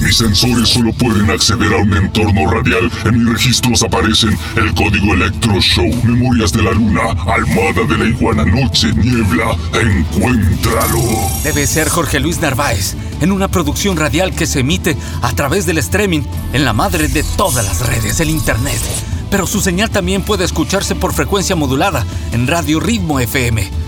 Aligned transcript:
Mis 0.00 0.16
sensores 0.16 0.68
solo 0.68 0.92
pueden 0.92 1.30
acceder 1.30 1.72
a 1.72 1.78
un 1.78 1.92
entorno 1.92 2.50
radial. 2.50 2.90
En 3.04 3.18
mis 3.18 3.32
registros 3.32 3.82
aparecen 3.82 4.36
el 4.56 4.72
código 4.74 5.14
Electro 5.14 5.60
Show, 5.60 5.88
Memorias 6.04 6.52
de 6.52 6.62
la 6.62 6.72
Luna, 6.72 7.00
Almada 7.26 7.84
de 7.88 7.98
la 7.98 8.04
Iguana, 8.04 8.44
Noche, 8.44 8.92
Niebla. 8.94 9.56
Encuéntralo. 9.74 11.02
Debe 11.42 11.66
ser 11.66 11.88
Jorge 11.88 12.20
Luis 12.20 12.40
Narváez, 12.40 12.94
en 13.20 13.32
una 13.32 13.48
producción 13.48 13.96
radial 13.96 14.34
que 14.34 14.46
se 14.46 14.60
emite 14.60 14.96
a 15.22 15.32
través 15.32 15.66
del 15.66 15.78
streaming 15.78 16.22
en 16.52 16.64
la 16.64 16.72
madre 16.72 17.08
de 17.08 17.24
todas 17.36 17.64
las 17.64 17.86
redes, 17.86 18.20
el 18.20 18.30
Internet. 18.30 18.80
Pero 19.30 19.46
su 19.46 19.60
señal 19.60 19.90
también 19.90 20.22
puede 20.22 20.44
escucharse 20.44 20.94
por 20.94 21.12
frecuencia 21.12 21.56
modulada 21.56 22.06
en 22.32 22.46
Radio 22.46 22.80
Ritmo 22.80 23.20
FM 23.20 23.87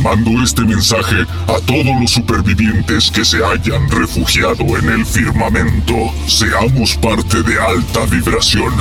Mando 0.00 0.42
este 0.42 0.62
mensaje 0.62 1.22
a 1.46 1.60
todos 1.66 2.00
los 2.00 2.10
supervivientes 2.10 3.10
que 3.10 3.24
se 3.24 3.44
hayan 3.44 3.90
refugiado 3.90 4.64
en 4.78 4.88
el 4.88 5.06
firmamento. 5.06 5.94
Seamos 6.26 6.96
parte 6.96 7.42
de 7.42 7.60
alta 7.60 8.04
vibración. 8.06 8.72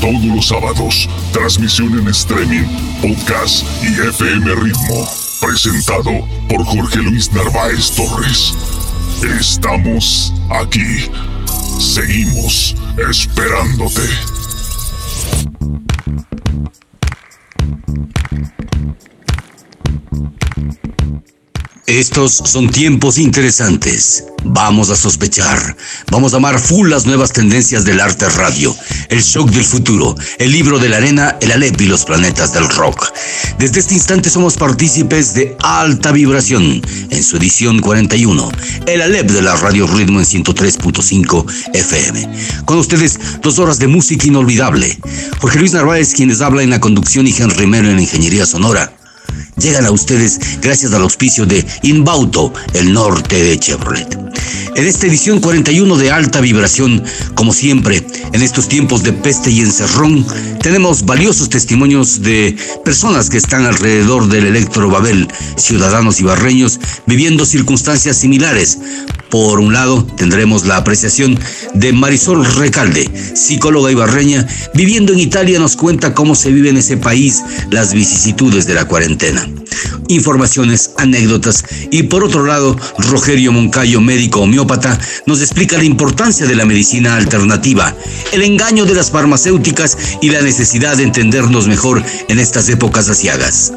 Todos 0.00 0.24
los 0.24 0.48
sábados, 0.48 1.08
transmisión 1.32 1.98
en 1.98 2.08
streaming, 2.08 2.64
podcast 3.00 3.64
y 3.82 4.08
FM 4.08 4.54
Ritmo. 4.56 5.08
Presentado 5.40 6.26
por 6.48 6.64
Jorge 6.64 6.98
Luis 7.02 7.30
Narváez 7.32 7.90
Torres. 7.92 8.54
Estamos 9.22 10.32
aquí. 10.50 11.10
Seguimos 11.78 12.74
esperándote. 12.98 14.08
Estos 21.86 22.32
son 22.32 22.70
tiempos 22.70 23.18
interesantes. 23.18 24.24
Vamos 24.42 24.88
a 24.88 24.96
sospechar. 24.96 25.76
Vamos 26.10 26.32
a 26.32 26.38
amar 26.38 26.58
full 26.58 26.88
las 26.88 27.04
nuevas 27.04 27.32
tendencias 27.32 27.84
del 27.84 28.00
arte 28.00 28.26
radio. 28.30 28.74
El 29.10 29.20
shock 29.20 29.50
del 29.50 29.64
futuro. 29.64 30.14
El 30.38 30.50
libro 30.50 30.78
de 30.78 30.88
la 30.88 30.96
arena, 30.96 31.36
el 31.42 31.52
Alep 31.52 31.78
y 31.82 31.86
los 31.86 32.06
planetas 32.06 32.54
del 32.54 32.70
rock. 32.70 33.12
Desde 33.58 33.80
este 33.80 33.92
instante 33.92 34.30
somos 34.30 34.56
partícipes 34.56 35.34
de 35.34 35.56
Alta 35.62 36.10
Vibración 36.10 36.80
en 37.10 37.22
su 37.22 37.36
edición 37.36 37.80
41. 37.80 38.50
El 38.86 39.02
Alep 39.02 39.30
de 39.30 39.42
la 39.42 39.54
Radio 39.56 39.86
Ritmo 39.86 40.20
en 40.20 40.26
103.5 40.26 41.44
FM. 41.74 42.28
Con 42.64 42.78
ustedes, 42.78 43.40
dos 43.42 43.58
horas 43.58 43.78
de 43.78 43.88
música 43.88 44.26
inolvidable. 44.26 44.98
Jorge 45.38 45.58
Luis 45.58 45.74
Narváez, 45.74 46.14
quienes 46.14 46.40
habla 46.40 46.62
en 46.62 46.70
la 46.70 46.80
conducción 46.80 47.26
y 47.26 47.34
Henry 47.38 47.66
Mero 47.66 47.90
en 47.90 47.96
la 47.96 48.02
ingeniería 48.02 48.46
sonora 48.46 48.90
llegan 49.56 49.86
a 49.86 49.90
ustedes 49.90 50.40
gracias 50.60 50.92
al 50.92 51.02
auspicio 51.02 51.46
de 51.46 51.64
Inbauto, 51.82 52.52
el 52.74 52.92
norte 52.92 53.42
de 53.42 53.58
Chevrolet. 53.58 54.18
En 54.76 54.86
esta 54.86 55.06
edición 55.06 55.40
41 55.40 55.96
de 55.96 56.10
alta 56.10 56.40
vibración, 56.40 57.04
como 57.34 57.52
siempre, 57.52 58.04
en 58.32 58.42
estos 58.42 58.68
tiempos 58.68 59.04
de 59.04 59.12
peste 59.12 59.50
y 59.50 59.60
encerrón, 59.60 60.26
tenemos 60.62 61.04
valiosos 61.04 61.48
testimonios 61.48 62.22
de 62.22 62.56
personas 62.84 63.30
que 63.30 63.38
están 63.38 63.64
alrededor 63.66 64.28
del 64.28 64.46
Electro 64.46 64.88
Babel, 64.90 65.28
ciudadanos 65.56 66.20
y 66.20 66.24
barreños 66.24 66.80
viviendo 67.06 67.46
circunstancias 67.46 68.16
similares. 68.16 68.78
Por 69.34 69.58
un 69.58 69.72
lado, 69.72 70.06
tendremos 70.16 70.64
la 70.64 70.76
apreciación 70.76 71.36
de 71.74 71.92
Marisol 71.92 72.46
Recalde, 72.54 73.10
psicóloga 73.34 73.90
ibarreña, 73.90 74.46
viviendo 74.74 75.12
en 75.12 75.18
Italia, 75.18 75.58
nos 75.58 75.74
cuenta 75.74 76.14
cómo 76.14 76.36
se 76.36 76.52
vive 76.52 76.68
en 76.68 76.76
ese 76.76 76.98
país 76.98 77.42
las 77.72 77.92
vicisitudes 77.92 78.64
de 78.68 78.74
la 78.74 78.86
cuarentena. 78.86 79.44
Informaciones, 80.06 80.92
anécdotas 80.98 81.64
y 81.90 82.04
por 82.04 82.22
otro 82.22 82.46
lado, 82.46 82.76
Rogerio 83.10 83.50
Moncayo, 83.50 84.00
médico 84.00 84.42
homeópata, 84.42 84.96
nos 85.26 85.40
explica 85.40 85.78
la 85.78 85.84
importancia 85.84 86.46
de 86.46 86.54
la 86.54 86.64
medicina 86.64 87.16
alternativa, 87.16 87.92
el 88.30 88.42
engaño 88.44 88.84
de 88.84 88.94
las 88.94 89.10
farmacéuticas 89.10 89.98
y 90.22 90.30
la 90.30 90.42
necesidad 90.42 90.96
de 90.96 91.02
entendernos 91.02 91.66
mejor 91.66 92.04
en 92.28 92.38
estas 92.38 92.68
épocas 92.68 93.08
asiagas. 93.08 93.72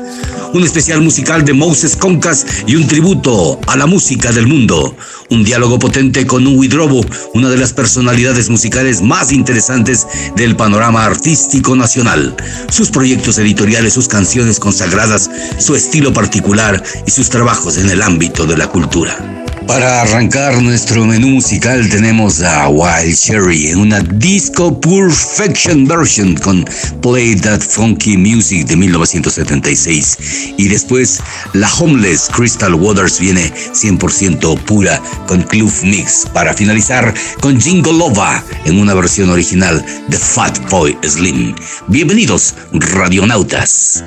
Un 0.54 0.64
especial 0.64 1.02
musical 1.02 1.46
de 1.46 1.54
Moses 1.54 1.96
Concas 1.96 2.46
y 2.66 2.76
un 2.76 2.88
tributo 2.88 3.60
a 3.68 3.76
la 3.76 3.86
música 3.86 4.32
del 4.32 4.48
mundo. 4.48 4.96
Un 5.30 5.44
diálogo 5.44 5.78
potente 5.78 6.26
con 6.26 6.48
un 6.48 6.58
Widrobo, 6.58 7.06
una 7.34 7.50
de 7.50 7.58
las 7.58 7.74
personalidades 7.74 8.50
musicales 8.50 9.02
más 9.02 9.32
interesantes 9.32 10.08
del 10.36 10.56
panorama 10.56 11.06
artístico 11.06 11.76
nacional. 11.76 12.36
Sus 12.70 12.90
proyectos 12.92 13.38
editoriales, 13.38 13.94
sus 13.94 14.08
canciones 14.08 14.60
consagradas, 14.60 15.30
su 15.60 15.76
estilo 15.76 16.14
particular 16.14 16.82
y 17.06 17.12
sus 17.12 17.30
trabajos 17.30 17.78
en 17.78 17.90
el 17.90 18.02
ámbito 18.02 18.46
de 18.46 18.58
la 18.58 18.68
cultura. 18.68 19.37
Para 19.68 20.02
arrancar 20.02 20.62
nuestro 20.62 21.06
menú 21.06 21.28
musical 21.28 21.90
tenemos 21.90 22.42
a 22.42 22.70
Wild 22.70 23.16
Cherry 23.16 23.68
en 23.68 23.80
una 23.80 24.00
Disco 24.00 24.80
Perfection 24.80 25.86
version 25.86 26.36
con 26.36 26.66
Play 27.02 27.36
That 27.36 27.60
Funky 27.60 28.16
Music 28.18 28.66
de 28.66 28.78
1976 28.78 30.54
y 30.58 30.70
después 30.70 31.20
la 31.54 31.70
Homeless 31.74 32.30
Crystal 32.34 32.74
Waters 32.76 33.20
viene 33.20 33.52
100% 33.74 34.58
pura 34.62 35.02
con 35.28 35.42
Club 35.44 35.74
Mix 35.84 36.26
para 36.34 36.54
finalizar 36.54 37.14
con 37.42 37.60
Jingle 37.60 37.94
Lova 37.94 38.42
en 38.66 38.80
una 38.80 38.94
versión 38.94 39.30
original 39.30 39.86
de 40.08 40.18
Fat 40.18 40.58
Boy 40.70 40.98
Slim. 41.04 41.54
Bienvenidos 41.88 42.56
radionautas. 42.72 44.04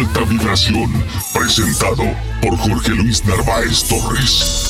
Alta 0.00 0.24
Vibración, 0.24 0.90
presentado 1.30 2.04
por 2.40 2.56
Jorge 2.56 2.92
Luis 2.92 3.22
Narváez 3.26 3.86
Torres. 3.86 4.69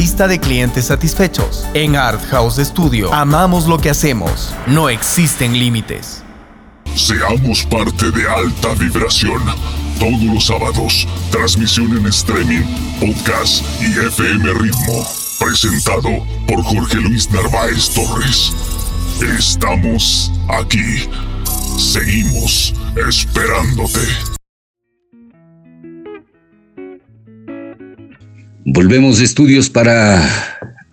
lista 0.00 0.26
de 0.26 0.40
clientes 0.40 0.86
satisfechos. 0.86 1.66
En 1.74 1.94
Art 1.94 2.22
House 2.30 2.56
Studio 2.56 3.12
amamos 3.12 3.66
lo 3.66 3.76
que 3.76 3.90
hacemos. 3.90 4.54
No 4.66 4.88
existen 4.88 5.52
límites. 5.52 6.22
Seamos 6.94 7.64
parte 7.66 8.10
de 8.10 8.26
alta 8.26 8.72
vibración. 8.78 9.42
Todos 9.98 10.22
los 10.22 10.46
sábados, 10.46 11.06
transmisión 11.30 11.98
en 11.98 12.06
streaming, 12.06 12.62
podcast 12.98 13.62
y 13.82 13.90
FM 14.06 14.54
Ritmo. 14.54 15.04
Presentado 15.38 16.08
por 16.48 16.62
Jorge 16.62 16.96
Luis 16.96 17.30
Narváez 17.30 17.90
Torres. 17.90 18.54
Estamos 19.38 20.32
aquí. 20.48 21.10
Seguimos 21.76 22.72
esperándote. 23.06 24.39
Volvemos 28.80 29.18
de 29.18 29.26
estudios 29.26 29.68
para 29.68 30.26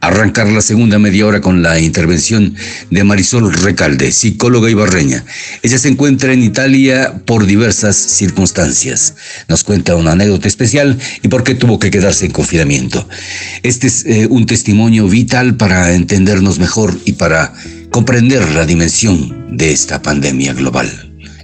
arrancar 0.02 0.50
la 0.50 0.60
segunda 0.60 1.00
media 1.00 1.26
hora 1.26 1.40
con 1.40 1.64
la 1.64 1.80
intervención 1.80 2.54
de 2.92 3.06
Marisol 3.06 3.54
Recalde, 3.54 4.12
psicóloga 4.12 4.70
ibarreña. 4.70 5.24
Ella 5.64 5.78
se 5.78 5.88
encuentra 5.88 6.34
en 6.34 6.44
Italia 6.44 7.22
por 7.26 7.46
diversas 7.46 7.96
circunstancias. 7.96 9.16
Nos 9.48 9.64
cuenta 9.64 9.96
una 9.96 10.12
anécdota 10.12 10.50
especial 10.50 11.00
y 11.22 11.30
por 11.30 11.46
qué 11.46 11.56
tuvo 11.56 11.80
que 11.80 11.90
quedarse 11.90 12.26
en 12.26 12.34
confinamiento. 12.34 13.08
Este 13.64 13.88
es 13.88 14.06
eh, 14.06 14.28
un 14.30 14.46
testimonio 14.46 15.08
vital 15.08 15.56
para 15.56 15.94
entendernos 15.94 16.60
mejor 16.60 16.94
y 17.06 17.14
para 17.14 17.54
comprender 17.90 18.52
la 18.52 18.66
dimensión 18.66 19.56
de 19.56 19.72
esta 19.72 20.02
pandemia 20.02 20.52
global. 20.52 20.90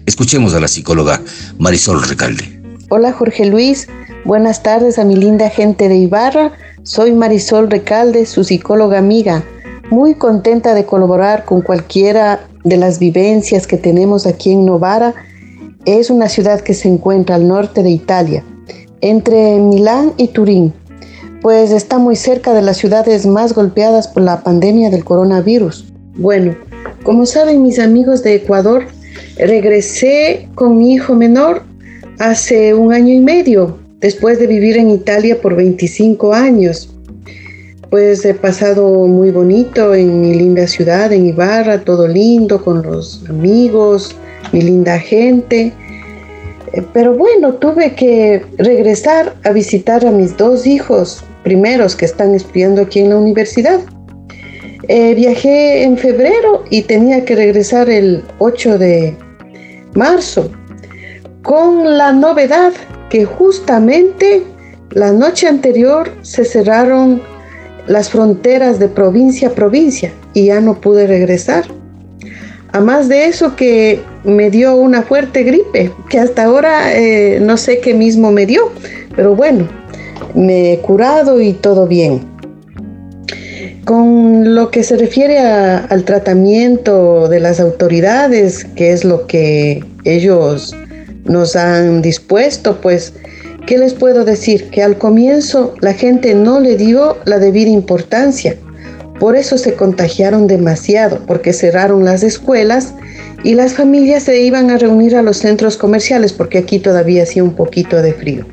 Escuchemos 0.05 0.53
a 0.53 0.59
la 0.59 0.67
psicóloga 0.67 1.21
Marisol 1.57 2.05
Recalde. 2.05 2.61
Hola 2.89 3.13
Jorge 3.13 3.45
Luis. 3.45 3.87
Buenas 4.25 4.63
tardes 4.63 4.99
a 4.99 5.03
mi 5.03 5.17
linda 5.17 5.49
gente 5.49 5.89
de 5.89 5.97
Ibarra. 5.97 6.53
Soy 6.83 7.11
Marisol 7.11 7.69
Recalde, 7.69 8.25
su 8.25 8.45
psicóloga 8.45 8.97
amiga. 8.97 9.43
Muy 9.89 10.15
contenta 10.15 10.73
de 10.73 10.85
colaborar 10.85 11.43
con 11.43 11.61
cualquiera 11.61 12.47
de 12.63 12.77
las 12.77 12.99
vivencias 12.99 13.67
que 13.67 13.75
tenemos 13.75 14.25
aquí 14.25 14.53
en 14.53 14.65
Novara. 14.65 15.13
Es 15.83 16.09
una 16.09 16.29
ciudad 16.29 16.61
que 16.61 16.73
se 16.73 16.87
encuentra 16.87 17.35
al 17.35 17.49
norte 17.49 17.83
de 17.83 17.89
Italia, 17.89 18.45
entre 19.01 19.59
Milán 19.59 20.13
y 20.15 20.29
Turín, 20.29 20.73
pues 21.41 21.71
está 21.71 21.97
muy 21.97 22.15
cerca 22.15 22.53
de 22.53 22.61
las 22.61 22.77
ciudades 22.77 23.25
más 23.25 23.53
golpeadas 23.53 24.07
por 24.07 24.23
la 24.23 24.41
pandemia 24.41 24.89
del 24.89 25.03
coronavirus. 25.03 25.91
Bueno, 26.15 26.55
como 27.03 27.25
saben 27.25 27.61
mis 27.61 27.77
amigos 27.77 28.23
de 28.23 28.35
Ecuador, 28.35 28.85
regresé 29.35 30.47
con 30.55 30.77
mi 30.77 30.93
hijo 30.93 31.13
menor 31.13 31.63
hace 32.19 32.73
un 32.73 32.93
año 32.93 33.13
y 33.13 33.19
medio 33.19 33.82
después 34.03 34.37
de 34.37 34.47
vivir 34.47 34.75
en 34.77 34.89
Italia 34.89 35.39
por 35.41 35.55
25 35.55 36.33
años. 36.33 36.93
Pues 37.89 38.25
he 38.25 38.33
pasado 38.33 39.07
muy 39.07 39.31
bonito 39.31 39.95
en 39.95 40.19
mi 40.19 40.35
linda 40.35 40.67
ciudad, 40.67 41.13
en 41.13 41.25
Ibarra, 41.25 41.85
todo 41.85 42.07
lindo, 42.07 42.61
con 42.61 42.83
los 42.83 43.23
amigos, 43.29 44.13
mi 44.51 44.61
linda 44.61 44.99
gente. 44.99 45.71
Eh, 46.73 46.83
pero 46.91 47.13
bueno, 47.15 47.53
tuve 47.53 47.95
que 47.95 48.43
regresar 48.57 49.35
a 49.45 49.51
visitar 49.51 50.05
a 50.05 50.11
mis 50.11 50.35
dos 50.35 50.67
hijos 50.67 51.23
primeros 51.43 51.95
que 51.95 52.05
están 52.05 52.35
estudiando 52.35 52.81
aquí 52.81 52.99
en 52.99 53.09
la 53.11 53.17
universidad. 53.17 53.79
Eh, 54.89 55.13
viajé 55.15 55.83
en 55.83 55.97
febrero 55.97 56.65
y 56.69 56.81
tenía 56.81 57.23
que 57.23 57.35
regresar 57.37 57.89
el 57.89 58.21
8 58.39 58.77
de 58.79 59.15
marzo, 59.93 60.51
con 61.41 61.97
la 61.97 62.11
novedad 62.11 62.73
justamente 63.21 64.43
la 64.89 65.11
noche 65.11 65.47
anterior 65.47 66.11
se 66.21 66.45
cerraron 66.45 67.21
las 67.87 68.09
fronteras 68.09 68.79
de 68.79 68.87
provincia 68.87 69.49
a 69.49 69.51
provincia 69.51 70.11
y 70.33 70.45
ya 70.45 70.59
no 70.61 70.81
pude 70.81 71.07
regresar. 71.07 71.65
A 72.71 72.79
más 72.79 73.07
de 73.07 73.25
eso 73.25 73.55
que 73.55 74.01
me 74.23 74.49
dio 74.49 74.75
una 74.75 75.03
fuerte 75.03 75.43
gripe, 75.43 75.91
que 76.09 76.19
hasta 76.19 76.45
ahora 76.45 76.97
eh, 76.97 77.39
no 77.39 77.57
sé 77.57 77.79
qué 77.79 77.93
mismo 77.93 78.31
me 78.31 78.47
dio, 78.47 78.71
pero 79.15 79.35
bueno, 79.35 79.67
me 80.33 80.73
he 80.73 80.79
curado 80.79 81.39
y 81.39 81.53
todo 81.53 81.85
bien. 81.87 82.21
Con 83.85 84.55
lo 84.55 84.71
que 84.71 84.83
se 84.83 84.97
refiere 84.97 85.37
al 85.37 86.03
tratamiento 86.03 87.27
de 87.27 87.39
las 87.39 87.59
autoridades, 87.59 88.65
que 88.75 88.91
es 88.91 89.03
lo 89.03 89.27
que 89.27 89.83
ellos 90.03 90.75
nos 91.25 91.55
han 91.55 92.01
dispuesto, 92.01 92.79
pues, 92.81 93.13
¿qué 93.65 93.77
les 93.77 93.93
puedo 93.93 94.25
decir? 94.25 94.69
Que 94.69 94.83
al 94.83 94.97
comienzo 94.97 95.73
la 95.81 95.93
gente 95.93 96.33
no 96.35 96.59
le 96.59 96.75
dio 96.75 97.17
la 97.25 97.39
debida 97.39 97.69
importancia. 97.69 98.55
Por 99.19 99.35
eso 99.35 99.57
se 99.57 99.75
contagiaron 99.75 100.47
demasiado, 100.47 101.19
porque 101.25 101.53
cerraron 101.53 102.03
las 102.03 102.23
escuelas 102.23 102.93
y 103.43 103.55
las 103.55 103.73
familias 103.73 104.23
se 104.23 104.41
iban 104.41 104.69
a 104.69 104.77
reunir 104.77 105.15
a 105.15 105.21
los 105.21 105.37
centros 105.37 105.77
comerciales, 105.77 106.33
porque 106.33 106.57
aquí 106.57 106.79
todavía 106.79 107.23
hacía 107.23 107.43
un 107.43 107.55
poquito 107.55 108.01
de 108.01 108.13
frío. 108.13 108.45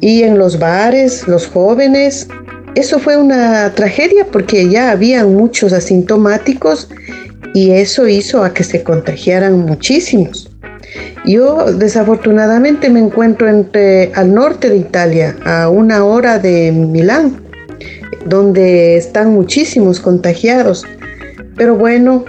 Y 0.00 0.22
en 0.24 0.38
los 0.38 0.58
bares, 0.58 1.28
los 1.28 1.46
jóvenes, 1.46 2.26
eso 2.74 2.98
fue 2.98 3.16
una 3.16 3.72
tragedia 3.74 4.26
porque 4.32 4.68
ya 4.68 4.90
habían 4.90 5.34
muchos 5.34 5.72
asintomáticos 5.72 6.88
y 7.54 7.70
eso 7.70 8.08
hizo 8.08 8.42
a 8.42 8.54
que 8.54 8.64
se 8.64 8.82
contagiaran 8.82 9.58
muchísimos. 9.60 10.51
Yo 11.24 11.72
desafortunadamente 11.72 12.90
me 12.90 13.00
encuentro 13.00 13.48
entre, 13.48 14.12
al 14.14 14.34
norte 14.34 14.70
de 14.70 14.76
Italia, 14.76 15.36
a 15.44 15.68
una 15.68 16.04
hora 16.04 16.38
de 16.38 16.72
Milán, 16.72 17.40
donde 18.26 18.96
están 18.96 19.32
muchísimos 19.32 20.00
contagiados. 20.00 20.84
Pero 21.56 21.76
bueno, 21.76 22.24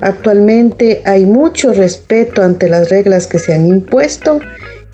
Actualmente 0.00 1.02
hay 1.04 1.24
mucho 1.24 1.72
respeto 1.72 2.42
ante 2.42 2.68
las 2.68 2.90
reglas 2.90 3.26
que 3.26 3.38
se 3.38 3.54
han 3.54 3.66
impuesto 3.66 4.40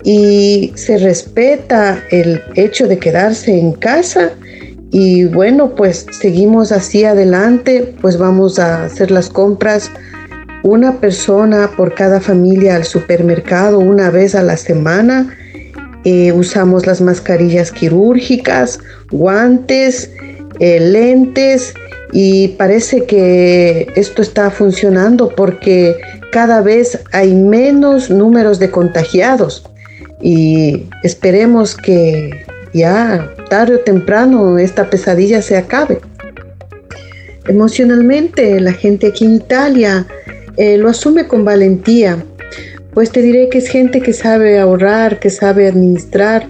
y 0.03 0.71
se 0.75 0.97
respeta 0.97 2.01
el 2.11 2.41
hecho 2.55 2.87
de 2.87 2.99
quedarse 2.99 3.57
en 3.57 3.73
casa 3.73 4.31
y 4.91 5.25
bueno, 5.25 5.75
pues 5.75 6.05
seguimos 6.11 6.71
así 6.71 7.05
adelante, 7.05 7.93
pues 8.01 8.17
vamos 8.17 8.59
a 8.59 8.85
hacer 8.85 9.11
las 9.11 9.29
compras 9.29 9.91
una 10.63 10.99
persona 10.99 11.69
por 11.75 11.93
cada 11.93 12.19
familia 12.19 12.75
al 12.75 12.83
supermercado 12.83 13.79
una 13.79 14.09
vez 14.09 14.35
a 14.35 14.43
la 14.43 14.57
semana. 14.57 15.35
Eh, 16.05 16.31
usamos 16.31 16.85
las 16.87 17.01
mascarillas 17.01 17.71
quirúrgicas, 17.71 18.79
guantes, 19.11 20.11
eh, 20.59 20.79
lentes 20.79 21.73
y 22.11 22.49
parece 22.49 23.05
que 23.05 23.87
esto 23.95 24.21
está 24.21 24.49
funcionando 24.49 25.29
porque 25.35 25.95
cada 26.31 26.61
vez 26.61 26.99
hay 27.11 27.33
menos 27.33 28.09
números 28.09 28.59
de 28.59 28.71
contagiados 28.71 29.63
y 30.21 30.85
esperemos 31.03 31.75
que 31.75 32.45
ya 32.73 33.33
tarde 33.49 33.75
o 33.75 33.79
temprano 33.79 34.57
esta 34.57 34.89
pesadilla 34.89 35.41
se 35.41 35.57
acabe. 35.57 35.99
Emocionalmente 37.47 38.59
la 38.59 38.73
gente 38.73 39.07
aquí 39.07 39.25
en 39.25 39.35
Italia 39.35 40.05
eh, 40.59 40.77
lo 40.77 40.89
asume 40.89 41.25
con 41.25 41.45
valentía, 41.45 42.21
pues 42.93 43.11
te 43.11 43.21
diré 43.21 43.47
que 43.47 43.59
es 43.59 43.69
gente 43.69 44.01
que 44.01 44.11
sabe 44.11 44.59
ahorrar, 44.59 45.19
que 45.19 45.29
sabe 45.29 45.69
administrar. 45.69 46.47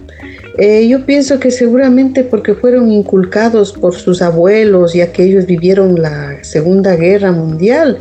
Eh, 0.58 0.88
yo 0.88 1.06
pienso 1.06 1.38
que 1.38 1.52
seguramente 1.52 2.24
porque 2.24 2.54
fueron 2.54 2.90
inculcados 2.90 3.72
por 3.72 3.94
sus 3.94 4.20
abuelos, 4.20 4.94
ya 4.94 5.12
que 5.12 5.22
ellos 5.22 5.46
vivieron 5.46 6.02
la 6.02 6.42
Segunda 6.42 6.96
Guerra 6.96 7.30
Mundial, 7.30 7.98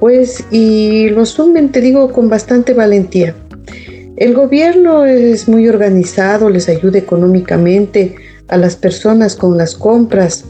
pues 0.00 0.42
y 0.50 1.10
lo 1.10 1.20
asumen, 1.20 1.70
te 1.70 1.82
digo, 1.82 2.10
con 2.12 2.30
bastante 2.30 2.72
valentía. 2.72 3.34
El 4.16 4.32
gobierno 4.32 5.04
es 5.04 5.48
muy 5.48 5.68
organizado, 5.68 6.48
les 6.48 6.70
ayuda 6.70 6.98
económicamente 6.98 8.14
a 8.48 8.56
las 8.56 8.74
personas 8.74 9.36
con 9.36 9.58
las 9.58 9.74
compras, 9.74 10.46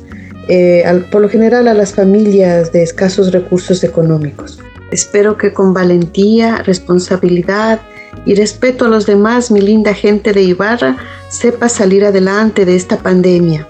eh, 0.48 0.84
por 1.10 1.22
lo 1.22 1.28
general 1.28 1.66
a 1.66 1.74
las 1.74 1.92
familias 1.92 2.70
de 2.70 2.84
escasos 2.84 3.32
recursos 3.32 3.82
económicos. 3.82 4.60
Espero 4.90 5.36
que 5.36 5.52
con 5.52 5.74
valentía, 5.74 6.58
responsabilidad 6.58 7.80
y 8.24 8.34
respeto 8.34 8.86
a 8.86 8.88
los 8.88 9.06
demás, 9.06 9.50
mi 9.50 9.60
linda 9.60 9.94
gente 9.94 10.32
de 10.32 10.42
Ibarra, 10.42 10.96
sepa 11.28 11.68
salir 11.68 12.04
adelante 12.04 12.64
de 12.64 12.76
esta 12.76 12.98
pandemia. 12.98 13.68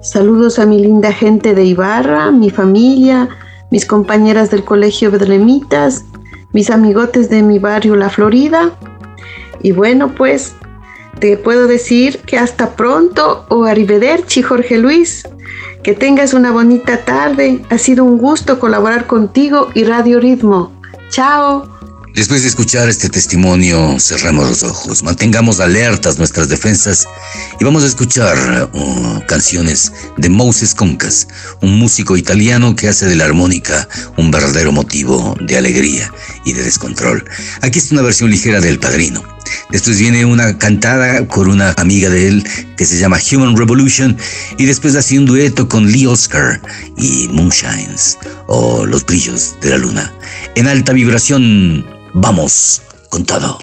Saludos 0.00 0.58
a 0.58 0.66
mi 0.66 0.80
linda 0.80 1.12
gente 1.12 1.54
de 1.54 1.64
Ibarra, 1.64 2.30
mi 2.30 2.50
familia, 2.50 3.28
mis 3.70 3.84
compañeras 3.84 4.50
del 4.50 4.64
Colegio 4.64 5.10
Bedremitas, 5.10 6.04
mis 6.52 6.70
amigotes 6.70 7.28
de 7.28 7.42
mi 7.42 7.58
barrio 7.58 7.96
La 7.96 8.08
Florida. 8.08 8.70
Y 9.62 9.72
bueno, 9.72 10.14
pues 10.14 10.54
te 11.18 11.36
puedo 11.36 11.66
decir 11.66 12.18
que 12.20 12.38
hasta 12.38 12.76
pronto 12.76 13.46
o 13.48 13.64
arrivederci, 13.64 14.42
Jorge 14.42 14.78
Luis. 14.78 15.26
Que 15.86 15.94
tengas 15.94 16.34
una 16.34 16.50
bonita 16.50 17.04
tarde. 17.04 17.62
Ha 17.70 17.78
sido 17.78 18.02
un 18.02 18.18
gusto 18.18 18.58
colaborar 18.58 19.06
contigo 19.06 19.70
y 19.72 19.84
Radio 19.84 20.18
Ritmo. 20.18 20.72
Chao. 21.10 21.70
Después 22.12 22.42
de 22.42 22.48
escuchar 22.48 22.88
este 22.88 23.08
testimonio, 23.08 24.00
cerramos 24.00 24.48
los 24.48 24.62
ojos, 24.64 25.04
mantengamos 25.04 25.60
alertas 25.60 26.18
nuestras 26.18 26.48
defensas 26.48 27.06
y 27.60 27.64
vamos 27.64 27.84
a 27.84 27.86
escuchar 27.86 28.68
uh, 28.72 29.20
canciones 29.28 29.92
de 30.16 30.28
Moses 30.28 30.74
Concas, 30.74 31.28
un 31.60 31.78
músico 31.78 32.16
italiano 32.16 32.74
que 32.74 32.88
hace 32.88 33.06
de 33.06 33.14
la 33.14 33.26
armónica 33.26 33.86
un 34.16 34.32
verdadero 34.32 34.72
motivo 34.72 35.36
de 35.40 35.56
alegría 35.56 36.12
y 36.46 36.54
de 36.54 36.62
descontrol. 36.62 37.22
Aquí 37.60 37.78
está 37.78 37.94
una 37.94 38.02
versión 38.02 38.30
ligera 38.30 38.60
del 38.60 38.78
Padrino. 38.78 39.22
Después 39.70 39.98
viene 39.98 40.24
una 40.24 40.56
cantada 40.56 41.28
con 41.28 41.48
una 41.48 41.74
amiga 41.76 42.08
de 42.08 42.28
él 42.28 42.48
que 42.78 42.86
se 42.86 42.98
llama 42.98 43.18
Human 43.30 43.56
Revolution 43.56 44.16
y 44.56 44.64
después 44.64 44.96
hace 44.96 45.18
un 45.18 45.26
dueto 45.26 45.68
con 45.68 45.90
Lee 45.92 46.06
Oscar 46.06 46.60
y 46.96 47.28
Moonshines 47.28 48.16
o 48.46 48.86
Los 48.86 49.04
Brillos 49.04 49.56
de 49.60 49.70
la 49.70 49.78
Luna. 49.78 50.14
En 50.54 50.66
alta 50.66 50.92
vibración 50.92 51.84
Vamos 52.18 52.80
con 53.10 53.26
todo. 53.26 53.60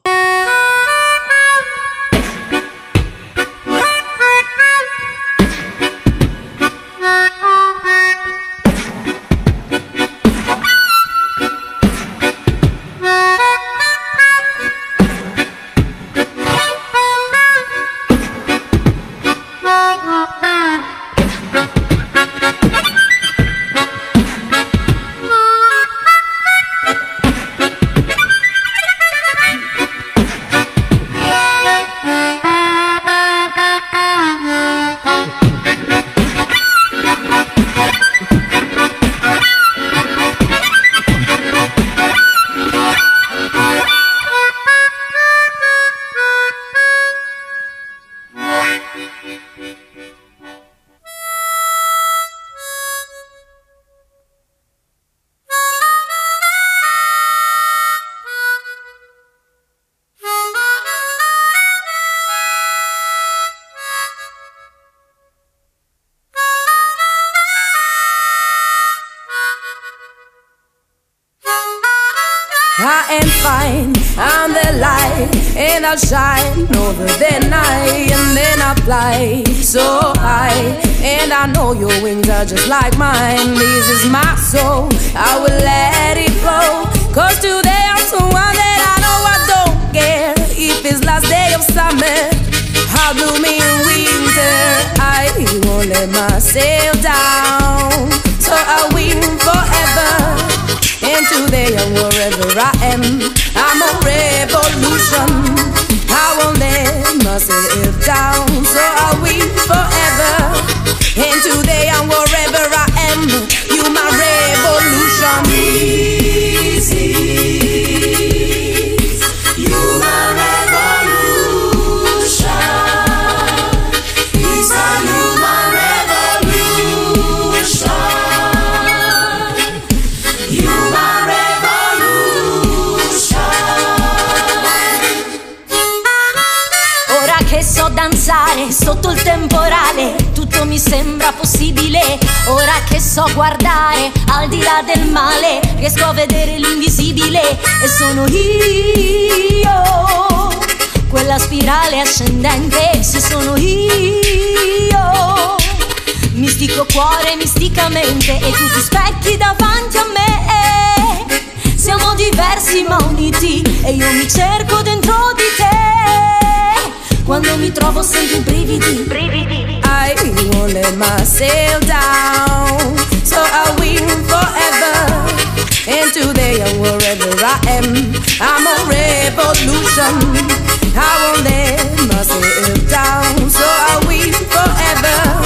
Revolution. 179.96 180.50
I 180.96 180.98
won't 181.22 181.44
let 181.46 181.98
myself 182.08 182.90
down, 182.90 183.50
so 183.50 183.64
I'll 183.64 184.02
win 184.08 184.34
forever. 184.34 185.42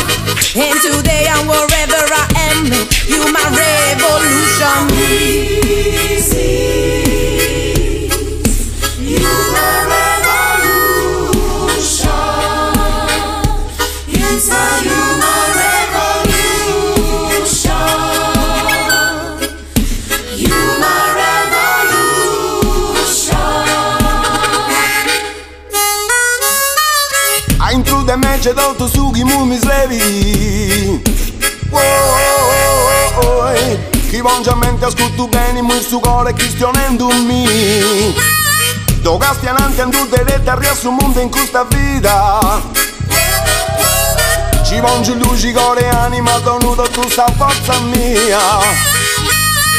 And 0.55 0.81
today 0.81 1.27
and 1.27 1.47
wherever 1.47 2.13
I 2.13 2.27
am, 2.51 2.65
you 3.07 3.31
my 3.31 3.43
revolution. 3.55 5.57
će 28.47 28.53
da 28.53 28.67
li 28.67 28.77
to 28.77 28.87
sugi 28.87 29.23
mumi 29.23 29.57
slevi. 29.59 30.01
Oi, 33.25 33.77
chi 34.09 34.21
mangia 34.21 34.55
mente 34.55 34.85
a 34.85 34.87
ascolto 34.87 35.27
bene 35.27 35.59
il 35.59 35.81
suo 35.81 35.99
cuore 35.99 36.33
cristianendomi 36.33 38.15
Do 39.01 39.17
castianante 39.17 39.81
andute 39.81 40.23
dette 40.23 40.49
a 40.49 40.55
riassu 40.55 40.91
mondo 40.91 41.19
in 41.19 41.29
questa 41.29 41.65
vita 41.69 42.61
Ci 44.63 44.79
mangio 44.79 45.13
luci 45.15 45.51
cuore 45.51 45.81
e 45.81 45.89
anima 45.89 46.37
donuta 46.39 46.83
questa 46.87 47.25
forza 47.35 47.79
mia. 47.79 48.39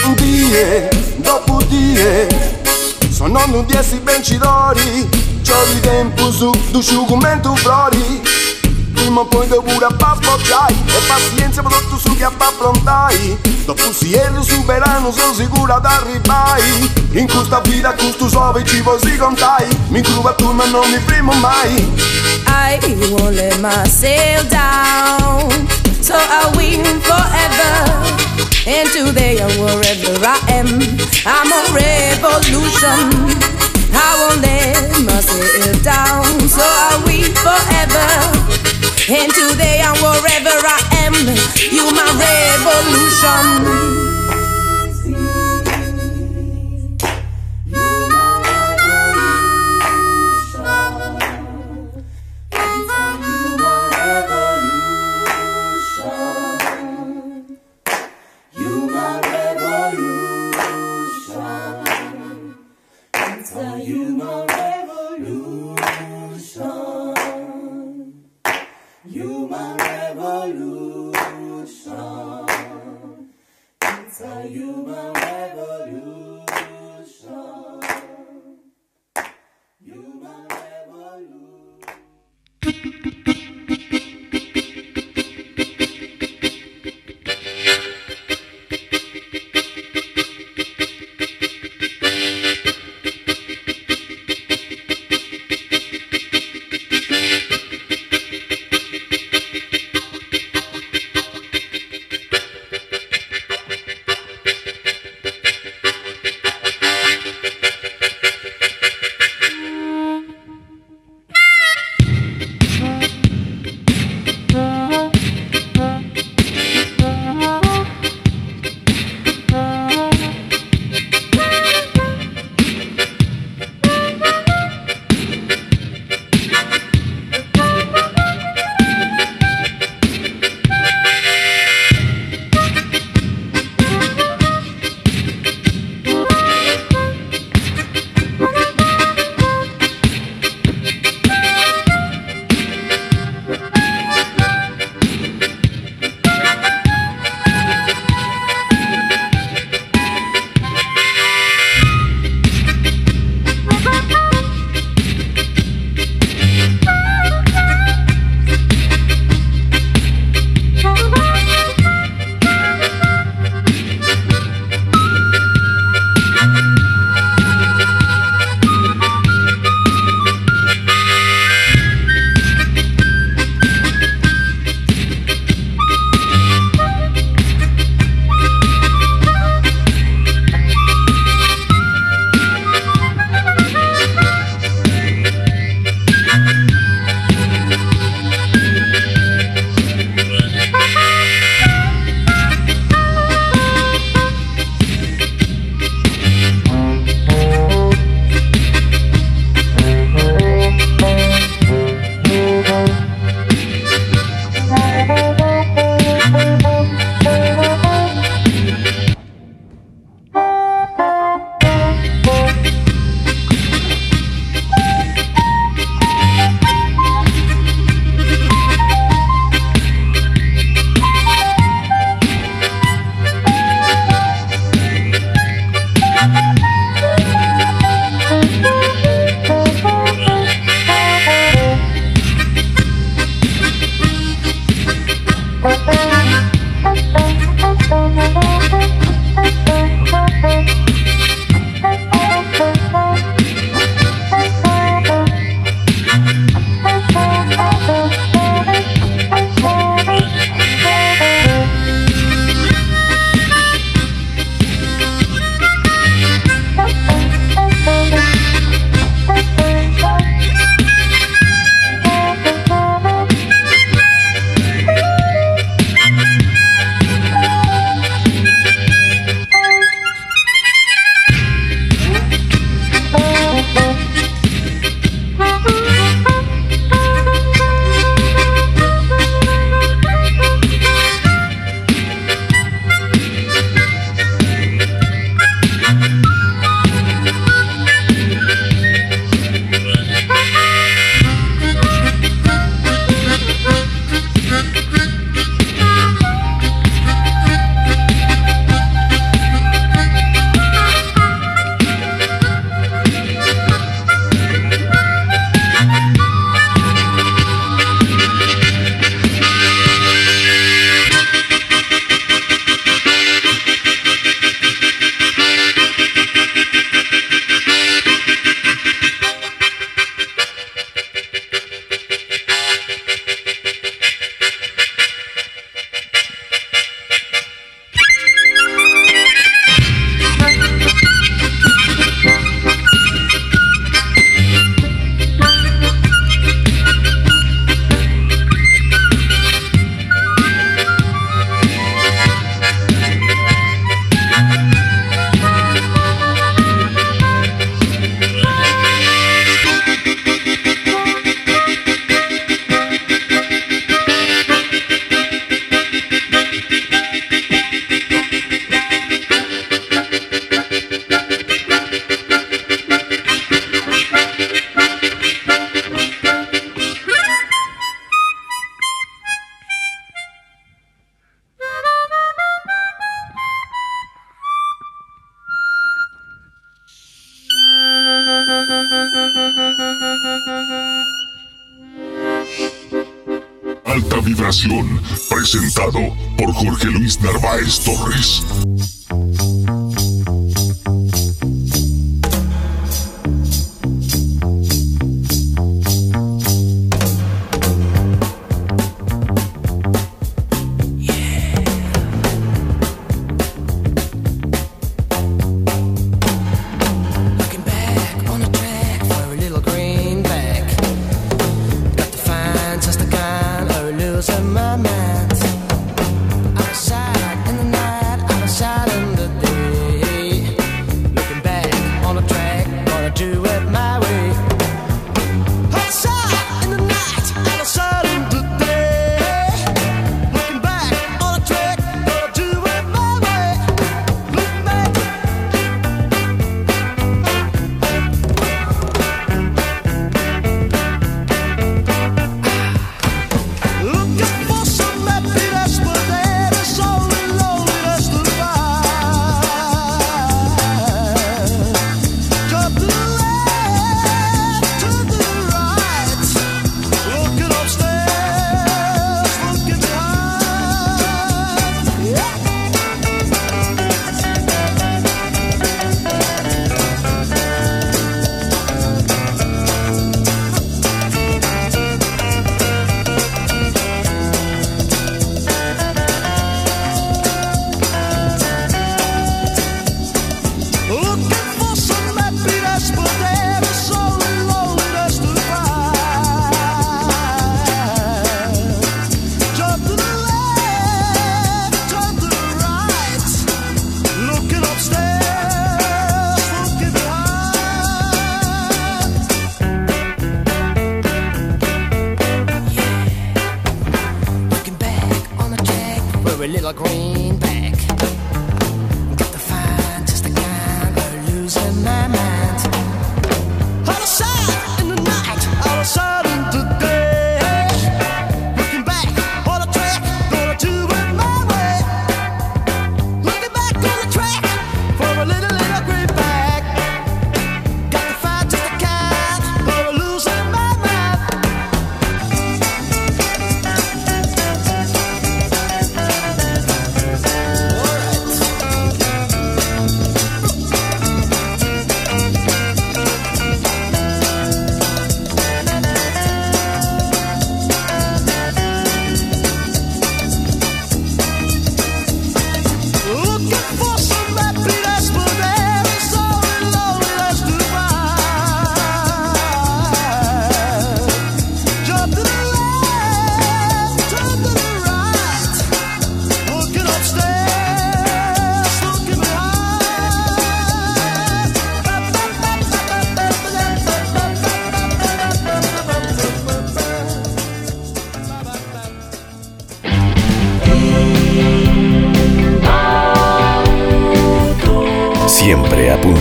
Un 0.04 0.14
Die, 0.14 0.88
dopo 1.16 1.62
die, 1.68 2.28
sono 3.10 3.46
non 3.46 3.64
dieci 3.64 3.98
vencitori 4.02 4.22
ci 4.24 4.38
dori 4.38 5.26
Giovi 5.48 5.80
tempo 5.80 6.30
su, 6.30 6.50
du 6.70 6.82
sciugumento 6.82 7.54
flori. 7.54 8.37
Ima 9.06 9.24
pojde 9.24 9.56
bura 9.66 9.88
pa 10.00 10.16
popjaj 10.24 10.72
E 10.96 11.00
pacijencija 11.08 11.62
pa 11.62 11.80
tu 11.90 12.08
sugja 12.08 12.30
pa 12.38 12.48
prontaj 12.58 13.16
Do 13.66 13.74
pusijeli 13.74 14.44
su 14.48 14.62
verano 14.68 15.12
Sam 15.12 15.34
sigura 15.34 15.78
da 15.78 15.94
ripaj 16.06 16.62
In 17.14 17.28
questa 17.28 17.60
vita 17.64 17.92
custu 17.92 18.28
sove 18.28 18.64
ci 18.64 18.80
vosi 18.80 19.18
contai 19.18 19.66
Mi 19.90 20.02
curva 20.02 20.32
tu 20.32 20.52
ma 20.52 20.64
non 20.66 20.90
mi 20.90 20.98
primo 21.00 21.32
mai. 21.32 21.72
I 22.46 22.78
won't 23.10 23.34
let 23.34 23.58
myself 23.60 24.48
down. 24.50 25.50
So 26.02 26.14
I 26.14 26.50
win 26.56 26.84
forever. 27.00 27.72
And 28.66 28.88
today 28.90 29.38
I'm 29.40 29.58
wherever 29.58 30.14
I 30.24 30.38
am. 30.58 30.68
I'm 31.24 31.50
a 31.52 31.62
revolution. 31.72 33.08
I 33.94 34.10
won't 34.20 34.42
let 34.42 34.90
myself 35.04 35.82
down. 35.82 36.48
So 36.48 36.62
I 36.62 37.02
win 37.06 37.32
forever. 37.34 38.37
And 39.10 39.32
today 39.32 39.80
and 39.80 39.96
wherever 40.02 40.52
I 40.66 40.78
am, 41.06 41.14
you 41.72 41.84
my 41.96 42.04
revolution. 42.20 43.97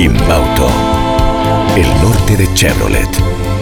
Inbauto. 0.00 0.66
El 1.76 1.86
norte 2.02 2.34
de 2.34 2.48
Chevrolet. 2.54 3.29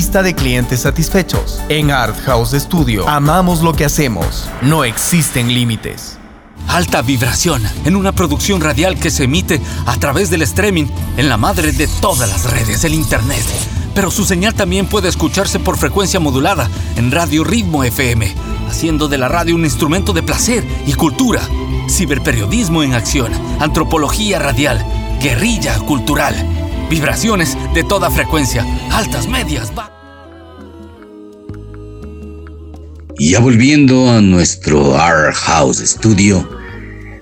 de 0.00 0.34
clientes 0.34 0.80
satisfechos. 0.80 1.60
En 1.68 1.90
Art 1.90 2.16
House 2.24 2.52
Studio 2.52 3.06
amamos 3.06 3.60
lo 3.60 3.74
que 3.74 3.84
hacemos. 3.84 4.48
No 4.62 4.82
existen 4.82 5.52
límites. 5.52 6.16
Alta 6.68 7.02
vibración 7.02 7.62
en 7.84 7.96
una 7.96 8.12
producción 8.12 8.62
radial 8.62 8.98
que 8.98 9.10
se 9.10 9.24
emite 9.24 9.60
a 9.84 9.96
través 9.98 10.30
del 10.30 10.40
streaming 10.42 10.86
en 11.18 11.28
la 11.28 11.36
madre 11.36 11.72
de 11.72 11.86
todas 12.00 12.30
las 12.30 12.50
redes, 12.50 12.82
el 12.84 12.94
Internet. 12.94 13.44
Pero 13.94 14.10
su 14.10 14.24
señal 14.24 14.54
también 14.54 14.86
puede 14.86 15.08
escucharse 15.08 15.60
por 15.60 15.76
frecuencia 15.76 16.18
modulada 16.18 16.70
en 16.96 17.12
Radio 17.12 17.44
Ritmo 17.44 17.84
FM, 17.84 18.34
haciendo 18.70 19.06
de 19.06 19.18
la 19.18 19.28
radio 19.28 19.54
un 19.54 19.64
instrumento 19.64 20.14
de 20.14 20.22
placer 20.22 20.66
y 20.86 20.94
cultura. 20.94 21.42
Ciberperiodismo 21.90 22.82
en 22.82 22.94
acción, 22.94 23.32
antropología 23.60 24.38
radial, 24.38 24.84
guerrilla 25.20 25.78
cultural, 25.80 26.34
vibraciones 26.90 27.56
de 27.72 27.84
toda 27.84 28.10
frecuencia, 28.10 28.66
altas, 28.90 29.28
medias, 29.28 29.72
Y 33.16 33.32
ya 33.32 33.40
volviendo 33.40 34.10
a 34.10 34.20
nuestro 34.20 34.98
Art 34.98 35.34
House 35.34 35.78
Studio, 35.78 36.48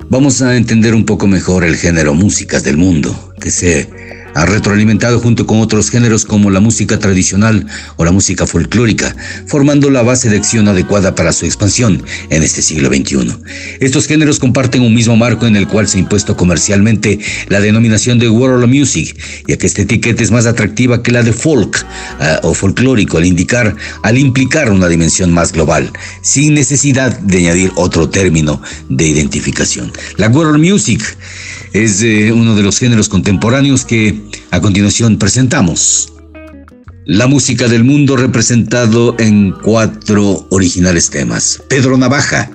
vamos 0.09 0.41
a 0.43 0.57
entender 0.57 0.95
un 0.95 1.05
poco 1.05 1.27
mejor 1.27 1.65
el 1.65 1.77
género 1.77 2.15
músicas 2.15 2.63
del 2.63 2.77
mundo, 2.77 3.35
que 3.41 3.51
se 3.51 4.08
ha 4.35 4.47
retroalimentado 4.47 5.21
junto 5.21 5.47
con 5.47 5.61
otros 5.61 5.91
géneros 5.91 6.25
como 6.25 6.51
la 6.51 6.61
música 6.61 6.99
tradicional 6.99 7.67
o 7.97 8.05
la 8.05 8.13
música 8.13 8.47
folclórica, 8.47 9.15
formando 9.47 9.91
la 9.91 10.03
base 10.03 10.31
de 10.31 10.37
acción 10.37 10.69
adecuada 10.69 11.15
para 11.15 11.33
su 11.33 11.47
expansión 11.47 12.03
en 12.31 12.43
este 12.43 12.63
siglo 12.63 12.89
XXI. 12.89 13.35
Estos 13.81 14.07
géneros 14.07 14.39
comparten 14.39 14.83
un 14.83 14.95
mismo 14.95 15.17
marco 15.17 15.47
en 15.47 15.57
el 15.57 15.67
cual 15.67 15.89
se 15.89 15.99
ha 15.99 16.01
impuesto 16.01 16.37
comercialmente 16.37 17.19
la 17.49 17.61
denominación 17.61 18.19
de 18.19 18.29
World 18.29 18.67
Music, 18.69 19.17
ya 19.47 19.57
que 19.57 19.67
esta 19.67 19.83
etiqueta 19.83 20.23
es 20.23 20.31
más 20.31 20.47
atractiva 20.47 21.03
que 21.03 21.13
la 21.13 21.23
de 21.23 21.33
folk 21.33 21.85
uh, 22.21 22.47
o 22.47 22.55
folclórico 22.55 23.19
al 23.19 23.27
indicar, 23.27 23.75
al 24.03 24.19
implicar 24.19 24.71
una 24.71 24.89
dimensión 24.89 25.33
más 25.33 25.53
global, 25.53 25.91
sin 26.23 26.55
necesidad 26.55 27.19
de 27.21 27.39
añadir 27.39 27.73
otro 27.77 28.09
término 28.09 28.61
de 28.89 29.07
identificación. 29.07 29.93
La 30.17 30.29
World 30.29 30.59
Music 30.59 31.03
es 31.73 32.03
eh, 32.03 32.33
uno 32.33 32.55
de 32.55 32.63
los 32.63 32.79
géneros 32.79 33.09
contemporáneos 33.09 33.85
que 33.85 34.21
a 34.51 34.61
continuación 34.61 35.19
presentamos. 35.19 36.13
La 37.07 37.27
música 37.27 37.69
del 37.69 37.85
mundo 37.85 38.17
representado 38.17 39.17
en 39.19 39.53
cuatro 39.53 40.47
originales 40.51 41.09
temas. 41.09 41.63
Pedro 41.69 41.97
Navaja, 41.97 42.51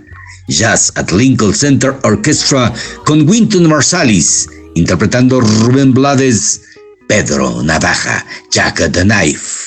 Jazz 0.48 0.92
at 0.96 1.12
Lincoln 1.12 1.56
Center 1.56 1.96
Orchestra 2.04 2.74
con 3.06 3.28
Winton 3.28 3.68
Marsalis, 3.68 4.48
interpretando 4.76 5.42
Rubén 5.42 5.94
Blades, 5.94 6.62
Pedro 7.08 7.64
Navaja, 7.64 8.26
Jack 8.52 8.92
the 8.92 9.04
Knife 9.04 9.63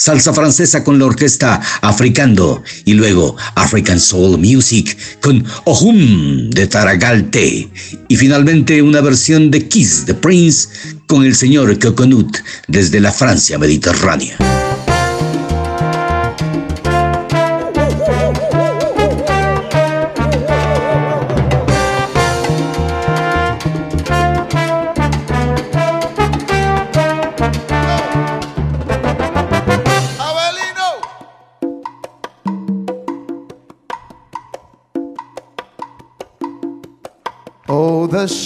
salsa 0.00 0.32
francesa 0.32 0.82
con 0.82 0.98
la 0.98 1.04
orquesta 1.04 1.60
Africando 1.82 2.62
y 2.86 2.94
luego 2.94 3.36
African 3.54 4.00
Soul 4.00 4.38
Music 4.38 4.96
con 5.20 5.44
Ohum 5.64 6.48
de 6.48 6.66
Taragalte 6.66 7.68
y 8.08 8.16
finalmente 8.16 8.80
una 8.80 9.02
versión 9.02 9.50
de 9.50 9.68
Kiss 9.68 10.04
the 10.06 10.14
Prince 10.14 10.70
con 11.06 11.26
el 11.26 11.36
señor 11.36 11.78
Coconut 11.78 12.38
desde 12.66 12.98
la 12.98 13.12
Francia 13.12 13.58
mediterránea. 13.58 14.59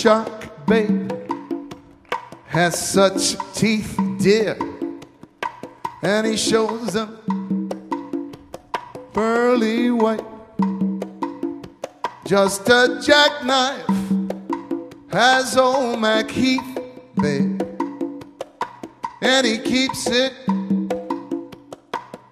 Shark, 0.05 0.67
babe, 0.67 1.11
has 2.45 2.79
such 2.79 3.39
teeth, 3.55 3.99
dear, 4.19 4.55
and 6.03 6.27
he 6.27 6.37
shows 6.37 6.93
them 6.93 7.71
pearly 9.15 9.91
white. 9.91 10.23
Just 12.27 12.69
a 12.69 13.01
jackknife 13.03 13.89
has 15.11 15.57
old 15.57 15.99
Mac 15.99 16.31
Heath, 16.31 16.79
babe, 17.23 17.63
and 19.23 19.47
he 19.47 19.57
keeps 19.57 20.07
it 20.09 20.35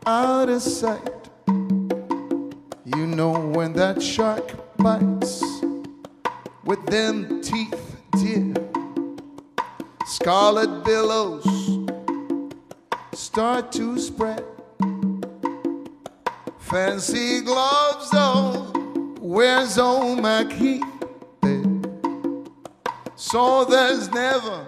out 0.04 0.50
of 0.50 0.60
sight. 0.60 1.30
You 2.84 3.06
know 3.06 3.32
when 3.32 3.72
that 3.72 4.02
shark 4.02 4.76
bites 4.76 5.51
with 6.72 6.86
them 6.86 7.42
teeth, 7.42 8.00
dear. 8.12 8.54
Scarlet 10.06 10.82
billows 10.82 11.44
start 13.12 13.70
to 13.72 13.98
spread. 13.98 14.42
Fancy 16.58 17.42
gloves, 17.42 18.08
though, 18.10 18.72
where's 19.20 19.76
old 19.76 20.20
McHeath? 20.20 20.80
So 23.16 23.66
there's 23.66 24.08
never, 24.10 24.66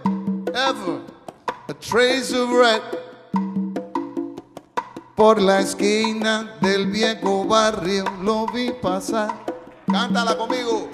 ever 0.54 1.00
a 1.70 1.74
trace 1.74 2.34
of 2.34 2.50
red. 2.50 2.82
Por 5.16 5.36
la 5.36 5.60
esquina 5.60 6.50
del 6.60 6.84
viejo 6.90 7.44
barrio 7.46 8.04
lo 8.20 8.44
vi 8.52 8.72
pasar. 8.72 9.32
Cántala 9.86 10.36
conmigo 10.36 10.93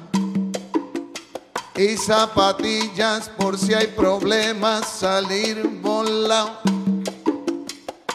y 1.81 1.97
zapatillas 1.97 3.29
por 3.29 3.57
si 3.57 3.73
hay 3.73 3.87
problemas 3.87 4.87
salir 4.87 5.67
volado. 5.81 6.59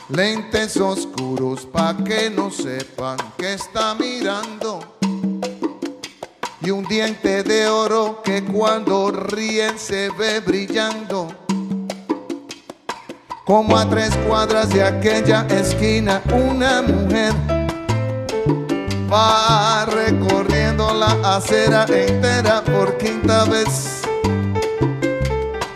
Lentes 0.09 0.77
oscuros 0.77 1.67
pa' 1.67 1.97
que 1.97 2.31
no 2.31 2.49
sepan 2.51 3.17
que 3.37 3.55
está 3.55 3.95
mirando. 3.97 4.99
Y 6.61 6.71
un 6.71 6.85
diente 6.85 7.43
de 7.43 7.67
oro 7.67 8.23
que 8.23 8.45
cuando 8.45 9.11
ríen 9.11 9.77
se 9.79 10.11
ve 10.11 10.39
brillando. 10.39 11.35
Como 13.45 13.77
a 13.77 13.89
tres 13.89 14.14
cuadras 14.29 14.69
de 14.69 14.85
aquella 14.85 15.45
esquina, 15.49 16.23
una 16.33 16.83
mujer 16.83 17.33
va 19.12 19.87
la 20.77 21.37
acera 21.37 21.87
entera 21.89 22.62
por 22.62 22.97
quinta 22.99 23.45
vez. 23.45 24.03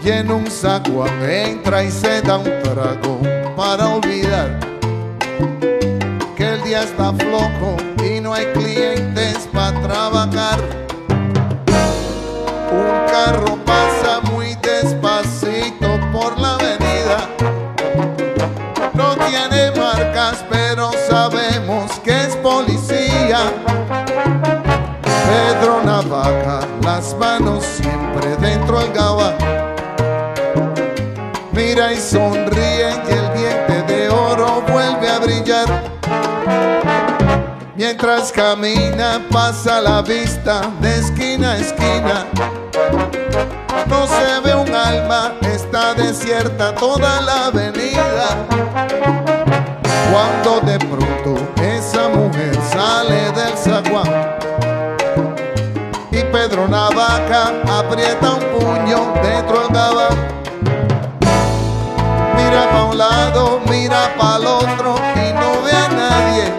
Y 0.02 0.10
en 0.10 0.30
un 0.30 0.50
saco 0.50 1.06
entra 1.22 1.84
y 1.84 1.90
se 1.90 2.22
da 2.22 2.38
un 2.38 2.50
trago 2.62 3.20
para 3.56 3.88
olvidar 3.88 4.58
que 6.36 6.54
el 6.54 6.62
día 6.62 6.82
está 6.82 7.12
flojo 7.12 7.76
y 8.04 8.20
no 8.20 8.32
hay 8.32 8.46
clientes 8.46 9.48
para 9.52 9.80
trabajar. 9.82 10.58
Un 12.72 13.06
carro 13.10 13.59
manos 27.14 27.64
siempre 27.64 28.36
dentro 28.36 28.80
del 28.80 28.92
gabán. 28.92 29.34
Mira 31.52 31.92
y 31.92 31.96
sonríe 31.96 32.90
y 33.08 33.12
el 33.12 33.32
diente 33.34 33.82
de 33.92 34.08
oro 34.08 34.62
vuelve 34.70 35.08
a 35.08 35.18
brillar. 35.18 35.66
Mientras 37.76 38.30
camina 38.32 39.22
pasa 39.30 39.80
la 39.80 40.02
vista 40.02 40.70
de 40.80 40.98
esquina 40.98 41.52
a 41.52 41.56
esquina. 41.58 42.26
No 43.86 44.06
se 44.06 44.40
ve 44.44 44.54
un 44.54 44.74
alma, 44.74 45.32
está 45.42 45.94
desierta 45.94 46.74
toda 46.74 47.20
la 47.22 47.46
avenida. 47.46 48.46
Cuando 50.12 50.60
de 50.60 50.78
pronto 50.78 51.36
esa 51.62 52.08
mujer 52.08 52.54
sale 52.72 53.32
del 53.32 53.56
zaguán 53.56 54.29
y 56.60 56.66
Pedro 56.66 56.68
Navaja 56.68 57.52
aprieta 57.78 58.34
un 58.34 58.58
puño 58.58 59.12
dentro 59.22 59.60
del 59.60 59.72
gabán. 59.72 60.18
Mira 62.36 62.68
para 62.70 62.84
un 62.84 62.98
lado, 62.98 63.60
mira 63.68 64.14
para 64.18 64.36
el 64.36 64.46
otro 64.46 64.94
y 65.16 65.32
no 65.32 65.62
ve 65.62 65.72
a 65.72 65.88
nadie. 65.88 66.52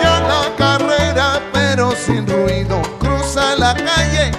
Ya 0.00 0.20
la 0.20 0.56
carrera, 0.56 1.40
pero 1.52 1.92
sin 1.92 2.26
ruido, 2.26 2.80
cruza 2.98 3.56
la 3.56 3.74
calle. 3.74 4.30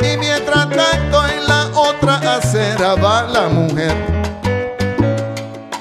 Y 0.00 0.16
mientras 0.18 0.68
tanto 0.70 1.26
en 1.26 1.48
la 1.48 1.66
otra 1.74 2.36
acera 2.36 2.94
va 2.94 3.22
la 3.22 3.48
mujer. 3.48 3.94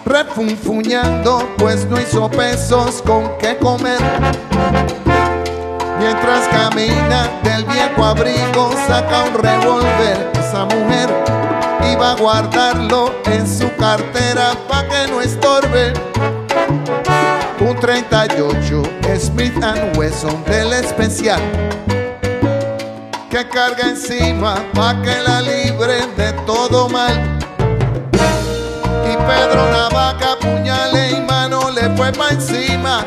Refunfuñando, 0.05 1.47
pues 1.57 1.86
no 1.86 1.99
hizo 1.99 2.30
pesos 2.30 3.01
con 3.03 3.38
qué 3.38 3.57
comer. 3.57 3.99
Mientras 6.00 6.48
camina 6.50 7.30
del 7.43 7.66
viejo 7.66 8.04
abrigo, 8.04 8.72
saca 8.88 9.24
un 9.24 9.34
revólver. 9.34 10.32
Esa 10.34 10.66
mujer 10.66 11.10
iba 11.91 12.12
a 12.12 12.16
guardarlo 12.16 13.14
en 13.26 13.48
su 13.48 13.74
cartera 13.76 14.52
pa' 14.68 14.84
que 14.84 15.12
no 15.12 15.22
estorbe. 15.22 15.93
Un 17.60 17.76
38 17.80 18.84
Smith 19.18 19.54
Wesson 19.96 20.43
del 20.46 20.74
especial 20.74 21.41
que 23.36 23.48
carga 23.50 23.89
encima 23.89 24.56
pa' 24.74 25.02
que 25.02 25.18
la 25.28 25.41
libre 25.41 26.08
de 26.16 26.32
todo 26.46 26.88
mal. 26.88 27.14
Y 29.04 29.18
Pedro 29.28 29.72
Navaja, 29.72 30.38
puñale 30.39 31.12
y 31.12 31.22
mano 31.22 31.70
le 31.70 31.89
fue 31.98 32.14
pa' 32.14 32.30
encima. 32.30 33.06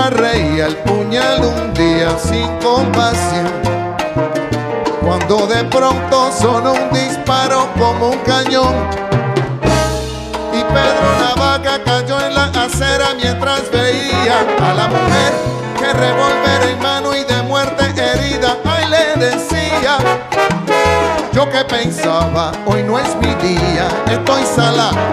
Mientras 0.00 0.32
reía 0.32 0.66
el 0.66 0.76
puñal 0.76 1.44
un 1.44 1.74
día 1.74 2.16
sin 2.18 2.46
compasión. 2.58 3.50
Cuando 5.02 5.46
de 5.46 5.62
pronto 5.64 6.32
sonó 6.32 6.72
un 6.72 6.90
disparo 6.90 7.68
como 7.78 8.10
un 8.10 8.18
cañón. 8.20 8.74
Y 10.54 10.64
Pedro 10.64 11.08
Navaja 11.20 11.82
cayó 11.84 12.18
en 12.18 12.34
la 12.34 12.44
acera 12.44 13.08
mientras 13.14 13.70
veía 13.70 14.40
a 14.40 14.74
la 14.74 14.88
mujer 14.88 15.32
que 15.78 15.92
revólver 15.92 16.70
en 16.70 16.82
mano 16.82 17.14
y 17.14 17.22
de 17.24 17.42
muerte 17.42 17.84
herida. 17.84 18.56
Ay, 18.64 18.86
le 18.88 19.26
decía. 19.26 19.98
Yo 21.32 21.50
que 21.50 21.62
pensaba, 21.64 22.52
hoy 22.64 22.82
no 22.84 22.98
es 22.98 23.14
mi 23.16 23.34
día, 23.34 23.86
estoy 24.10 24.44
sala. 24.44 25.09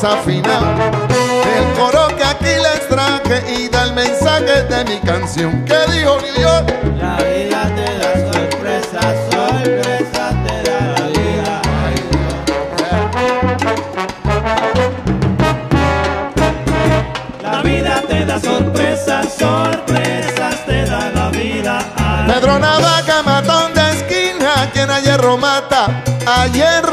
Desafinado. 0.00 0.66
El 1.58 1.64
coro 1.76 2.06
que 2.16 2.24
aquí 2.24 2.44
les 2.44 2.88
traje 2.88 3.42
y 3.52 3.68
da 3.68 3.82
el 3.84 3.94
mensaje 3.94 4.62
de 4.62 4.84
mi 4.84 4.98
canción. 5.00 5.64
que 5.64 5.74
dijo 5.92 6.18
New 6.22 6.34
York? 6.40 6.72
La 7.00 7.16
vida 7.16 7.70
te 7.74 7.98
da 7.98 8.32
sorpresas, 8.32 9.16
sorpresas 9.32 10.34
te 10.46 10.70
da 10.70 10.80
la 10.94 11.06
vida. 11.18 11.62
La 17.42 17.62
vida 17.62 18.02
te 18.08 18.24
da 18.24 18.40
sorpresas, 18.40 19.26
sorpresas 19.36 20.66
te 20.66 20.84
da 20.84 21.10
la 21.10 21.28
vida. 21.30 21.78
Pedro 22.28 22.58
Navaja, 22.60 23.22
matón 23.24 23.74
de 23.74 23.90
esquina, 23.90 24.70
quien 24.72 24.90
a 24.90 25.00
hierro 25.00 25.36
mata, 25.38 25.86
a 26.24 26.46
hierro 26.46 26.87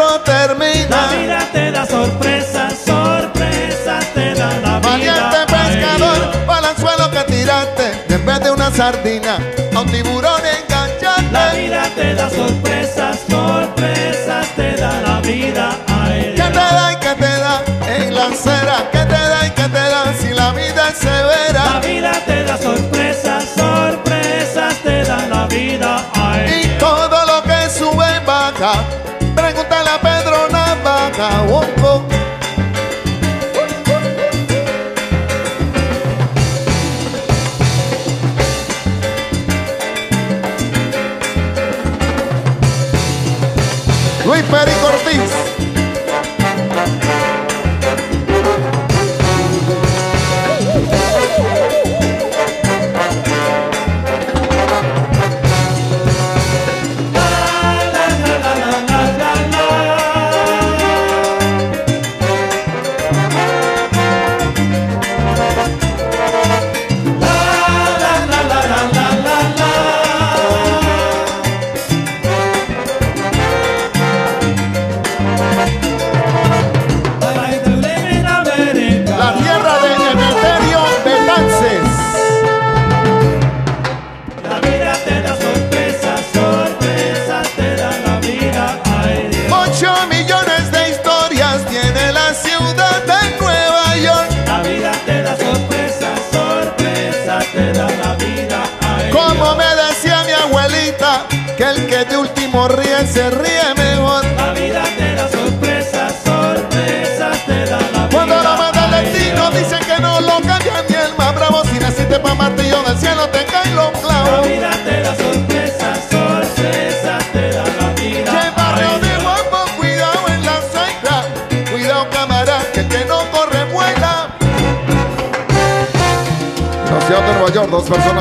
sardina, 8.75 9.37
a 9.73 9.81
un 9.81 9.87
tiburón 9.87 10.41
enganchaste. 10.45 11.31
La 11.31 11.53
vida 11.53 11.89
te 11.95 12.13
da 12.13 12.29
sorpresas 12.29 13.34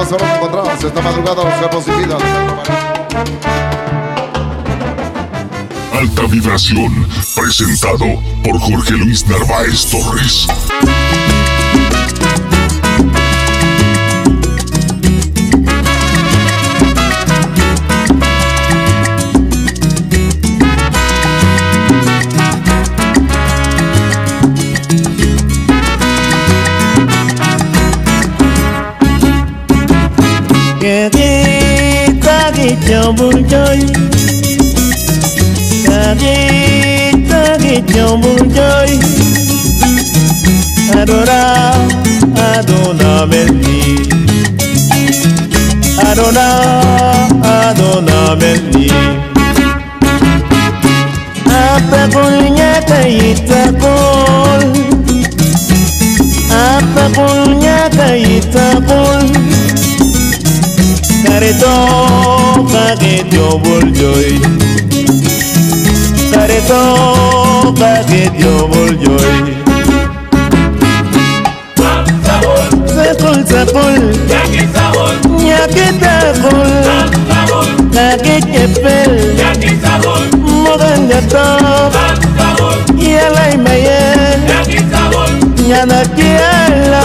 personas 0.04 0.08
fueron 0.08 0.36
encontradas 0.36 0.84
esta 0.84 1.00
madrugada 1.00 1.44
los 1.44 1.54
cuerpos 1.54 1.86
vida. 1.86 2.18
Alta 5.92 6.22
Vibración, 6.28 7.08
presentado 7.34 8.06
por 8.42 8.58
Jorge 8.58 8.92
Luis 8.92 9.26
Narváez 9.26 9.86
Torres. 9.86 10.46
cho 32.88 33.12
buồn 33.12 33.44
chơi. 33.50 33.78
Ta 35.86 36.14
đi 36.20 36.36
ta 37.30 37.56
đi 37.62 37.74
cho 37.94 38.16
buồn 38.16 38.50
chơi. 38.56 38.98
Adora 41.00 41.74
adona 42.54 43.26
benni 43.26 43.96
adona 46.08 46.48
adona 47.42 48.34
benni 48.40 48.88
apa 51.46 52.02
kulnya 52.14 52.80
tayita 52.88 53.62
kul 53.82 54.62
apa 56.50 57.04
kulnya 57.16 57.88
tayita 57.96 58.66
kul 58.88 59.53
Karito 61.34 61.74
kage 62.70 63.24
jombul 63.32 63.82
joy 63.90 64.38
Karito 66.30 66.82
kage 67.74 68.22
jombul 68.38 68.90
joy 69.02 69.34
Sakul 72.86 73.38
sakul 73.50 74.02
Nyaki 75.42 75.88
takul 75.98 76.70
Kage 77.90 78.36
kepel 78.46 79.12
Mogan 80.38 81.00
jatok 81.10 81.90
Yalay 83.02 83.56
mayen 83.58 84.38
Nyana 85.66 86.04
kiala. 86.14 87.02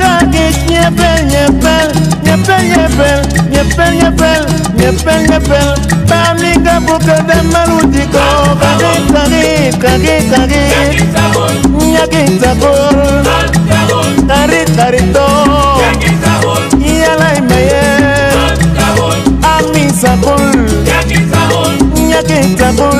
kage 0.00 0.46
nyepe 0.70 1.10
nyepe 1.30 1.74
nyepe 2.24 2.56
nyepe 2.70 3.08
nyepe 3.52 3.80
nyepe 3.96 4.30
nyepe 4.78 5.14
nyepe 5.28 5.58
balinga 6.08 6.74
bokede 6.86 7.38
maludiko 7.52 8.26
kage 8.60 8.92
kage 9.12 9.44
kage 9.82 10.16
kage 10.30 10.62
nyaki 11.92 12.22
sabor 12.40 12.94
kari 14.28 14.60
kari 14.76 15.02
to 15.14 15.26
yalai 16.80 17.40
maye 17.48 17.84
ami 19.54 19.84
sabor. 20.00 20.40
Nyaki 22.08 22.40
sabor 22.58 22.93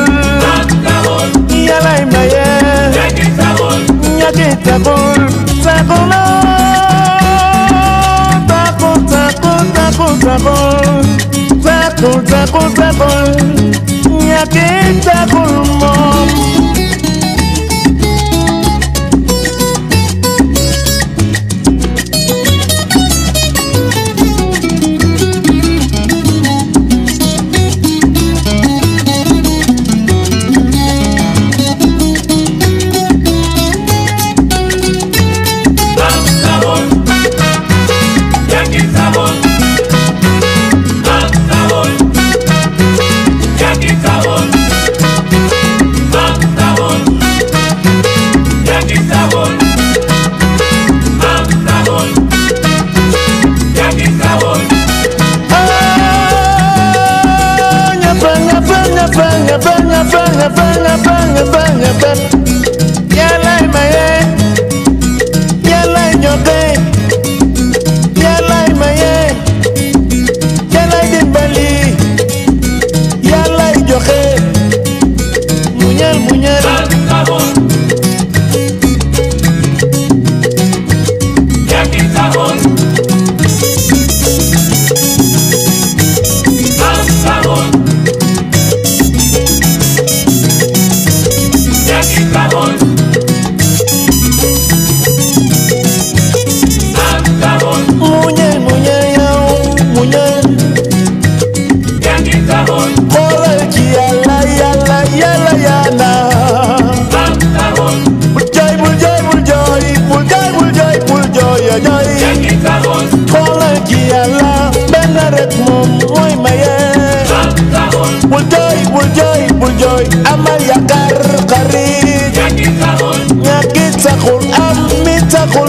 jáde 4.25 4.49
tẹkùn 4.64 5.29
tẹkùn 5.64 6.09
lọ 6.11 6.25
tẹkùn 8.49 8.99
tẹkùn 9.12 9.62
tẹkùn 9.75 10.12
tẹkùn 10.25 11.05
tẹkùn 11.64 12.25
tẹkùn 12.31 12.68
tẹkùn 12.77 13.25
yẹ 14.29 14.45
kí 14.53 14.66
tẹkùn 15.07 15.79
mọ. 15.81 15.93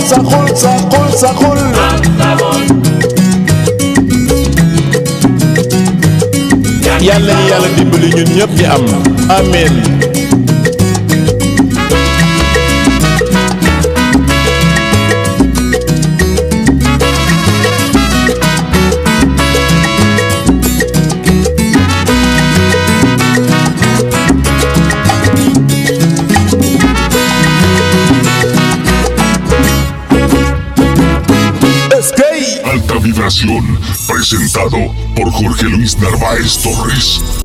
سخن 0.09 0.47
سخن 0.55 1.11
سخن 1.21 1.57
yàlla 7.05 7.33
yàlla 7.49 7.67
dimbali 7.77 8.09
ñun 8.15 8.29
ñëpp 8.37 8.51
ñu 8.57 8.65
am 8.75 8.83
Amen. 9.37 9.73
Presentado 34.05 34.77
por 35.15 35.31
Jorge 35.31 35.65
Luis 35.65 35.97
Narváez 35.97 36.57
Torres. 36.57 37.44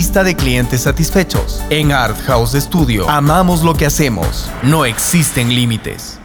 de 0.01 0.35
clientes 0.35 0.81
satisfechos. 0.81 1.61
En 1.69 1.91
Art 1.91 2.17
House 2.25 2.53
Studio 2.53 3.07
amamos 3.07 3.61
lo 3.61 3.75
que 3.75 3.85
hacemos. 3.85 4.49
No 4.63 4.83
existen 4.83 5.53
límites. 5.53 6.17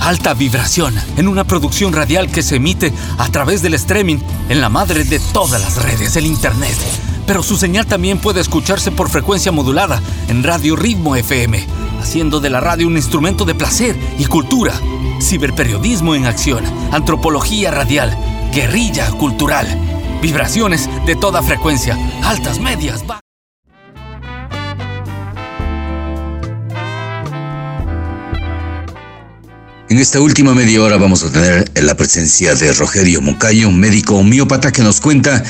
Alta 0.00 0.34
vibración 0.34 0.94
en 1.16 1.28
una 1.28 1.44
producción 1.44 1.94
radial 1.94 2.30
que 2.30 2.42
se 2.42 2.56
emite 2.56 2.92
a 3.16 3.28
través 3.30 3.62
del 3.62 3.72
streaming 3.74 4.18
en 4.50 4.60
la 4.60 4.68
madre 4.68 5.04
de 5.04 5.18
todas 5.32 5.62
las 5.62 5.82
redes, 5.82 6.14
el 6.16 6.26
Internet. 6.26 6.76
Pero 7.26 7.42
su 7.42 7.56
señal 7.56 7.86
también 7.86 8.18
puede 8.18 8.40
escucharse 8.40 8.90
por 8.90 9.08
frecuencia 9.08 9.50
modulada 9.50 10.02
en 10.28 10.42
Radio 10.42 10.76
Ritmo 10.76 11.16
FM, 11.16 11.66
haciendo 12.02 12.38
de 12.38 12.50
la 12.50 12.60
radio 12.60 12.86
un 12.86 12.96
instrumento 12.96 13.46
de 13.46 13.54
placer 13.54 13.98
y 14.18 14.26
cultura. 14.26 14.74
Ciberperiodismo 15.22 16.14
en 16.14 16.26
acción, 16.26 16.64
antropología 16.92 17.70
radial, 17.70 18.14
guerrilla 18.52 19.10
cultural 19.12 19.66
Vibraciones 20.22 20.88
de 21.04 21.16
toda 21.16 21.42
frecuencia, 21.42 21.98
altas, 22.22 22.60
medias, 22.60 23.04
En 29.92 29.98
esta 29.98 30.22
última 30.22 30.54
media 30.54 30.82
hora 30.82 30.96
vamos 30.96 31.22
a 31.22 31.30
tener 31.30 31.70
la 31.82 31.94
presencia 31.94 32.54
de 32.54 32.72
Rogerio 32.72 33.20
Moncayo, 33.20 33.70
médico 33.70 34.16
homeópata, 34.16 34.72
que 34.72 34.80
nos 34.80 35.02
cuenta 35.02 35.44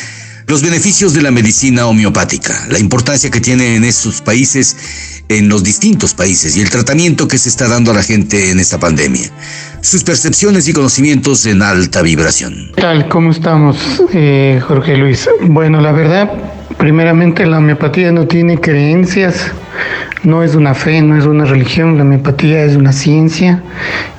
los 0.48 0.62
beneficios 0.62 1.14
de 1.14 1.22
la 1.22 1.30
medicina 1.30 1.86
homeopática, 1.86 2.66
la 2.68 2.80
importancia 2.80 3.30
que 3.30 3.40
tiene 3.40 3.76
en 3.76 3.84
estos 3.84 4.20
países, 4.20 5.22
en 5.28 5.48
los 5.48 5.62
distintos 5.62 6.14
países 6.14 6.56
y 6.56 6.60
el 6.60 6.70
tratamiento 6.70 7.28
que 7.28 7.38
se 7.38 7.50
está 7.50 7.68
dando 7.68 7.92
a 7.92 7.94
la 7.94 8.02
gente 8.02 8.50
en 8.50 8.58
esta 8.58 8.80
pandemia 8.80 9.30
sus 9.82 10.04
percepciones 10.04 10.68
y 10.68 10.72
conocimientos 10.72 11.44
en 11.46 11.60
alta 11.60 12.02
vibración. 12.02 12.70
¿Qué 12.74 12.82
tal? 12.82 13.08
¿Cómo 13.08 13.32
estamos, 13.32 13.76
eh, 14.12 14.60
Jorge 14.66 14.96
Luis? 14.96 15.28
Bueno, 15.42 15.80
la 15.80 15.92
verdad, 15.92 16.30
primeramente 16.82 17.46
la 17.46 17.58
homeopatía 17.58 18.10
no 18.10 18.26
tiene 18.26 18.58
creencias, 18.58 19.52
no 20.24 20.42
es 20.42 20.56
una 20.56 20.74
fe, 20.74 21.00
no 21.00 21.16
es 21.16 21.26
una 21.26 21.44
religión, 21.44 21.96
la 21.96 22.02
homeopatía 22.02 22.64
es 22.64 22.74
una 22.74 22.90
ciencia 22.92 23.62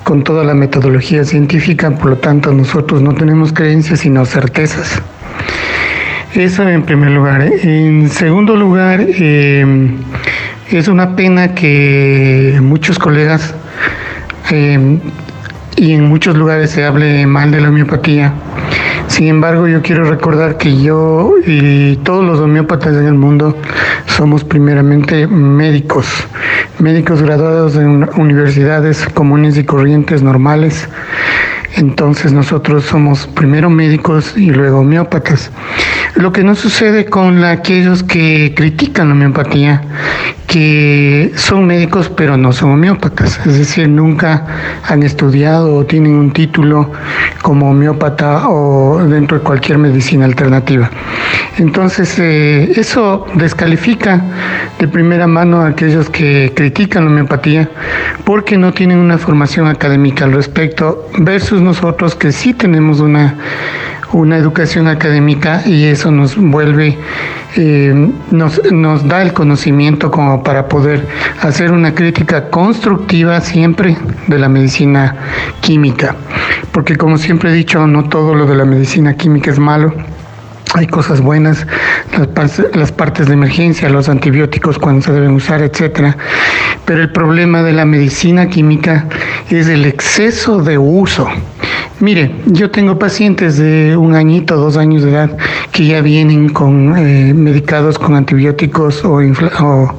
con 0.02 0.24
toda 0.24 0.44
la 0.44 0.54
metodología 0.54 1.24
científica, 1.24 1.90
por 1.90 2.08
lo 2.08 2.16
tanto 2.16 2.52
nosotros 2.52 3.02
no 3.02 3.12
tenemos 3.12 3.52
creencias 3.52 4.00
sino 4.00 4.24
certezas. 4.24 5.02
Eso 6.34 6.66
en 6.66 6.84
primer 6.84 7.10
lugar. 7.10 7.42
En 7.42 8.08
segundo 8.08 8.56
lugar, 8.56 9.04
eh, 9.10 9.66
es 10.70 10.88
una 10.88 11.16
pena 11.16 11.54
que 11.54 12.58
muchos 12.62 12.98
colegas 12.98 13.54
eh, 14.50 15.00
y 15.76 15.92
en 15.92 16.06
muchos 16.06 16.34
lugares 16.34 16.70
se 16.70 16.82
hable 16.82 17.26
mal 17.26 17.50
de 17.50 17.60
la 17.60 17.68
homeopatía. 17.68 18.32
Sin 19.08 19.28
embargo, 19.28 19.68
yo 19.68 19.82
quiero 19.82 20.04
recordar 20.04 20.56
que 20.56 20.82
yo 20.82 21.34
y 21.46 21.96
todos 21.96 22.24
los 22.24 22.40
homeópatas 22.40 22.94
en 22.94 23.06
el 23.06 23.14
mundo 23.14 23.56
somos 24.06 24.44
primeramente 24.44 25.26
médicos, 25.26 26.06
médicos 26.78 27.22
graduados 27.22 27.76
en 27.76 28.08
universidades 28.16 29.06
comunes 29.14 29.56
y 29.56 29.64
corrientes 29.64 30.22
normales. 30.22 30.88
Entonces 31.76 32.32
nosotros 32.32 32.84
somos 32.84 33.26
primero 33.26 33.68
médicos 33.68 34.36
y 34.36 34.50
luego 34.50 34.80
homeópatas. 34.80 35.50
Lo 36.14 36.32
que 36.32 36.44
no 36.44 36.54
sucede 36.54 37.06
con 37.06 37.42
aquellos 37.42 38.04
que 38.04 38.54
critican 38.54 39.08
la 39.08 39.14
homeopatía, 39.14 39.82
que 40.46 41.32
son 41.34 41.66
médicos 41.66 42.12
pero 42.16 42.36
no 42.36 42.52
son 42.52 42.72
homeópatas, 42.72 43.40
es 43.44 43.58
decir, 43.58 43.88
nunca 43.88 44.46
han 44.86 45.02
estudiado 45.02 45.74
o 45.74 45.84
tienen 45.84 46.14
un 46.14 46.32
título 46.32 46.92
como 47.42 47.70
homeópata 47.70 48.48
o 48.48 49.02
dentro 49.04 49.38
de 49.38 49.42
cualquier 49.42 49.78
medicina 49.78 50.26
alternativa. 50.26 50.90
Entonces, 51.58 52.18
eh, 52.18 52.72
eso 52.76 53.26
descalifica 53.34 54.22
de 54.78 54.88
primera 54.88 55.26
mano 55.26 55.60
a 55.60 55.68
aquellos 55.68 56.10
que 56.10 56.52
critican 56.54 57.04
la 57.04 57.10
homeopatía 57.10 57.68
porque 58.24 58.58
no 58.58 58.72
tienen 58.72 58.98
una 58.98 59.18
formación 59.18 59.66
académica 59.66 60.24
al 60.24 60.32
respecto, 60.32 61.08
versus 61.18 61.60
nosotros 61.64 62.14
que 62.14 62.30
sí 62.32 62.54
tenemos 62.54 63.00
una 63.00 63.34
una 64.14 64.36
educación 64.36 64.86
académica 64.86 65.62
y 65.66 65.84
eso 65.84 66.10
nos 66.12 66.36
vuelve, 66.36 66.96
eh, 67.56 68.10
nos, 68.30 68.62
nos 68.72 69.06
da 69.08 69.22
el 69.22 69.32
conocimiento 69.32 70.10
como 70.10 70.42
para 70.44 70.68
poder 70.68 71.04
hacer 71.40 71.72
una 71.72 71.94
crítica 71.94 72.48
constructiva 72.48 73.40
siempre 73.40 73.96
de 74.28 74.38
la 74.38 74.48
medicina 74.48 75.16
química. 75.60 76.14
Porque 76.70 76.96
como 76.96 77.18
siempre 77.18 77.50
he 77.50 77.54
dicho, 77.54 77.86
no 77.88 78.04
todo 78.04 78.34
lo 78.34 78.46
de 78.46 78.54
la 78.54 78.64
medicina 78.64 79.14
química 79.14 79.50
es 79.50 79.58
malo 79.58 79.92
hay 80.74 80.88
cosas 80.88 81.20
buenas, 81.20 81.66
las, 82.74 82.92
partes 82.92 83.28
de 83.28 83.34
emergencia, 83.34 83.88
los 83.88 84.08
antibióticos 84.08 84.76
cuando 84.78 85.02
se 85.02 85.12
deben 85.12 85.30
usar, 85.30 85.62
etcétera. 85.62 86.16
Pero 86.84 87.00
el 87.00 87.12
problema 87.12 87.62
de 87.62 87.72
la 87.72 87.84
medicina 87.84 88.48
química 88.48 89.06
es 89.50 89.68
el 89.68 89.86
exceso 89.86 90.62
de 90.62 90.76
uso. 90.76 91.28
Mire, 92.00 92.34
yo 92.46 92.72
tengo 92.72 92.98
pacientes 92.98 93.56
de 93.56 93.96
un 93.96 94.16
añito, 94.16 94.56
dos 94.56 94.76
años 94.76 95.04
de 95.04 95.10
edad 95.10 95.36
que 95.70 95.86
ya 95.86 96.00
vienen 96.00 96.48
con 96.48 96.98
eh, 96.98 97.32
medicados 97.32 97.96
con 97.96 98.16
antibióticos 98.16 99.04
o, 99.04 99.20
o 99.20 99.98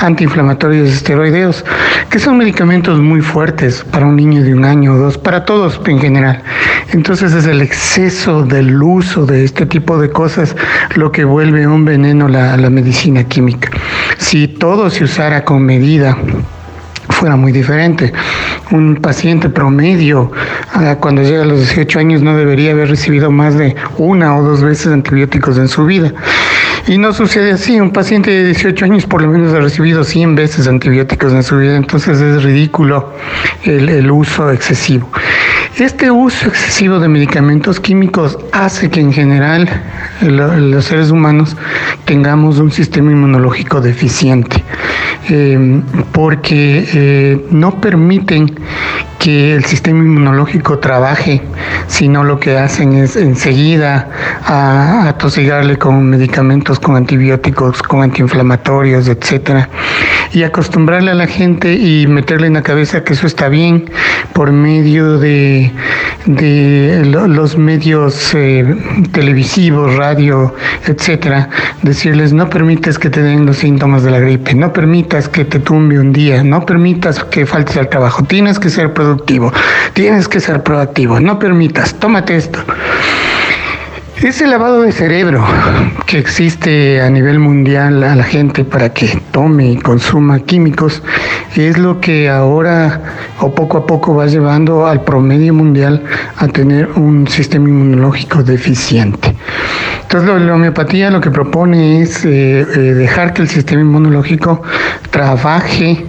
antiinflamatorios 0.00 0.88
esteroideos, 0.90 1.64
que 2.10 2.18
son 2.18 2.38
medicamentos 2.38 2.98
muy 3.00 3.20
fuertes 3.20 3.84
para 3.90 4.06
un 4.06 4.16
niño 4.16 4.42
de 4.42 4.54
un 4.54 4.64
año 4.64 4.94
o 4.94 4.96
dos, 4.96 5.16
para 5.16 5.44
todos 5.44 5.80
en 5.86 6.00
general. 6.00 6.42
Entonces 6.92 7.32
es 7.34 7.46
el 7.46 7.60
exceso 7.62 8.42
del 8.44 8.82
uso 8.82 9.26
de 9.26 9.44
este 9.44 9.66
tipo 9.66 9.98
de 9.98 10.07
cosas 10.10 10.56
lo 10.94 11.12
que 11.12 11.24
vuelve 11.24 11.66
un 11.66 11.84
veneno 11.84 12.28
la, 12.28 12.56
la 12.56 12.70
medicina 12.70 13.24
química. 13.24 13.70
Si 14.18 14.48
todo 14.48 14.90
se 14.90 15.04
usara 15.04 15.44
con 15.44 15.62
medida, 15.62 16.16
fuera 17.08 17.36
muy 17.36 17.52
diferente. 17.52 18.12
Un 18.70 18.96
paciente 18.96 19.48
promedio, 19.48 20.30
ah, 20.74 20.96
cuando 21.00 21.22
llega 21.22 21.42
a 21.42 21.46
los 21.46 21.58
18 21.60 21.98
años, 21.98 22.22
no 22.22 22.36
debería 22.36 22.72
haber 22.72 22.88
recibido 22.88 23.30
más 23.30 23.56
de 23.56 23.74
una 23.96 24.36
o 24.36 24.42
dos 24.42 24.62
veces 24.62 24.88
antibióticos 24.88 25.58
en 25.58 25.68
su 25.68 25.84
vida. 25.84 26.12
Y 26.86 26.98
no 26.98 27.12
sucede 27.12 27.52
así. 27.52 27.80
Un 27.80 27.90
paciente 27.90 28.30
de 28.30 28.44
18 28.46 28.84
años 28.84 29.06
por 29.06 29.22
lo 29.22 29.28
menos 29.28 29.52
ha 29.54 29.60
recibido 29.60 30.04
100 30.04 30.34
veces 30.34 30.66
antibióticos 30.68 31.32
en 31.32 31.42
su 31.42 31.58
vida. 31.58 31.76
Entonces 31.76 32.20
es 32.20 32.42
ridículo 32.42 33.12
el, 33.64 34.10
uso 34.10 34.50
excesivo. 34.50 35.10
Este 35.76 36.10
uso 36.10 36.48
excesivo 36.48 36.98
de 36.98 37.08
medicamentos 37.08 37.78
químicos 37.78 38.38
hace 38.52 38.90
que 38.90 39.00
en 39.00 39.12
general 39.12 39.68
los 40.20 40.84
seres 40.84 41.10
humanos 41.10 41.56
tengamos 42.04 42.58
un 42.58 42.72
sistema 42.72 43.12
inmunológico 43.12 43.80
deficiente, 43.80 44.64
eh, 45.28 45.82
porque 46.12 46.88
eh, 46.92 47.46
no 47.50 47.80
permiten 47.80 48.58
que 49.18 49.54
el 49.54 49.64
sistema 49.64 49.98
inmunológico 50.00 50.78
trabaje, 50.78 51.42
sino 51.86 52.24
lo 52.24 52.38
que 52.38 52.56
hacen 52.56 52.94
es 52.94 53.16
enseguida 53.16 54.08
a, 54.44 55.08
atosigarle 55.08 55.76
con 55.76 56.08
medicamentos, 56.08 56.78
con 56.78 56.96
antibióticos, 56.96 57.82
con 57.82 58.02
antiinflamatorios, 58.02 59.08
etcétera, 59.08 59.68
y 60.32 60.42
acostumbrarle 60.42 61.10
a 61.10 61.14
la 61.14 61.26
gente 61.26 61.74
y 61.74 62.06
meterle 62.06 62.46
en 62.46 62.54
la 62.54 62.62
cabeza 62.62 63.02
que 63.02 63.14
eso 63.14 63.26
está 63.26 63.48
bien 63.48 63.90
por 64.32 64.52
medio 64.52 65.18
de, 65.18 65.72
de 66.26 67.02
los 67.04 67.56
medios 67.56 68.34
eh, 68.34 68.76
televisivos, 69.12 69.96
radio, 69.96 70.54
etcétera, 70.86 71.48
decirles 71.82 72.32
no 72.32 72.48
permites 72.48 72.98
que 72.98 73.10
te 73.10 73.22
den 73.22 73.46
los 73.46 73.58
síntomas 73.58 74.02
de 74.02 74.10
la 74.10 74.20
gripe, 74.20 74.54
no 74.54 74.72
permitas 74.72 75.28
que 75.28 75.44
te 75.44 75.58
tumbe 75.58 75.98
un 75.98 76.12
día, 76.12 76.42
no 76.44 76.64
permitas 76.64 77.24
que 77.24 77.46
faltes 77.46 77.76
al 77.76 77.88
trabajo, 77.88 78.22
tienes 78.24 78.58
que 78.58 78.70
ser 78.70 78.92
productivo, 78.92 79.07
tienes 79.94 80.28
que 80.28 80.40
ser 80.40 80.62
proactivo, 80.62 81.20
no 81.20 81.38
permitas, 81.38 81.94
tómate 81.94 82.36
esto. 82.36 82.60
Ese 84.22 84.48
lavado 84.48 84.82
de 84.82 84.90
cerebro 84.90 85.44
que 86.06 86.18
existe 86.18 87.00
a 87.00 87.08
nivel 87.08 87.38
mundial 87.38 88.02
a 88.02 88.16
la 88.16 88.24
gente 88.24 88.64
para 88.64 88.92
que 88.92 89.22
tome 89.30 89.70
y 89.70 89.76
consuma 89.76 90.40
químicos 90.40 91.04
es 91.54 91.78
lo 91.78 92.00
que 92.00 92.28
ahora 92.28 93.00
o 93.38 93.54
poco 93.54 93.78
a 93.78 93.86
poco 93.86 94.16
va 94.16 94.26
llevando 94.26 94.88
al 94.88 95.04
promedio 95.04 95.54
mundial 95.54 96.02
a 96.36 96.48
tener 96.48 96.88
un 96.96 97.28
sistema 97.28 97.68
inmunológico 97.68 98.42
deficiente. 98.42 99.36
Entonces 100.02 100.42
la 100.42 100.54
homeopatía 100.54 101.12
lo 101.12 101.20
que 101.20 101.30
propone 101.30 102.02
es 102.02 102.24
eh, 102.24 102.62
eh, 102.62 102.78
dejar 102.78 103.32
que 103.34 103.42
el 103.42 103.48
sistema 103.48 103.82
inmunológico 103.82 104.62
trabaje 105.10 106.04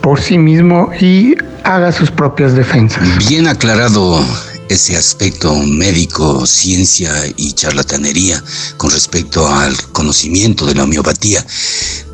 por 0.00 0.20
sí 0.20 0.38
mismo 0.38 0.90
y 1.00 1.34
haga 1.64 1.92
sus 1.92 2.10
propias 2.10 2.54
defensas. 2.54 3.06
Bien 3.28 3.46
aclarado 3.46 4.24
ese 4.68 4.96
aspecto 4.96 5.54
médico, 5.54 6.46
ciencia 6.46 7.12
y 7.36 7.52
charlatanería 7.52 8.42
con 8.76 8.90
respecto 8.90 9.46
al 9.48 9.74
conocimiento 9.92 10.66
de 10.66 10.74
la 10.74 10.84
homeopatía. 10.84 11.44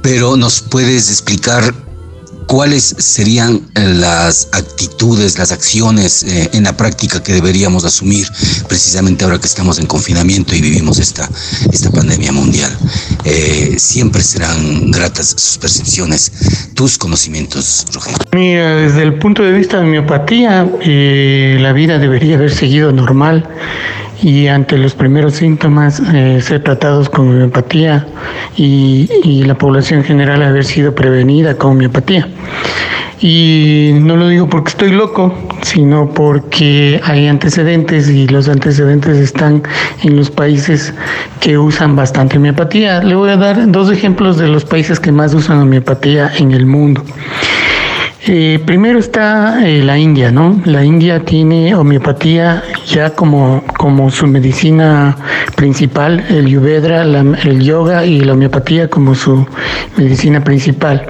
Pero 0.03 0.37
nos 0.37 0.61
puedes 0.61 1.11
explicar 1.11 1.75
¿cuáles 2.47 2.95
serían 2.99 3.61
las 3.75 4.49
actitudes, 4.53 5.39
las 5.39 5.53
acciones 5.53 6.23
eh, 6.23 6.51
en 6.53 6.65
la 6.65 6.77
práctica 6.77 7.23
que 7.23 7.33
deberíamos 7.33 7.85
asumir 7.85 8.27
precisamente 8.69 9.25
ahora 9.25 9.39
que 9.39 9.47
estamos 9.47 9.79
en 9.79 9.87
confinamiento 9.87 10.55
y 10.55 10.61
vivimos 10.61 10.99
esta, 10.99 11.29
esta 11.73 11.91
pandemia 11.91 12.33
mundial? 12.33 12.71
Eh, 13.25 13.75
siempre 13.79 14.23
serán 14.23 14.91
gratas 14.91 15.35
sus 15.37 15.59
percepciones, 15.59 16.33
tus 16.75 16.99
conocimientos, 16.99 17.87
Rogelio. 17.93 18.19
Mira, 18.33 18.77
desde 18.77 19.03
el 19.03 19.15
punto 19.15 19.43
de 19.43 19.53
vista 19.53 19.81
de 19.81 19.87
miopatía, 19.87 20.69
eh, 20.83 21.59
la 21.61 21.73
vida 21.73 21.99
debería 21.99 22.37
haber 22.37 22.55
seguido 22.55 22.93
normal 22.93 23.49
y 24.25 24.49
ante 24.49 24.79
los 24.79 24.95
primeros 24.95 25.35
síntomas 25.35 26.01
eh, 26.15 26.41
ser 26.41 26.63
tratados 26.65 27.11
con 27.11 27.29
homeopatía 27.29 28.07
y, 28.57 29.07
y, 29.23 29.45
la 29.45 29.55
población 29.55 30.03
general 30.03 30.43
haber 30.43 30.65
sido 30.65 30.95
prevenida 30.95 31.59
con 31.59 31.73
homeopatía. 31.73 32.27
Y 33.21 33.91
no 34.01 34.17
lo 34.17 34.29
digo 34.29 34.49
porque 34.49 34.71
estoy 34.71 34.93
loco, 34.93 35.35
sino 35.61 36.09
porque 36.09 37.03
hay 37.05 37.27
antecedentes 37.27 38.09
y 38.09 38.27
los 38.27 38.49
antecedentes 38.49 39.19
están 39.19 39.63
en 40.03 40.17
los 40.17 40.31
países 40.31 40.95
que 41.41 41.59
usan 41.59 41.95
bastante 41.95 42.39
homeopatía. 42.39 43.03
Le 43.03 43.15
voy 43.15 43.29
a 43.29 43.37
dar 43.37 43.71
dos 43.71 43.91
ejemplos 43.91 44.39
de 44.39 44.49
los 44.49 44.65
países 44.65 45.01
que 45.01 45.13
más 45.13 45.35
usan 45.35 45.59
homeopatía 45.59 46.33
en 46.39 46.53
el 46.53 46.65
mundo. 46.65 47.05
Eh, 48.27 48.59
primero 48.65 48.99
está 48.99 49.69
eh, 49.69 49.83
la 49.83 49.99
India, 49.99 50.31
¿no? 50.31 50.59
La 50.65 50.83
India 50.83 51.21
tiene 51.21 51.75
homeopatía 51.75 52.63
ya 52.87 53.11
como, 53.11 53.63
como 53.77 54.11
su 54.11 54.27
medicina 54.27 55.15
principal, 55.57 56.25
el 56.31 56.47
Ayurveda, 56.47 57.03
el 57.03 57.61
yoga 57.61 58.07
y 58.07 58.21
la 58.21 58.33
homeopatía 58.33 58.89
como 58.89 59.15
su 59.15 59.47
medicina 59.99 60.43
principal. 60.43 61.05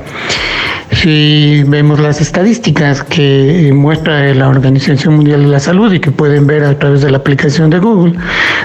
Si 1.05 1.63
vemos 1.65 2.01
las 2.01 2.23
estadísticas 2.23 3.03
que 3.03 3.71
muestra 3.75 4.33
la 4.33 4.49
Organización 4.49 5.17
Mundial 5.17 5.43
de 5.43 5.49
la 5.49 5.61
Salud 5.61 5.93
y 5.93 6.01
que 6.01 6.11
pueden 6.11 6.47
ver 6.47 6.65
a 6.65 6.79
través 6.79 7.03
de 7.03 7.11
la 7.11 7.19
aplicación 7.19 7.69
de 7.69 7.79
Google, 7.79 8.15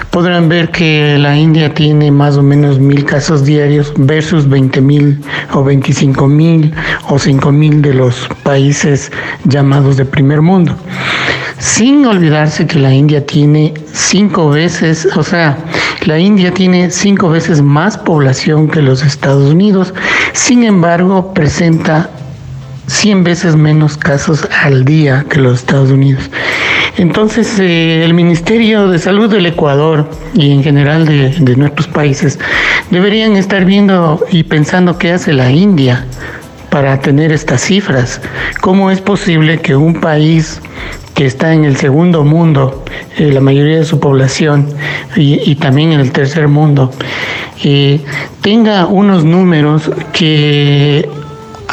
podrán 0.08 0.48
ver 0.48 0.70
que 0.70 1.18
la 1.18 1.36
India 1.36 1.74
tiene 1.74 2.10
más 2.10 2.38
o 2.38 2.42
menos 2.42 2.78
mil 2.78 3.04
casos 3.04 3.44
diarios 3.44 3.92
versus 3.94 4.48
20 4.48 4.80
mil 4.80 5.20
o 5.52 5.62
25 5.62 6.26
mil 6.28 6.72
o 7.10 7.18
5 7.18 7.52
mil 7.52 7.82
de 7.82 7.92
los 7.92 8.26
países 8.42 9.12
llamados 9.44 9.98
de 9.98 10.06
primer 10.06 10.40
mundo. 10.40 10.74
Sin 11.58 12.06
olvidarse 12.06 12.66
que 12.66 12.78
la 12.78 12.94
India 12.94 13.26
tiene 13.26 13.74
cinco 13.92 14.48
veces, 14.48 15.06
o 15.14 15.22
sea, 15.22 15.58
la 16.06 16.18
India 16.18 16.50
tiene 16.54 16.90
cinco 16.90 17.28
veces 17.28 17.60
más 17.60 17.98
población 17.98 18.66
que 18.66 18.80
los 18.80 19.02
Estados 19.02 19.52
Unidos, 19.52 19.92
sin 20.32 20.64
embargo 20.64 21.34
presenta 21.34 22.08
100 22.90 23.22
veces 23.22 23.56
menos 23.56 23.96
casos 23.96 24.48
al 24.64 24.84
día 24.84 25.24
que 25.30 25.38
los 25.38 25.60
Estados 25.60 25.90
Unidos. 25.90 26.28
Entonces, 26.98 27.58
eh, 27.60 28.04
el 28.04 28.14
Ministerio 28.14 28.88
de 28.88 28.98
Salud 28.98 29.30
del 29.30 29.46
Ecuador 29.46 30.10
y 30.34 30.50
en 30.50 30.62
general 30.62 31.06
de, 31.06 31.56
nuestros 31.56 31.86
países 31.86 32.38
deberían 32.90 33.36
estar 33.36 33.64
viendo 33.64 34.20
y 34.30 34.42
pensando 34.42 34.98
qué 34.98 35.12
hace 35.12 35.32
la 35.32 35.50
India 35.50 36.04
para 36.68 37.00
tener 37.00 37.30
estas 37.30 37.62
cifras. 37.62 38.20
¿Cómo 38.60 38.90
es 38.90 39.00
posible 39.00 39.60
que 39.60 39.76
un 39.76 40.00
país 40.00 40.60
que 41.14 41.26
está 41.26 41.54
en 41.54 41.64
el 41.64 41.76
segundo 41.76 42.24
mundo, 42.24 42.84
eh, 43.18 43.30
la 43.32 43.40
mayoría 43.40 43.78
de 43.78 43.84
su 43.84 44.00
población, 44.00 44.68
y, 45.14 45.40
y 45.48 45.54
también 45.54 45.92
en 45.92 46.00
el 46.00 46.10
tercer 46.10 46.48
mundo, 46.48 46.90
eh, 47.62 48.00
tenga 48.40 48.86
unos 48.86 49.24
números 49.24 49.90
que 50.12 51.08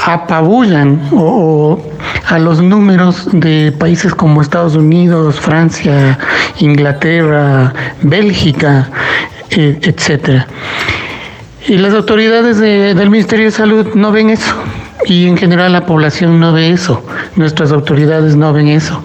apabullan 0.07 1.01
o, 1.11 1.79
a 2.27 2.39
los 2.39 2.61
números 2.61 3.27
de 3.33 3.73
países 3.77 4.15
como 4.15 4.41
Estados 4.41 4.75
Unidos, 4.75 5.39
Francia, 5.39 6.17
Inglaterra, 6.59 7.73
Bélgica, 8.01 8.89
eh, 9.49 9.77
etcétera. 9.81 10.47
Y 11.67 11.77
las 11.77 11.93
autoridades 11.93 12.57
de, 12.59 12.93
del 12.95 13.09
Ministerio 13.09 13.45
de 13.45 13.51
Salud 13.51 13.87
no 13.95 14.13
ven 14.13 14.29
eso. 14.29 14.55
Y 15.05 15.27
en 15.27 15.37
general 15.37 15.73
la 15.73 15.85
población 15.85 16.39
no 16.39 16.53
ve 16.53 16.71
eso. 16.71 17.03
Nuestras 17.35 17.73
autoridades 17.73 18.35
no 18.37 18.53
ven 18.53 18.69
eso 18.69 19.03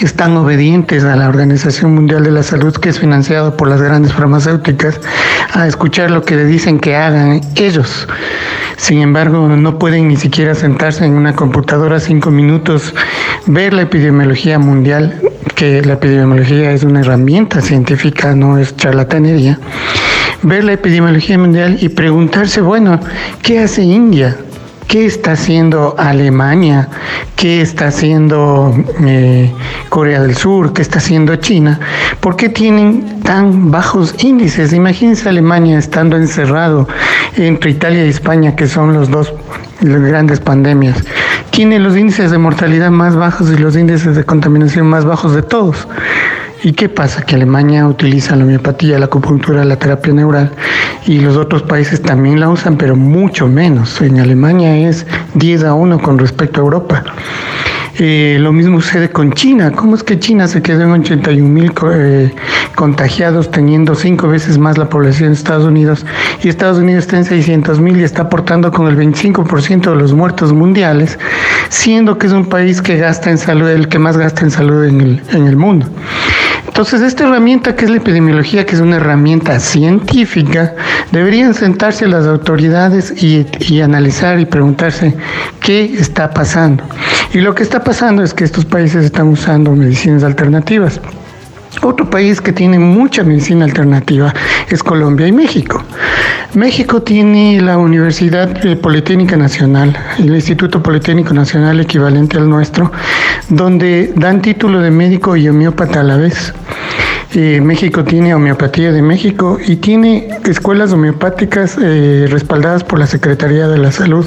están 0.00 0.36
obedientes 0.36 1.04
a 1.04 1.16
la 1.16 1.28
Organización 1.28 1.94
Mundial 1.94 2.24
de 2.24 2.30
la 2.30 2.42
Salud, 2.42 2.74
que 2.74 2.88
es 2.88 2.98
financiado 2.98 3.56
por 3.56 3.68
las 3.68 3.82
grandes 3.82 4.12
farmacéuticas, 4.12 5.00
a 5.52 5.66
escuchar 5.66 6.10
lo 6.10 6.22
que 6.22 6.36
le 6.36 6.44
dicen 6.44 6.78
que 6.78 6.96
hagan 6.96 7.40
ellos. 7.56 8.08
Sin 8.76 9.02
embargo, 9.02 9.46
no 9.48 9.78
pueden 9.78 10.08
ni 10.08 10.16
siquiera 10.16 10.54
sentarse 10.54 11.04
en 11.04 11.12
una 11.12 11.34
computadora 11.34 12.00
cinco 12.00 12.30
minutos, 12.30 12.94
ver 13.46 13.74
la 13.74 13.82
epidemiología 13.82 14.58
mundial, 14.58 15.20
que 15.54 15.82
la 15.82 15.94
epidemiología 15.94 16.72
es 16.72 16.82
una 16.82 17.00
herramienta 17.00 17.60
científica, 17.60 18.34
no 18.34 18.56
es 18.56 18.74
charlatanería, 18.76 19.58
ver 20.42 20.64
la 20.64 20.72
epidemiología 20.72 21.36
mundial 21.36 21.76
y 21.80 21.90
preguntarse, 21.90 22.62
bueno, 22.62 22.98
¿qué 23.42 23.60
hace 23.60 23.82
India? 23.82 24.36
¿Qué 24.90 25.06
está 25.06 25.32
haciendo 25.32 25.94
Alemania? 25.96 26.88
¿Qué 27.36 27.60
está 27.60 27.86
haciendo 27.86 28.74
eh, 29.06 29.54
Corea 29.88 30.20
del 30.20 30.34
Sur? 30.34 30.72
¿Qué 30.72 30.82
está 30.82 30.98
haciendo 30.98 31.36
China? 31.36 31.78
¿Por 32.18 32.34
qué 32.34 32.48
tienen 32.48 33.22
tan 33.22 33.70
bajos 33.70 34.16
índices? 34.18 34.72
Imagínense 34.72 35.28
Alemania 35.28 35.78
estando 35.78 36.16
encerrado 36.16 36.88
entre 37.36 37.70
Italia 37.70 38.04
y 38.04 38.08
España, 38.08 38.56
que 38.56 38.66
son 38.66 38.92
los 38.92 39.08
dos 39.08 39.32
las 39.80 40.00
grandes 40.02 40.40
pandemias. 40.40 40.96
Tiene 41.50 41.78
los 41.78 41.96
índices 41.96 42.32
de 42.32 42.38
mortalidad 42.38 42.90
más 42.90 43.14
bajos 43.14 43.48
y 43.48 43.58
los 43.58 43.76
índices 43.76 44.16
de 44.16 44.24
contaminación 44.24 44.88
más 44.88 45.04
bajos 45.04 45.36
de 45.36 45.42
todos. 45.42 45.86
¿Y 46.62 46.72
qué 46.72 46.90
pasa? 46.90 47.22
Que 47.22 47.36
Alemania 47.36 47.86
utiliza 47.86 48.36
la 48.36 48.44
homeopatía, 48.44 48.98
la 48.98 49.06
acupuntura, 49.06 49.64
la 49.64 49.76
terapia 49.76 50.12
neural 50.12 50.50
y 51.06 51.18
los 51.20 51.36
otros 51.38 51.62
países 51.62 52.02
también 52.02 52.38
la 52.38 52.50
usan, 52.50 52.76
pero 52.76 52.96
mucho 52.96 53.48
menos. 53.48 54.00
En 54.02 54.20
Alemania 54.20 54.76
es 54.88 55.06
10 55.34 55.64
a 55.64 55.74
1 55.74 56.00
con 56.00 56.18
respecto 56.18 56.60
a 56.60 56.64
Europa. 56.64 57.04
Eh, 57.98 58.38
lo 58.40 58.52
mismo 58.52 58.80
sucede 58.80 59.10
con 59.10 59.32
China. 59.32 59.72
¿Cómo 59.72 59.94
es 59.94 60.02
que 60.02 60.18
China 60.18 60.48
se 60.48 60.62
quedó 60.62 60.82
en 60.82 60.92
81 61.02 61.48
mil 61.48 61.72
eh, 61.92 62.34
contagiados, 62.74 63.50
teniendo 63.50 63.94
cinco 63.94 64.28
veces 64.28 64.58
más 64.58 64.78
la 64.78 64.88
población 64.88 65.30
de 65.30 65.34
Estados 65.34 65.64
Unidos? 65.64 66.06
Y 66.42 66.48
Estados 66.48 66.78
Unidos 66.78 67.04
está 67.04 67.18
en 67.18 67.24
600 67.24 67.80
mil 67.80 67.98
y 67.98 68.04
está 68.04 68.22
aportando 68.22 68.70
con 68.70 68.86
el 68.86 68.96
25% 68.96 69.90
de 69.90 69.96
los 69.96 70.14
muertos 70.14 70.52
mundiales, 70.52 71.18
siendo 71.68 72.16
que 72.16 72.26
es 72.26 72.32
un 72.32 72.46
país 72.46 72.80
que 72.80 72.96
gasta 72.96 73.30
en 73.30 73.38
salud, 73.38 73.68
el 73.68 73.88
que 73.88 73.98
más 73.98 74.16
gasta 74.16 74.42
en 74.42 74.50
salud 74.50 74.84
en 74.84 75.00
el, 75.00 75.22
en 75.32 75.46
el 75.46 75.56
mundo. 75.56 75.86
Entonces, 76.66 77.02
esta 77.02 77.24
herramienta 77.24 77.74
que 77.76 77.84
es 77.84 77.90
la 77.90 77.98
epidemiología, 77.98 78.64
que 78.64 78.74
es 78.74 78.80
una 78.80 78.96
herramienta 78.96 79.58
científica, 79.60 80.74
deberían 81.12 81.54
sentarse 81.54 82.06
las 82.06 82.26
autoridades 82.26 83.22
y, 83.22 83.46
y, 83.60 83.80
analizar 83.80 84.38
y 84.40 84.46
preguntarse 84.46 85.14
qué 85.60 85.84
está 85.84 86.30
pasando. 86.30 86.84
Y 87.32 87.40
lo 87.40 87.54
que 87.54 87.62
está 87.62 87.82
pasando 87.82 88.22
es 88.22 88.34
que 88.34 88.44
estos 88.44 88.64
países 88.64 89.04
están 89.04 89.28
usando 89.28 89.72
medicinas 89.72 90.22
alternativas. 90.24 91.00
Otro 91.82 92.10
país 92.10 92.40
que 92.40 92.52
tiene 92.52 92.78
mucha 92.78 93.22
medicina 93.22 93.64
alternativa 93.64 94.34
es 94.68 94.82
Colombia 94.82 95.26
y 95.26 95.32
México. 95.32 95.82
México 96.54 97.00
tiene 97.00 97.60
la 97.60 97.78
Universidad 97.78 98.60
Politécnica 98.80 99.36
Nacional, 99.36 99.96
el 100.18 100.34
Instituto 100.34 100.82
Politécnico 100.82 101.32
Nacional 101.32 101.80
equivalente 101.80 102.36
al 102.36 102.50
nuestro, 102.50 102.92
donde 103.48 104.12
dan 104.16 104.42
título 104.42 104.80
de 104.80 104.90
médico 104.90 105.36
y 105.36 105.48
homeópata 105.48 106.00
a 106.00 106.02
la 106.02 106.16
vez. 106.16 106.52
Eh, 107.32 107.60
México 107.60 108.02
tiene 108.02 108.34
homeopatía 108.34 108.90
de 108.90 109.02
México 109.02 109.58
y 109.64 109.76
tiene 109.76 110.28
escuelas 110.46 110.92
homeopáticas 110.92 111.78
eh, 111.80 112.26
respaldadas 112.28 112.82
por 112.82 112.98
la 112.98 113.06
Secretaría 113.06 113.68
de 113.68 113.78
la 113.78 113.92
Salud. 113.92 114.26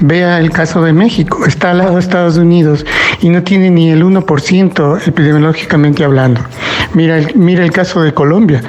Vea 0.00 0.38
el 0.38 0.50
caso 0.50 0.82
de 0.82 0.94
México, 0.94 1.44
está 1.46 1.72
al 1.72 1.78
lado 1.78 1.94
de 1.94 2.00
Estados 2.00 2.38
Unidos 2.38 2.86
y 3.20 3.28
no 3.28 3.42
tiene 3.42 3.68
ni 3.70 3.90
el 3.90 4.02
1% 4.02 5.06
epidemiológicamente 5.06 6.02
hablando. 6.02 6.40
Mira 6.94 7.18
el, 7.18 7.48
el 7.48 7.72
caso 7.72 8.02
de 8.02 8.12
Colombia. 8.12 8.62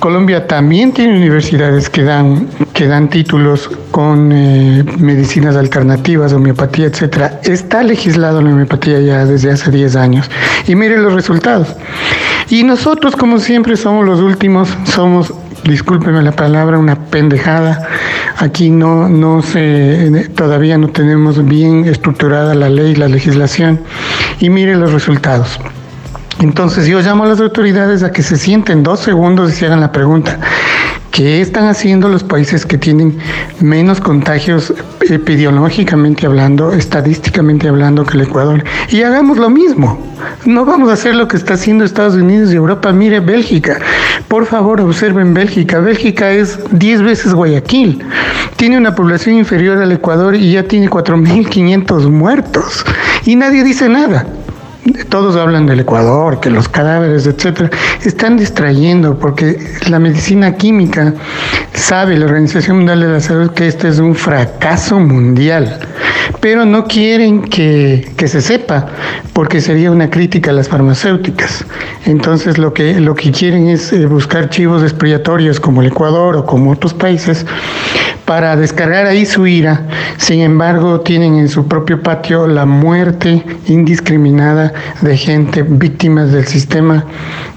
Colombia 0.00 0.46
también 0.46 0.92
tiene 0.92 1.16
universidades 1.16 1.88
que 1.88 2.02
dan, 2.02 2.46
que 2.74 2.86
dan 2.86 3.08
títulos 3.08 3.70
con 3.90 4.32
eh, 4.32 4.84
medicinas 4.98 5.56
alternativas, 5.56 6.32
homeopatía, 6.34 6.86
etcétera. 6.86 7.40
Está 7.42 7.82
legislado 7.82 8.42
la 8.42 8.50
homeopatía 8.50 9.00
ya 9.00 9.24
desde 9.24 9.50
hace 9.50 9.70
10 9.70 9.96
años. 9.96 10.30
Y 10.66 10.74
mire 10.74 10.98
los 10.98 11.14
resultados. 11.14 11.74
Y 12.50 12.64
nosotros, 12.64 13.16
como 13.16 13.38
siempre, 13.38 13.76
somos 13.76 14.04
los 14.04 14.20
últimos, 14.20 14.76
somos 14.84 15.32
discúlpeme 15.64 16.22
la 16.22 16.32
palabra, 16.32 16.78
una 16.78 16.96
pendejada. 16.96 17.88
Aquí 18.36 18.70
no, 18.70 19.08
no 19.08 19.42
se, 19.42 20.28
todavía 20.36 20.76
no 20.76 20.88
tenemos 20.88 21.42
bien 21.46 21.86
estructurada 21.86 22.54
la 22.54 22.68
ley, 22.68 22.94
la 22.94 23.08
legislación. 23.08 23.80
Y 24.40 24.50
mire 24.50 24.76
los 24.76 24.92
resultados. 24.92 25.58
Entonces 26.40 26.86
yo 26.86 27.00
llamo 27.00 27.24
a 27.24 27.28
las 27.28 27.40
autoridades 27.40 28.02
a 28.02 28.12
que 28.12 28.22
se 28.22 28.36
sienten 28.36 28.82
dos 28.82 29.00
segundos 29.00 29.50
y 29.50 29.54
se 29.54 29.66
hagan 29.66 29.80
la 29.80 29.92
pregunta. 29.92 30.38
¿Qué 31.14 31.40
están 31.40 31.68
haciendo 31.68 32.08
los 32.08 32.24
países 32.24 32.66
que 32.66 32.76
tienen 32.76 33.16
menos 33.60 34.00
contagios 34.00 34.74
epidemiológicamente 35.08 36.26
hablando, 36.26 36.72
estadísticamente 36.72 37.68
hablando 37.68 38.04
que 38.04 38.16
el 38.16 38.24
Ecuador? 38.24 38.64
Y 38.88 39.02
hagamos 39.02 39.38
lo 39.38 39.48
mismo. 39.48 40.04
No 40.44 40.64
vamos 40.64 40.90
a 40.90 40.94
hacer 40.94 41.14
lo 41.14 41.28
que 41.28 41.36
está 41.36 41.54
haciendo 41.54 41.84
Estados 41.84 42.16
Unidos 42.16 42.52
y 42.52 42.56
Europa. 42.56 42.92
Mire 42.92 43.20
Bélgica. 43.20 43.78
Por 44.26 44.44
favor, 44.44 44.80
observen 44.80 45.34
Bélgica. 45.34 45.78
Bélgica 45.78 46.32
es 46.32 46.58
10 46.72 47.02
veces 47.02 47.32
Guayaquil. 47.32 48.02
Tiene 48.56 48.76
una 48.76 48.96
población 48.96 49.36
inferior 49.36 49.78
al 49.78 49.92
Ecuador 49.92 50.34
y 50.34 50.50
ya 50.50 50.64
tiene 50.64 50.90
4.500 50.90 52.10
muertos. 52.10 52.84
Y 53.24 53.36
nadie 53.36 53.62
dice 53.62 53.88
nada 53.88 54.26
todos 55.08 55.36
hablan 55.36 55.66
del 55.66 55.80
Ecuador, 55.80 56.40
que 56.40 56.50
los 56.50 56.68
cadáveres, 56.68 57.26
etcétera, 57.26 57.70
están 58.04 58.36
distrayendo 58.36 59.18
porque 59.18 59.58
la 59.88 59.98
medicina 59.98 60.56
química 60.56 61.14
sabe, 61.72 62.16
la 62.16 62.26
Organización 62.26 62.78
Mundial 62.78 63.00
de 63.00 63.08
la 63.08 63.20
Salud, 63.20 63.50
que 63.50 63.66
este 63.66 63.88
es 63.88 63.98
un 63.98 64.14
fracaso 64.14 64.98
mundial, 65.00 65.80
pero 66.40 66.64
no 66.64 66.84
quieren 66.84 67.42
que, 67.42 68.12
se 68.24 68.40
sepa 68.40 68.86
porque 69.32 69.60
sería 69.60 69.90
una 69.90 70.08
crítica 70.10 70.50
a 70.50 70.54
las 70.54 70.68
farmacéuticas. 70.68 71.64
Entonces 72.06 72.58
lo 72.58 72.72
que, 72.72 73.00
lo 73.00 73.14
que 73.14 73.32
quieren 73.32 73.68
es 73.68 73.92
eh, 73.92 74.06
buscar 74.06 74.48
chivos 74.48 74.82
expiatorios 74.82 75.60
como 75.60 75.82
el 75.82 75.88
Ecuador 75.88 76.36
o 76.36 76.46
como 76.46 76.70
otros 76.70 76.94
países 76.94 77.46
para 78.24 78.56
descargar 78.56 79.06
ahí 79.06 79.26
su 79.26 79.46
ira. 79.46 79.86
Sin 80.18 80.40
embargo, 80.40 81.00
tienen 81.00 81.36
en 81.36 81.48
su 81.48 81.66
propio 81.68 82.02
patio 82.02 82.46
la 82.46 82.64
muerte 82.64 83.44
indiscriminada 83.66 84.72
de 85.02 85.16
gente 85.16 85.62
víctimas 85.62 86.32
del 86.32 86.46
sistema 86.46 87.04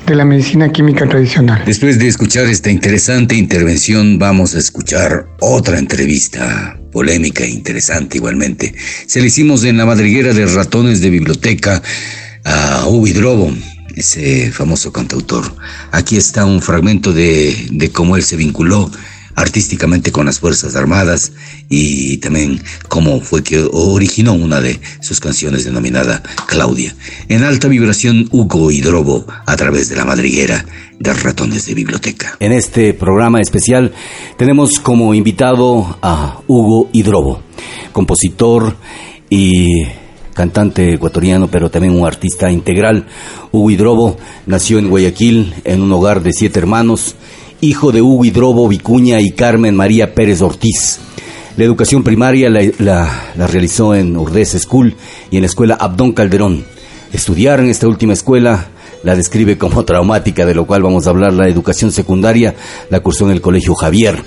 de 0.05 0.15
la 0.15 0.25
medicina 0.25 0.71
química 0.71 1.07
tradicional. 1.07 1.61
Después 1.65 1.99
de 1.99 2.07
escuchar 2.07 2.45
esta 2.45 2.71
interesante 2.71 3.35
intervención, 3.35 4.17
vamos 4.19 4.55
a 4.55 4.59
escuchar 4.59 5.27
otra 5.39 5.79
entrevista 5.79 6.79
polémica 6.91 7.43
e 7.43 7.49
interesante 7.49 8.17
igualmente. 8.17 8.73
Se 9.05 9.19
le 9.19 9.27
hicimos 9.27 9.63
en 9.63 9.77
la 9.77 9.85
madriguera 9.85 10.33
de 10.33 10.45
ratones 10.45 11.01
de 11.01 11.09
biblioteca 11.09 11.81
a 12.45 12.87
Ubi 12.87 13.11
Drobo, 13.11 13.53
ese 13.95 14.51
famoso 14.51 14.91
cantautor. 14.93 15.43
Aquí 15.91 16.15
está 16.15 16.45
un 16.45 16.61
fragmento 16.61 17.11
de, 17.11 17.67
de 17.71 17.91
cómo 17.91 18.15
él 18.15 18.23
se 18.23 18.37
vinculó 18.37 18.89
artísticamente 19.37 20.11
con 20.11 20.25
las 20.25 20.39
Fuerzas 20.39 20.75
Armadas 20.75 21.31
y 21.69 22.17
también 22.17 22.59
cómo 22.89 23.21
fue 23.21 23.43
que 23.43 23.65
originó 23.71 24.33
una 24.33 24.59
de 24.59 24.79
sus 24.99 25.19
canciones 25.19 25.63
denominada 25.63 26.23
Claudia. 26.47 26.95
En 27.29 27.43
alta 27.43 27.67
vibración, 27.67 28.27
Hugo 28.31 28.71
Hidrobo 28.71 29.25
a 29.45 29.55
través 29.55 29.89
de 29.89 29.95
la 29.95 30.05
madriguera 30.05 30.65
de 30.99 31.13
ratones 31.13 31.67
de 31.67 31.75
biblioteca. 31.75 32.35
En 32.39 32.51
este 32.51 32.95
programa 32.95 33.39
especial 33.39 33.93
tenemos 34.37 34.79
como 34.79 35.13
invitado 35.13 35.99
a 36.01 36.39
Hugo 36.47 36.89
Hidrobo, 36.91 37.43
compositor 37.93 38.75
y 39.29 39.83
cantante 40.33 40.95
ecuatoriano, 40.95 41.47
pero 41.47 41.69
también 41.69 41.93
un 41.93 42.07
artista 42.07 42.51
integral. 42.51 43.05
Hugo 43.51 43.69
Hidrobo 43.69 44.17
nació 44.47 44.79
en 44.79 44.89
Guayaquil 44.89 45.53
en 45.63 45.83
un 45.83 45.91
hogar 45.91 46.23
de 46.23 46.33
siete 46.33 46.57
hermanos 46.57 47.15
hijo 47.61 47.91
de 47.91 48.01
Hugo 48.01 48.25
Hidrobo 48.25 48.67
Vicuña 48.67 49.19
y 49.19 49.31
Carmen 49.31 49.75
María 49.75 50.13
Pérez 50.13 50.41
Ortiz. 50.41 50.99
La 51.55 51.63
educación 51.63 52.03
primaria 52.03 52.49
la, 52.49 53.33
realizó 53.35 53.95
en 53.95 54.15
Urdez 54.15 54.55
School 54.59 54.95
y 55.31 55.37
en 55.37 55.41
la 55.41 55.47
escuela 55.47 55.75
Abdón 55.75 56.11
Calderón. 56.11 56.65
Estudiar 57.11 57.59
en 57.59 57.69
esta 57.69 57.87
última 57.87 58.13
escuela 58.13 58.67
la 59.03 59.15
describe 59.15 59.57
como 59.57 59.83
traumática, 59.85 60.45
de 60.45 60.53
lo 60.53 60.67
cual 60.67 60.83
vamos 60.83 61.07
a 61.07 61.09
hablar. 61.09 61.33
La 61.33 61.47
educación 61.47 61.91
secundaria 61.91 62.55
la 62.89 62.99
cursó 62.99 63.25
en 63.25 63.31
el 63.31 63.41
Colegio 63.41 63.73
Javier. 63.73 64.21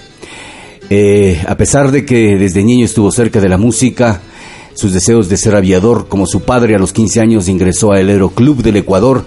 Eh, 0.89 1.41
a 1.47 1.57
pesar 1.57 1.93
de 1.93 2.05
que 2.05 2.37
desde 2.37 2.65
niño 2.65 2.85
estuvo 2.85 3.13
cerca 3.13 3.41
de 3.41 3.49
la 3.49 3.59
música, 3.59 4.23
sus 4.75 4.93
deseos 4.93 5.29
de 5.29 5.37
ser 5.37 5.55
aviador 5.55 6.09
como 6.09 6.27
su 6.27 6.41
padre 6.43 6.75
a 6.75 6.79
los 6.79 6.93
15 6.93 7.21
años 7.21 7.49
ingresó 7.49 7.93
al 7.93 8.09
Aeroclub 8.09 8.63
del 8.63 8.79
Ecuador 8.79 9.25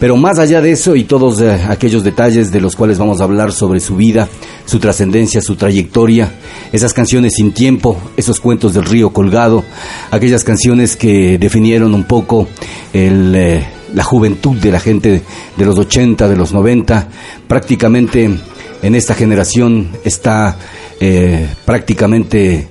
pero 0.00 0.16
más 0.16 0.38
allá 0.38 0.62
de 0.62 0.72
eso 0.72 0.96
y 0.96 1.04
todos 1.04 1.40
eh, 1.40 1.52
aquellos 1.68 2.02
detalles 2.02 2.50
de 2.50 2.60
los 2.60 2.74
cuales 2.74 2.98
vamos 2.98 3.20
a 3.20 3.24
hablar 3.24 3.52
sobre 3.52 3.78
su 3.80 3.96
vida, 3.96 4.28
su 4.64 4.78
trascendencia, 4.78 5.42
su 5.42 5.56
trayectoria, 5.56 6.32
esas 6.72 6.94
canciones 6.94 7.34
sin 7.36 7.52
tiempo, 7.52 7.98
esos 8.16 8.40
cuentos 8.40 8.72
del 8.72 8.86
río 8.86 9.10
colgado, 9.10 9.62
aquellas 10.10 10.42
canciones 10.42 10.96
que 10.96 11.38
definieron 11.38 11.94
un 11.94 12.04
poco 12.04 12.48
eh, 12.94 13.62
la 13.92 14.02
juventud 14.02 14.56
de 14.56 14.72
la 14.72 14.80
gente 14.80 15.22
de 15.56 15.64
los 15.66 15.78
80, 15.78 16.28
de 16.28 16.36
los 16.36 16.52
90, 16.52 17.08
prácticamente 17.46 18.30
en 18.82 18.94
esta 18.94 19.14
generación 19.14 19.90
está 20.02 20.56
eh, 20.98 21.46
prácticamente 21.66 22.68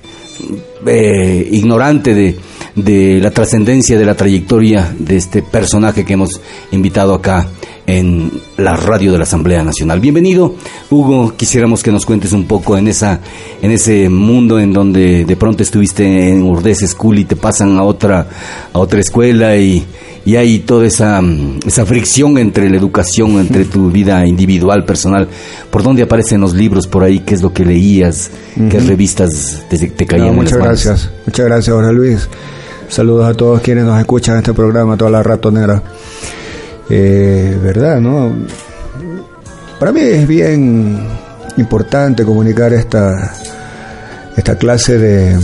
ignorante 0.85 2.13
de 2.13 2.37
de 2.83 3.19
la 3.19 3.31
trascendencia 3.31 3.97
de 3.97 4.05
la 4.05 4.15
trayectoria 4.15 4.93
de 4.97 5.17
este 5.17 5.41
personaje 5.41 6.05
que 6.05 6.13
hemos 6.13 6.39
invitado 6.71 7.13
acá 7.13 7.47
en 7.85 8.31
la 8.57 8.75
radio 8.75 9.11
de 9.11 9.17
la 9.17 9.23
Asamblea 9.23 9.63
Nacional. 9.63 9.99
Bienvenido, 9.99 10.55
Hugo. 10.91 11.33
Quisiéramos 11.35 11.81
que 11.81 11.91
nos 11.91 12.05
cuentes 12.05 12.33
un 12.33 12.45
poco 12.45 12.77
en 12.77 12.87
esa, 12.87 13.19
en 13.61 13.71
ese 13.71 14.09
mundo 14.09 14.59
en 14.59 14.71
donde 14.71 15.25
de 15.25 15.35
pronto 15.35 15.63
estuviste 15.63 16.29
en 16.29 16.43
Urdez 16.43 16.87
School 16.87 17.19
y 17.19 17.25
te 17.25 17.35
pasan 17.35 17.77
a 17.77 17.83
otra, 17.83 18.27
a 18.71 18.79
otra 18.79 18.99
escuela 18.99 19.57
y, 19.57 19.83
y 20.29 20.35
hay 20.35 20.59
toda 20.59 20.85
esa, 20.85 21.19
esa 21.65 21.87
fricción 21.87 22.37
entre 22.37 22.69
la 22.69 22.77
educación, 22.77 23.39
entre 23.39 23.65
tu 23.65 23.89
vida 23.89 24.27
individual, 24.27 24.85
personal. 24.85 25.27
¿Por 25.71 25.81
dónde 25.81 26.03
aparecen 26.03 26.39
los 26.39 26.53
libros 26.53 26.85
por 26.85 27.03
ahí? 27.03 27.21
¿Qué 27.21 27.33
es 27.33 27.41
lo 27.41 27.51
que 27.51 27.65
leías? 27.65 28.29
¿Qué 28.69 28.79
revistas 28.79 29.63
te, 29.67 29.79
te 29.87 30.05
caían 30.05 30.35
muchas 30.35 30.53
en 30.53 30.59
las 30.59 30.67
manos? 30.67 30.83
gracias, 30.85 31.11
muchas 31.25 31.45
gracias, 31.47 31.75
Jorge 31.75 31.93
Luis. 31.93 32.29
Saludos 32.89 33.27
a 33.27 33.33
todos 33.33 33.59
quienes 33.61 33.85
nos 33.85 33.99
escuchan 33.99 34.35
en 34.35 34.41
este 34.41 34.53
programa, 34.53 34.95
toda 34.97 35.09
la 35.09 35.23
ratonera. 35.23 35.81
Eh, 36.91 37.57
¿Verdad, 37.63 37.99
no? 37.99 38.31
Para 39.79 39.91
mí 39.91 40.01
es 40.01 40.27
bien 40.27 41.07
importante 41.57 42.23
comunicar 42.23 42.71
esta, 42.71 43.33
esta 44.39 44.57
clase 44.57 44.97
de 44.97 45.37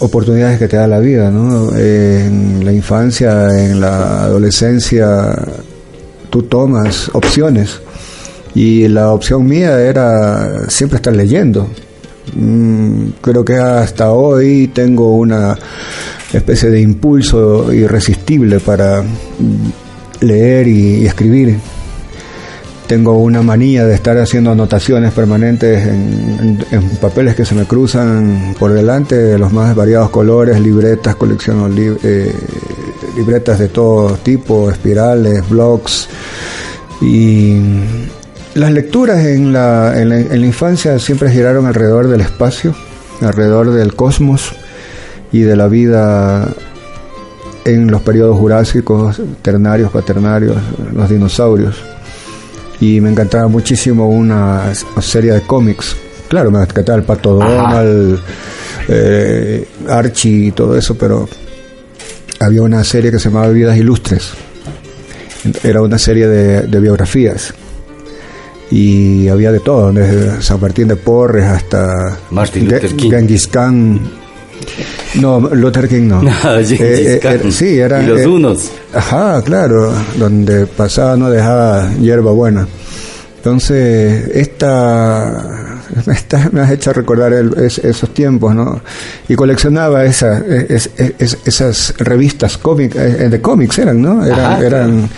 oportunidades 0.00 0.58
que 0.58 0.68
te 0.68 0.76
da 0.76 0.86
la 0.86 1.00
vida, 1.00 1.30
¿no? 1.30 1.74
En 1.76 2.64
la 2.64 2.72
infancia, 2.72 3.48
en 3.48 3.80
la 3.80 4.24
adolescencia, 4.24 5.34
tú 6.28 6.42
tomas 6.42 7.10
opciones. 7.14 7.80
Y 8.54 8.88
la 8.88 9.10
opción 9.10 9.46
mía 9.46 9.80
era 9.80 10.68
siempre 10.68 10.96
estar 10.96 11.16
leyendo. 11.16 11.66
Mm, 12.34 13.06
creo 13.22 13.42
que 13.42 13.56
hasta 13.56 14.12
hoy 14.12 14.70
tengo 14.74 15.16
una 15.16 15.56
especie 16.32 16.68
de 16.68 16.80
impulso 16.80 17.72
irresistible 17.72 18.60
para 18.60 19.02
leer 20.20 20.68
y, 20.68 21.06
escribir. 21.06 21.56
Tengo 22.92 23.16
una 23.16 23.40
manía 23.40 23.86
de 23.86 23.94
estar 23.94 24.18
haciendo 24.18 24.50
anotaciones 24.50 25.14
permanentes 25.14 25.86
en, 25.86 26.58
papeles 27.00 27.34
que 27.34 27.46
se 27.46 27.54
me 27.54 27.64
cruzan 27.64 28.54
por 28.58 28.70
delante 28.70 29.16
de 29.16 29.38
los 29.38 29.50
más 29.50 29.74
variados 29.74 30.10
colores, 30.10 30.60
libretas, 30.60 31.16
colecciono 31.16 31.70
eh, 31.74 32.34
libretas 33.16 33.58
de 33.58 33.68
todo 33.68 34.18
tipo, 34.18 34.70
espirales, 34.70 35.48
blogs. 35.48 36.06
Y 37.00 37.62
las 38.56 38.70
lecturas 38.70 39.24
en 39.24 39.54
la, 39.54 39.98
en 39.98 40.10
la 40.10 40.46
infancia 40.46 40.98
siempre 40.98 41.30
giraron 41.30 41.64
alrededor 41.64 42.08
del 42.08 42.20
espacio, 42.20 42.74
alrededor 43.22 43.70
del 43.70 43.94
cosmos 43.94 44.52
y 45.32 45.40
de 45.40 45.56
la 45.56 45.66
vida 45.66 46.46
en 47.64 47.90
los 47.90 48.02
periodos 48.02 48.38
jurásicos, 48.38 49.18
ternarios, 49.40 49.90
cuaternarios, 49.90 50.58
los 50.92 51.08
dinosaurios. 51.08 51.91
Y 52.82 53.00
me 53.00 53.10
encantaba 53.10 53.46
muchísimo 53.46 54.08
una 54.08 54.72
serie 55.00 55.30
de 55.34 55.42
cómics. 55.42 55.94
Claro, 56.26 56.50
me 56.50 56.60
encantaba 56.60 56.98
el 56.98 57.04
Pato 57.04 57.34
Donald, 57.34 58.18
eh, 58.88 59.68
Archie 59.88 60.46
y 60.46 60.50
todo 60.50 60.76
eso, 60.76 60.96
pero 60.96 61.28
había 62.40 62.60
una 62.60 62.82
serie 62.82 63.12
que 63.12 63.20
se 63.20 63.28
llamaba 63.28 63.50
Vidas 63.50 63.78
Ilustres. 63.78 64.32
Era 65.62 65.80
una 65.80 65.96
serie 65.96 66.26
de, 66.26 66.80
biografías. 66.80 67.54
y 68.68 69.28
había 69.28 69.52
de 69.52 69.60
todo, 69.60 69.92
desde 69.92 70.42
San 70.42 70.60
Martín 70.60 70.88
de 70.88 70.96
Porres 70.96 71.44
hasta 71.44 72.18
Martin 72.32 72.64
Luther 72.64 72.96
King. 72.96 73.10
Genghis 73.10 73.46
Khan. 73.46 74.00
No, 75.20 75.40
Luther 75.40 75.88
King 75.88 76.08
no. 76.08 76.20
Gengis 76.42 76.72
Eh, 76.80 77.20
eh, 77.22 77.40
eh, 77.44 77.52
sí, 77.52 77.78
era. 77.78 78.02
Y 78.02 78.06
los 78.06 78.20
eh, 78.20 78.26
unos. 78.26 78.70
Ajá, 78.94 79.42
claro, 79.42 79.92
donde 80.18 80.66
pasaba 80.66 81.16
no 81.16 81.28
dejaba 81.30 81.92
hierba 82.00 82.32
buena. 82.32 82.66
Entonces, 83.36 84.28
esta, 84.34 85.80
esta 86.06 86.48
me 86.52 86.60
has 86.60 86.70
hecho 86.70 86.92
recordar 86.92 87.32
el- 87.32 87.52
es- 87.58 87.78
esos 87.78 88.14
tiempos, 88.14 88.54
¿no? 88.54 88.80
Y 89.28 89.34
coleccionaba 89.34 90.04
esa, 90.04 90.38
es- 90.38 90.90
es- 90.96 91.14
es- 91.18 91.38
esas 91.44 91.94
revistas 91.98 92.56
cómic, 92.56 92.94
de 92.94 93.40
cómics 93.40 93.78
eran, 93.80 94.00
¿no? 94.00 94.24
Eran, 94.24 94.40
Ajá, 94.40 94.64
eran 94.64 95.08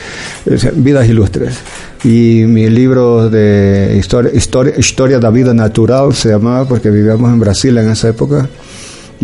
vidas 0.76 1.06
ilustres. 1.08 1.54
Y 2.02 2.44
mi 2.46 2.68
libro 2.68 3.28
de 3.30 3.96
historia, 3.98 4.30
historia, 4.34 4.74
historia 4.76 5.18
da 5.18 5.30
vida 5.30 5.54
natural 5.54 6.14
se 6.14 6.30
llamaba 6.30 6.66
porque 6.66 6.90
vivíamos 6.90 7.30
en 7.30 7.40
Brasil 7.40 7.76
en 7.78 7.90
esa 7.90 8.08
época 8.08 8.48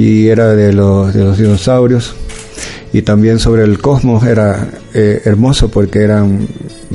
y 0.03 0.29
era 0.29 0.55
de 0.55 0.73
los, 0.73 1.13
de 1.13 1.25
los 1.25 1.37
dinosaurios 1.39 2.15
y 2.93 3.03
también 3.03 3.39
sobre 3.39 3.65
el 3.65 3.79
cosmos 3.79 4.25
era 4.25 4.69
eh, 4.95 5.21
hermoso 5.25 5.71
porque 5.71 6.01
eran 6.03 6.47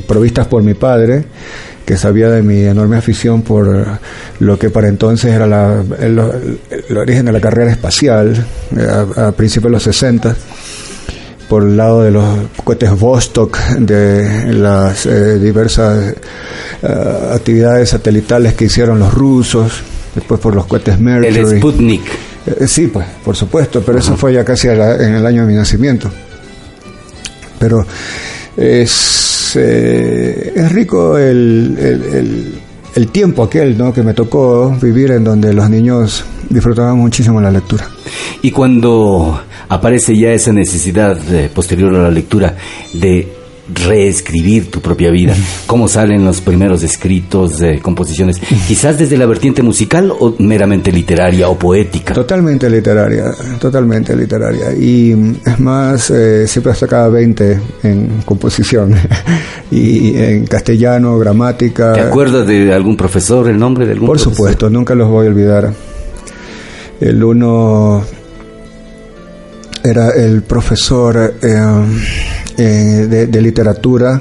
provistas 0.06 0.46
por 0.46 0.62
mi 0.62 0.74
padre 0.74 1.24
que 1.84 1.96
sabía 1.96 2.28
de 2.30 2.42
mi 2.42 2.62
enorme 2.64 2.96
afición 2.96 3.42
por 3.42 3.86
lo 4.40 4.58
que 4.58 4.70
para 4.70 4.88
entonces 4.88 5.32
era 5.32 5.46
la- 5.46 5.84
el, 6.00 6.18
el 6.88 6.96
origen 6.96 7.26
de 7.26 7.32
la 7.32 7.40
carrera 7.40 7.70
espacial 7.70 8.44
eh, 8.76 8.86
a, 9.16 9.28
a 9.28 9.32
principios 9.32 9.70
de 9.70 9.74
los 9.76 9.82
60 9.84 10.36
por 11.48 11.62
el 11.62 11.76
lado 11.76 12.02
de 12.02 12.10
los 12.10 12.24
cohetes 12.64 12.90
Vostok, 12.98 13.56
de 13.78 14.52
las 14.52 15.06
eh, 15.06 15.38
diversas 15.38 16.12
eh, 16.82 17.30
actividades 17.32 17.90
satelitales 17.90 18.54
que 18.54 18.64
hicieron 18.64 18.98
los 18.98 19.14
rusos, 19.14 19.72
después 20.12 20.40
por 20.40 20.56
los 20.56 20.66
cohetes 20.66 20.98
Mercury. 20.98 21.28
El 21.38 21.58
Sputnik. 21.58 22.02
Eh, 22.46 22.66
sí, 22.68 22.86
pues, 22.88 23.06
por 23.24 23.34
supuesto, 23.36 23.82
pero 23.84 23.98
eso 23.98 24.16
fue 24.16 24.32
ya 24.34 24.44
casi 24.44 24.68
la- 24.68 24.96
en 24.96 25.14
el 25.14 25.26
año 25.26 25.42
de 25.42 25.48
mi 25.48 25.54
nacimiento. 25.54 26.10
Pero 27.58 27.84
es, 28.56 29.52
eh, 29.56 30.52
es 30.54 30.72
rico 30.72 31.16
el, 31.18 31.76
el- 31.78 32.14
el- 32.14 32.54
el 32.94 33.08
tiempo 33.08 33.42
aquel 33.42 33.76
¿no? 33.76 33.92
que 33.92 34.02
me 34.02 34.14
tocó 34.14 34.70
vivir 34.80 35.10
en 35.10 35.24
donde 35.24 35.52
los 35.52 35.68
niños 35.68 36.24
disfrutaban 36.48 36.96
muchísimo 36.98 37.40
la 37.40 37.50
lectura. 37.50 37.86
Y 38.42 38.50
cuando 38.50 39.40
aparece 39.68 40.16
ya 40.16 40.30
esa 40.30 40.52
necesidad 40.52 41.18
eh, 41.32 41.50
posterior 41.54 41.94
a 41.94 42.04
la 42.04 42.10
lectura 42.10 42.56
de 42.94 43.28
reescribir 43.72 44.70
tu 44.70 44.80
propia 44.80 45.10
vida, 45.10 45.34
¿cómo 45.66 45.88
salen 45.88 46.24
los 46.24 46.40
primeros 46.40 46.82
escritos, 46.82 47.60
eh, 47.62 47.80
composiciones? 47.82 48.38
Quizás 48.68 48.98
desde 48.98 49.16
la 49.16 49.26
vertiente 49.26 49.62
musical 49.62 50.12
o 50.18 50.34
meramente 50.38 50.92
literaria 50.92 51.48
o 51.48 51.58
poética. 51.58 52.14
Totalmente 52.14 52.70
literaria, 52.70 53.24
totalmente 53.58 54.14
literaria. 54.14 54.72
Y 54.72 55.38
es 55.44 55.58
más, 55.58 56.10
eh, 56.10 56.46
siempre 56.46 56.74
sacaba 56.74 57.08
20 57.08 57.60
en 57.82 58.22
composición. 58.24 58.94
y 59.70 60.16
en 60.16 60.46
castellano, 60.46 61.18
gramática. 61.18 61.92
¿Te 61.92 62.00
acuerdas 62.00 62.46
de 62.46 62.72
algún 62.72 62.96
profesor, 62.96 63.48
el 63.48 63.58
nombre 63.58 63.86
de 63.86 63.92
algún 63.92 64.06
Por 64.06 64.16
profesor? 64.16 64.36
supuesto, 64.36 64.70
nunca 64.70 64.94
los 64.94 65.08
voy 65.08 65.26
a 65.26 65.30
olvidar. 65.30 65.72
El 67.00 67.22
uno 67.22 68.02
era 69.84 70.10
el 70.10 70.42
profesor 70.42 71.34
eh, 71.42 71.56
eh, 72.58 73.06
de, 73.08 73.26
de 73.26 73.42
literatura, 73.42 74.20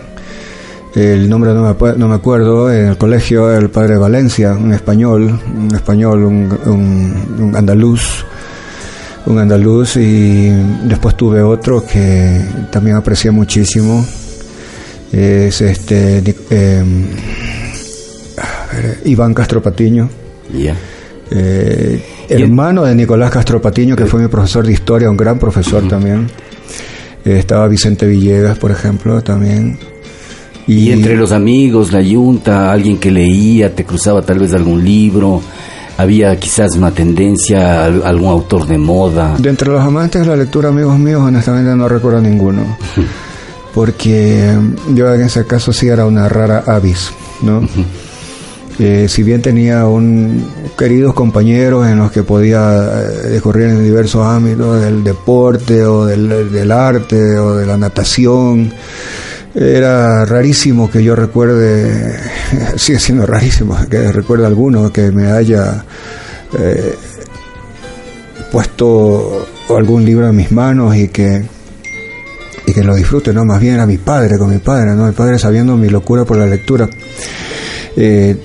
el 0.95 1.27
nombre 1.29 1.53
no 1.53 1.61
me, 1.79 1.97
no 1.97 2.07
me 2.07 2.15
acuerdo, 2.15 2.71
en 2.71 2.87
el 2.87 2.97
colegio 2.97 3.51
el 3.53 3.69
padre 3.69 3.97
Valencia, 3.97 4.53
un 4.53 4.71
español, 4.73 5.39
un 5.55 5.75
español, 5.75 6.23
un, 6.23 6.57
un- 6.65 7.35
un 7.39 7.55
andaluz, 7.55 8.23
un 9.25 9.39
andaluz 9.39 9.97
y 9.97 10.49
después 10.87 11.15
tuve 11.15 11.41
otro 11.41 11.85
que 11.85 12.41
también 12.71 12.95
aprecié 12.95 13.31
muchísimo, 13.31 14.05
es 15.11 15.61
este 15.61 16.23
eh, 16.49 16.83
ver, 18.73 18.99
Iván 19.05 19.33
Castro 19.33 19.61
Patiño. 19.61 20.09
Ya. 20.53 20.75
Eh, 21.31 22.03
hermano 22.29 22.83
de 22.83 22.93
Nicolás 22.95 23.31
Castro 23.31 23.61
Patiño, 23.61 23.95
que 23.95 24.05
fue 24.05 24.21
mi 24.21 24.27
profesor 24.27 24.65
de 24.65 24.73
historia, 24.73 25.09
un 25.09 25.17
gran 25.17 25.39
profesor 25.39 25.87
también. 25.87 26.27
Eh, 27.25 27.37
estaba 27.39 27.67
Vicente 27.67 28.05
Villegas, 28.07 28.57
por 28.57 28.71
ejemplo, 28.71 29.21
también. 29.21 29.77
Y 30.67 30.91
entre 30.91 31.15
los 31.15 31.31
amigos, 31.31 31.91
la 31.91 32.01
yunta, 32.01 32.71
alguien 32.71 32.97
que 32.97 33.11
leía, 33.11 33.73
te 33.75 33.83
cruzaba 33.85 34.21
tal 34.23 34.39
vez 34.39 34.53
algún 34.53 34.83
libro, 34.83 35.41
había 35.97 36.35
quizás 36.39 36.75
una 36.75 36.91
tendencia, 36.91 37.85
al- 37.85 38.03
algún 38.03 38.29
autor 38.29 38.65
de 38.65 38.77
moda. 38.77 39.35
De 39.37 39.49
entre 39.49 39.69
los 39.69 39.81
amantes 39.81 40.21
de 40.21 40.27
la 40.27 40.35
lectura, 40.35 40.69
amigos 40.69 40.97
míos, 40.97 41.21
honestamente 41.21 41.75
no 41.75 41.87
recuerdo 41.87 42.21
ninguno. 42.21 42.77
Porque 43.73 44.51
eh, 44.51 44.57
yo 44.93 45.13
en 45.13 45.21
ese 45.21 45.45
caso 45.45 45.73
sí 45.73 45.87
era 45.87 46.05
una 46.05 46.29
rara 46.29 46.63
avis, 46.65 47.11
¿no? 47.41 47.67
Si 48.77 49.23
bien 49.23 49.41
tenía 49.41 49.85
un 49.85 50.45
queridos 50.77 51.13
compañeros 51.13 51.87
en 51.87 51.97
los 51.97 52.11
que 52.11 52.23
podía 52.23 53.03
eh, 53.03 53.29
discurrir 53.31 53.67
en 53.67 53.83
diversos 53.83 54.25
ámbitos 54.25 54.81
del 54.81 55.03
deporte 55.03 55.83
o 55.85 56.05
del, 56.05 56.51
del 56.51 56.71
arte 56.71 57.39
o 57.39 57.55
de 57.55 57.65
la 57.65 57.77
natación, 57.77 58.71
era 59.53 60.25
rarísimo 60.25 60.91
que 60.91 61.01
yo 61.01 61.15
recuerde, 61.15 62.19
sigue 62.75 62.99
siendo 62.99 63.25
rarísimo 63.25 63.77
que 63.89 64.11
recuerde 64.11 64.45
alguno 64.45 64.91
que 64.91 65.11
me 65.11 65.31
haya 65.31 65.85
eh, 66.59 66.95
puesto 68.51 69.47
algún 69.69 70.03
libro 70.03 70.27
en 70.27 70.35
mis 70.35 70.51
manos 70.51 70.95
y 70.97 71.07
que 71.07 71.45
y 72.67 72.73
que 72.73 72.83
lo 72.83 72.95
disfrute, 72.95 73.31
no, 73.31 73.45
más 73.45 73.61
bien 73.61 73.75
era 73.75 73.85
mi 73.85 73.99
padre, 73.99 74.39
con 74.39 74.49
mi 74.49 74.57
padre, 74.57 74.95
no, 74.95 75.05
mi 75.05 75.13
padre 75.13 75.37
sabiendo 75.37 75.77
mi 75.77 75.87
locura 75.87 76.25
por 76.25 76.35
la 76.37 76.47
lectura. 76.47 76.89
Eh, 77.95 78.35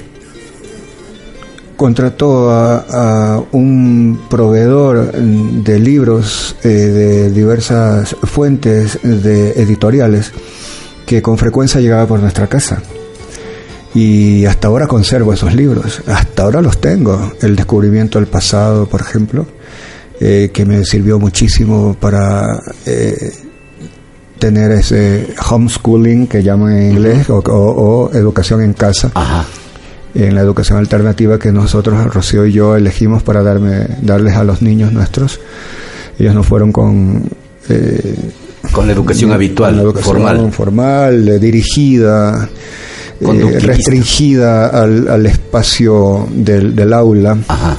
contrató 1.80 2.50
a, 2.50 3.36
a 3.36 3.42
un 3.52 4.20
proveedor 4.28 5.12
de 5.14 5.78
libros 5.78 6.54
eh, 6.62 6.68
de 6.68 7.30
diversas 7.30 8.14
fuentes 8.22 8.98
de 9.02 9.52
editoriales 9.52 10.30
que 11.06 11.22
con 11.22 11.38
frecuencia 11.38 11.80
llegaba 11.80 12.06
por 12.06 12.20
nuestra 12.20 12.48
casa. 12.48 12.82
Y 13.94 14.44
hasta 14.44 14.68
ahora 14.68 14.86
conservo 14.86 15.32
esos 15.32 15.54
libros, 15.54 16.02
hasta 16.06 16.42
ahora 16.42 16.60
los 16.60 16.82
tengo. 16.82 17.32
El 17.40 17.56
descubrimiento 17.56 18.18
del 18.18 18.28
pasado, 18.28 18.84
por 18.86 19.00
ejemplo, 19.00 19.46
eh, 20.20 20.50
que 20.52 20.66
me 20.66 20.84
sirvió 20.84 21.18
muchísimo 21.18 21.96
para 21.98 22.60
eh, 22.84 23.32
tener 24.38 24.70
ese 24.72 25.28
homeschooling 25.50 26.26
que 26.26 26.42
llaman 26.42 26.76
en 26.76 26.92
inglés 26.92 27.30
o, 27.30 27.38
o- 27.38 27.50
o 28.08 28.12
educación 28.12 28.60
en 28.60 28.74
casa. 28.74 29.10
En 30.14 30.34
la 30.34 30.40
educación 30.40 30.78
alternativa 30.78 31.38
que 31.38 31.52
nosotros, 31.52 32.12
Rocío 32.12 32.44
y 32.46 32.52
yo, 32.52 32.74
elegimos 32.76 33.22
para 33.22 33.42
darme, 33.42 33.86
darles 34.02 34.34
a 34.36 34.42
los 34.44 34.60
niños 34.60 34.92
nuestros. 34.92 35.40
Ellos 36.18 36.34
no 36.34 36.42
fueron 36.42 36.72
con... 36.72 37.22
eh, 37.68 38.16
Con 38.72 38.86
la 38.86 38.92
educación 38.92 39.32
habitual, 39.32 39.70
con 39.70 39.76
la 39.76 39.82
educación 39.84 40.16
formal. 40.16 40.52
formal, 40.52 41.28
eh, 41.28 41.38
dirigida, 41.38 42.48
eh, 43.20 43.58
restringida 43.60 44.66
al, 44.68 45.06
al 45.08 45.26
espacio 45.26 46.26
del, 46.32 46.74
del 46.74 46.92
aula. 46.92 47.38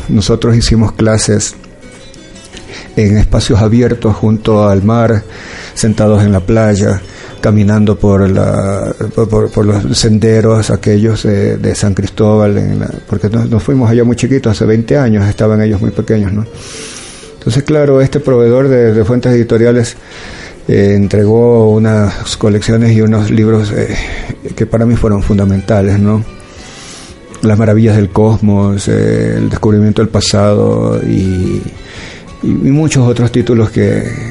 Nosotros 0.10 0.56
hicimos 0.56 0.94
clases 0.94 1.56
en 2.95 3.18
espacios 3.18 3.60
abiertos 3.62 4.16
junto 4.16 4.68
al 4.68 4.84
mar, 4.84 5.24
sentados 5.74 6.24
en 6.24 6.32
la 6.32 6.40
playa, 6.40 7.02
caminando 7.42 7.98
por, 7.98 8.30
la, 8.30 8.94
por, 9.16 9.66
los 9.66 9.98
senderos 9.98 10.70
aquellos 10.70 11.24
de, 11.24 11.76
San 11.76 11.94
Cristóbal, 11.94 13.02
porque 13.10 13.30
nos, 13.30 13.62
fuimos 13.64 13.90
allá 13.90 14.04
muy 14.04 14.16
chiquitos, 14.16 14.52
hace 14.52 14.66
20 14.66 14.98
años, 14.98 15.28
estaban 15.28 15.62
ellos 15.62 15.82
muy 15.82 15.92
pequeños, 15.92 16.32
¿no? 16.32 16.46
Entonces, 17.38 17.64
claro, 17.64 18.00
este 18.02 18.20
proveedor 18.20 18.68
de, 18.68 19.04
fuentes 19.04 19.34
editoriales 19.34 19.98
eh, 20.68 20.94
entregó 20.96 21.72
unas 21.72 22.38
colecciones 22.38 22.92
y 22.92 23.02
unos 23.02 23.32
libros 23.32 23.72
eh, 23.76 23.96
que 24.56 24.66
para 24.68 24.86
mí 24.86 24.96
fueron 24.96 25.24
fundamentales, 25.24 26.00
¿no? 26.00 26.24
Las 27.42 27.58
maravillas 27.58 27.96
del 27.96 28.10
cosmos, 28.10 28.88
eh, 28.88 29.34
el 29.38 29.50
descubrimiento 29.50 30.04
del 30.04 30.10
pasado 30.10 31.02
y- 31.04 31.62
y 32.44 32.48
muchos 32.48 33.08
otros 33.08 33.32
títulos 33.32 33.70
que, 33.72 34.31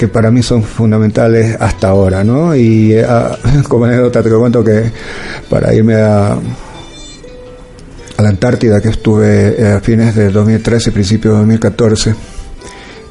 que 0.00 0.08
para 0.08 0.30
mí 0.30 0.42
son 0.42 0.62
fundamentales 0.62 1.58
hasta 1.60 1.90
ahora, 1.90 2.24
¿no? 2.24 2.56
Y 2.56 2.94
eh, 2.94 3.04
ah, 3.06 3.36
como 3.68 3.84
anécdota 3.84 4.22
te 4.22 4.30
cuento 4.30 4.64
que 4.64 4.90
para 5.50 5.74
irme 5.74 5.96
a, 5.96 6.32
a 6.32 8.22
la 8.22 8.28
Antártida, 8.30 8.80
que 8.80 8.88
estuve 8.88 9.60
eh, 9.60 9.72
a 9.72 9.80
fines 9.80 10.14
de 10.14 10.30
2013, 10.30 10.90
principios 10.92 11.34
de 11.34 11.38
2014, 11.40 12.14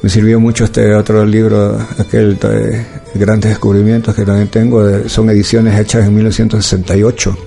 me 0.02 0.10
sirvió 0.10 0.40
mucho 0.40 0.64
este 0.64 0.92
otro 0.92 1.24
libro, 1.24 1.78
aquel 1.96 2.36
de 2.40 2.84
Grandes 3.14 3.50
Descubrimientos 3.50 4.12
que 4.12 4.24
también 4.24 4.48
tengo, 4.48 5.08
son 5.08 5.30
ediciones 5.30 5.78
hechas 5.78 6.04
en 6.04 6.16
1968 6.16 7.38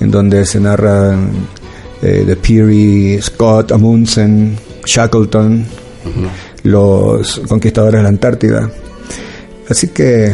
en 0.00 0.10
donde 0.10 0.44
se 0.44 0.58
narran 0.58 1.30
eh, 2.02 2.24
de 2.26 2.34
Peary, 2.34 3.20
Scott, 3.22 3.70
Amundsen, 3.70 4.58
Shackleton, 4.84 5.64
los 6.64 7.40
conquistadores 7.48 7.98
de 7.98 8.02
la 8.02 8.08
Antártida. 8.08 8.70
Así 9.68 9.88
que... 9.88 10.32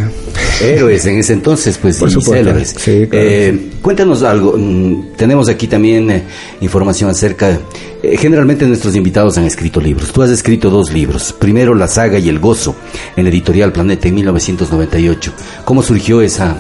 Héroes 0.62 1.04
en 1.06 1.18
ese 1.18 1.32
entonces, 1.32 1.76
pues, 1.78 1.98
Por 1.98 2.08
supuesto, 2.08 2.54
sí, 2.78 3.06
claro. 3.10 3.26
Eh, 3.28 3.70
cuéntanos 3.82 4.22
algo. 4.22 4.54
mm, 4.56 5.14
Tenemos 5.16 5.48
aquí 5.48 5.66
también 5.66 6.08
eh, 6.10 6.22
información 6.60 7.10
acerca. 7.10 7.58
eh, 8.02 8.16
generalmente 8.16 8.64
nuestros 8.64 8.94
invitados 8.94 9.36
han 9.36 9.44
escrito 9.44 9.80
libros. 9.80 10.12
Tú 10.12 10.22
has 10.22 10.30
escrito 10.30 10.70
dos 10.70 10.92
libros. 10.92 11.32
Primero, 11.36 11.74
La 11.74 11.88
saga 11.88 12.20
y 12.20 12.28
el 12.28 12.38
gozo, 12.38 12.76
en 13.16 13.24
la 13.24 13.30
editorial 13.30 13.72
Planeta 13.72 14.06
en 14.06 14.14
1998. 14.14 15.32
¿Cómo 15.64 15.82
surgió 15.82 16.20
esa, 16.20 16.56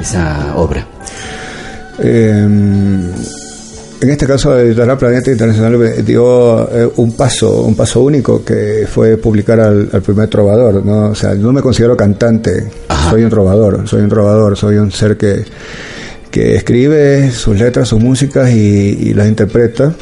esa 0.00 0.54
obra? 0.56 0.86
Eh, 4.02 4.06
en 4.06 4.10
este 4.10 4.26
caso, 4.26 4.58
Editorial 4.58 4.98
Planeta 4.98 5.30
Internacional 5.30 6.04
dio 6.04 6.68
eh, 6.70 6.90
un 6.96 7.12
paso, 7.12 7.62
un 7.62 7.74
paso 7.74 8.00
único 8.00 8.44
que 8.44 8.86
fue 8.90 9.16
publicar 9.16 9.60
al, 9.60 9.88
al 9.92 10.02
primer 10.02 10.28
trovador. 10.28 10.84
¿no? 10.84 11.10
O 11.10 11.14
sea, 11.14 11.34
no 11.34 11.52
me 11.52 11.62
considero 11.62 11.96
cantante, 11.96 12.68
soy 13.08 13.24
un 13.24 13.30
trovador, 13.30 13.88
soy 13.88 14.02
un 14.02 14.08
trovador, 14.08 14.56
soy 14.56 14.76
un 14.76 14.90
ser 14.90 15.16
que, 15.16 15.44
que 16.30 16.56
escribe 16.56 17.30
sus 17.30 17.58
letras, 17.58 17.88
sus 17.88 18.00
músicas 18.00 18.50
y, 18.50 18.56
y 18.56 19.14
las 19.14 19.28
interpreta. 19.28 19.94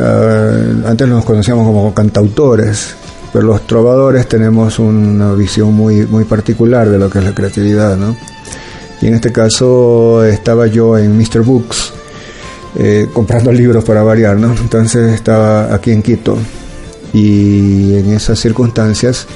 Ah, 0.00 0.52
antes 0.86 1.08
nos 1.08 1.24
conocíamos 1.24 1.66
como 1.66 1.92
cantautores, 1.92 2.94
pero 3.32 3.44
los 3.46 3.66
trovadores 3.66 4.26
tenemos 4.28 4.78
una 4.78 5.34
visión 5.34 5.74
muy, 5.74 6.06
muy 6.06 6.24
particular 6.24 6.88
de 6.88 6.98
lo 6.98 7.10
que 7.10 7.18
es 7.18 7.24
la 7.24 7.34
creatividad, 7.34 7.96
¿no? 7.96 8.16
Y 9.00 9.08
en 9.08 9.14
este 9.14 9.32
caso 9.32 10.24
estaba 10.24 10.68
yo 10.68 10.96
en 10.96 11.18
Mr. 11.18 11.40
Books 11.40 11.92
eh, 12.76 13.08
comprando 13.12 13.52
libros 13.62 13.84
para 13.84 14.02
variar, 14.02 14.36
¿no? 14.36 14.52
Entonces 14.52 15.12
estaba 15.12 15.74
aquí 15.74 15.90
en 15.90 16.02
Quito 16.02 16.36
y 17.12 17.94
en 17.94 18.12
esas 18.12 18.38
circunstancias 18.38 19.26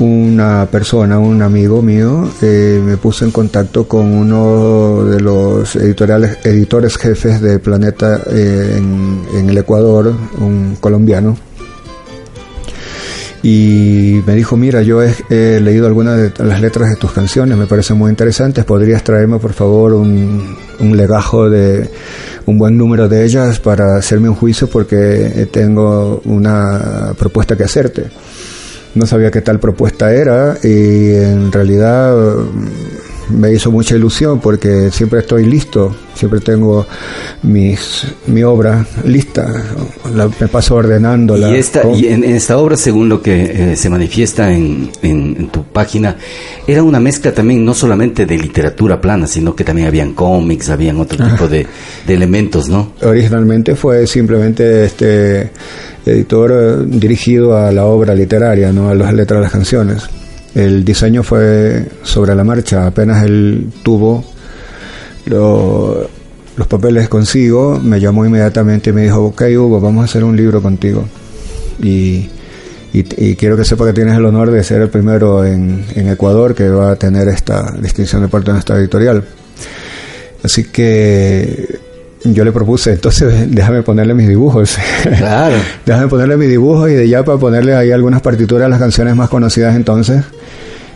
una 0.00 0.66
persona, 0.70 1.18
un 1.18 1.42
amigo 1.42 1.82
mío, 1.82 2.30
eh, 2.40 2.80
me 2.82 2.96
puso 2.96 3.26
en 3.26 3.30
contacto 3.30 3.86
con 3.86 4.06
uno 4.06 5.04
de 5.04 5.20
los 5.20 5.76
editoriales, 5.76 6.38
editores 6.42 6.96
jefes 6.96 7.40
de 7.42 7.58
Planeta 7.58 8.22
eh, 8.30 8.76
en, 8.78 9.20
en 9.34 9.50
el 9.50 9.58
Ecuador, 9.58 10.14
un 10.38 10.76
colombiano, 10.80 11.36
y 13.42 14.20
me 14.26 14.34
dijo, 14.34 14.56
mira, 14.56 14.82
yo 14.82 15.02
he, 15.02 15.60
leído 15.60 15.86
algunas 15.86 16.16
de 16.16 16.44
las 16.44 16.60
letras 16.60 16.90
de 16.90 16.96
tus 16.96 17.12
canciones, 17.12 17.56
me 17.56 17.66
parecen 17.66 17.96
muy 17.96 18.10
interesantes, 18.10 18.64
¿podrías 18.64 19.02
traerme 19.02 19.38
por 19.38 19.52
favor 19.52 19.94
un, 19.94 20.56
un 20.78 20.96
legajo 20.96 21.48
de 21.48 21.88
un 22.46 22.58
buen 22.58 22.76
número 22.76 23.08
de 23.08 23.24
ellas 23.24 23.58
para 23.60 23.96
hacerme 23.96 24.28
un 24.28 24.34
juicio 24.34 24.68
porque 24.68 25.48
tengo 25.50 26.20
una 26.24 27.14
propuesta 27.18 27.56
que 27.56 27.64
hacerte? 27.64 28.10
No 28.94 29.06
sabía 29.06 29.30
qué 29.30 29.40
tal 29.40 29.60
propuesta 29.60 30.12
era 30.12 30.58
y 30.62 31.14
en 31.14 31.52
realidad 31.52 32.14
me 33.30 33.52
hizo 33.52 33.70
mucha 33.70 33.94
ilusión 33.96 34.40
porque 34.40 34.90
siempre 34.90 35.20
estoy 35.20 35.46
listo, 35.46 35.94
siempre 36.14 36.40
tengo 36.40 36.86
mis, 37.42 38.06
mi 38.26 38.42
obra 38.42 38.84
lista, 39.04 39.46
la- 40.14 40.28
me 40.40 40.48
paso 40.48 40.74
ordenándola. 40.76 41.50
Y, 41.50 41.56
esta, 41.58 41.82
y 41.90 42.06
en, 42.08 42.24
en 42.24 42.36
esta 42.36 42.58
obra, 42.58 42.76
según 42.76 43.08
lo 43.08 43.22
que 43.22 43.72
eh, 43.72 43.76
se 43.76 43.88
manifiesta 43.88 44.52
en, 44.52 44.90
en- 45.02 45.36
en 45.38 45.48
tu 45.48 45.64
página, 45.64 46.16
era 46.66 46.82
una 46.82 47.00
mezcla 47.00 47.32
también 47.32 47.64
no 47.64 47.74
solamente 47.74 48.26
de 48.26 48.36
literatura 48.38 49.00
plana, 49.00 49.26
sino 49.26 49.54
que 49.54 49.64
también 49.64 49.88
habían 49.88 50.12
cómics, 50.14 50.68
habían 50.70 50.98
otro 50.98 51.24
tipo 51.26 51.48
de, 51.48 51.66
de 52.06 52.14
elementos, 52.14 52.68
¿no? 52.68 52.92
originalmente 53.02 53.74
fue 53.76 54.06
simplemente 54.06 54.84
este 54.84 55.50
editor 56.06 56.52
eh, 56.52 56.84
dirigido 56.86 57.56
a 57.56 57.70
la 57.72 57.84
obra 57.86 58.14
literaria, 58.14 58.72
no 58.72 58.88
a 58.88 58.94
las 58.94 59.12
letras 59.12 59.38
de 59.38 59.42
las 59.42 59.52
canciones. 59.52 60.08
El 60.54 60.84
diseño 60.84 61.22
fue 61.22 61.86
sobre 62.02 62.34
la 62.34 62.42
marcha, 62.44 62.86
apenas 62.86 63.24
él 63.24 63.68
tuvo 63.84 64.24
lo- 65.26 66.08
los 66.56 66.66
papeles 66.66 67.08
consigo, 67.08 67.78
me 67.82 68.00
llamó 68.00 68.26
inmediatamente 68.26 68.90
y 68.90 68.92
me 68.92 69.02
dijo, 69.04 69.24
ok 69.26 69.42
Hugo, 69.56 69.80
vamos 69.80 70.02
a 70.02 70.04
hacer 70.06 70.24
un 70.24 70.36
libro 70.36 70.60
contigo. 70.60 71.04
Y 71.82 72.28
quiero 73.36 73.56
que 73.56 73.64
sepa 73.64 73.86
que 73.86 73.92
tienes 73.92 74.16
el 74.16 74.24
honor 74.24 74.50
de 74.50 74.64
ser 74.64 74.82
el 74.82 74.88
primero 74.88 75.44
en, 75.46 75.84
en 75.94 76.08
Ecuador 76.08 76.54
que 76.54 76.68
va 76.68 76.90
a 76.90 76.96
tener 76.96 77.28
esta 77.28 77.72
distinción 77.80 78.20
de 78.22 78.28
parte 78.28 78.46
de 78.48 78.54
nuestra 78.54 78.76
editorial. 78.76 79.24
Así 80.42 80.64
que 80.64 81.78
yo 82.24 82.44
le 82.44 82.52
propuse, 82.52 82.92
entonces 82.92 83.50
déjame 83.50 83.82
ponerle 83.82 84.14
mis 84.14 84.28
dibujos. 84.28 84.76
Claro. 85.18 85.56
déjame 85.84 86.08
ponerle 86.08 86.36
mis 86.36 86.48
dibujos 86.48 86.90
y 86.90 86.94
de 86.94 87.08
ya 87.08 87.24
para 87.24 87.38
ponerle 87.38 87.74
ahí 87.74 87.90
algunas 87.90 88.20
partituras 88.20 88.66
a 88.66 88.68
las 88.68 88.78
canciones 88.78 89.16
más 89.16 89.28
conocidas 89.28 89.74
entonces, 89.74 90.22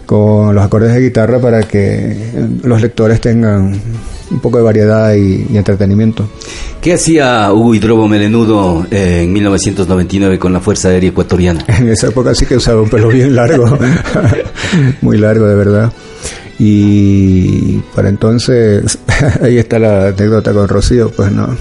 con 0.06 0.54
los 0.54 0.64
acordes 0.64 0.92
de 0.94 1.00
guitarra 1.00 1.40
para 1.40 1.62
que 1.62 2.16
los 2.62 2.80
lectores 2.80 3.20
tengan 3.20 3.80
un 4.30 4.40
poco 4.40 4.58
de 4.58 4.64
variedad 4.64 5.14
y, 5.14 5.46
y 5.50 5.56
entretenimiento. 5.56 6.28
¿Qué 6.84 6.92
hacía 6.92 7.50
Hugo 7.50 7.74
Hidrobo 7.74 8.06
Melenudo 8.08 8.86
eh, 8.90 9.22
en 9.24 9.32
1999 9.32 10.38
con 10.38 10.52
la 10.52 10.60
Fuerza 10.60 10.88
Aérea 10.90 11.08
Ecuatoriana? 11.08 11.64
En 11.78 11.88
esa 11.88 12.08
época 12.08 12.34
sí 12.34 12.44
que 12.44 12.56
usaba 12.56 12.82
un 12.82 12.90
pelo 12.90 13.08
bien 13.08 13.34
largo, 13.34 13.78
muy 15.00 15.16
largo 15.16 15.46
de 15.46 15.54
verdad. 15.54 15.92
Y 16.58 17.78
para 17.94 18.08
entonces, 18.08 18.98
ahí 19.42 19.58
está 19.58 19.78
la 19.78 20.08
anécdota 20.08 20.52
con 20.52 20.68
Rocío, 20.68 21.10
pues 21.10 21.32
no. 21.32 21.56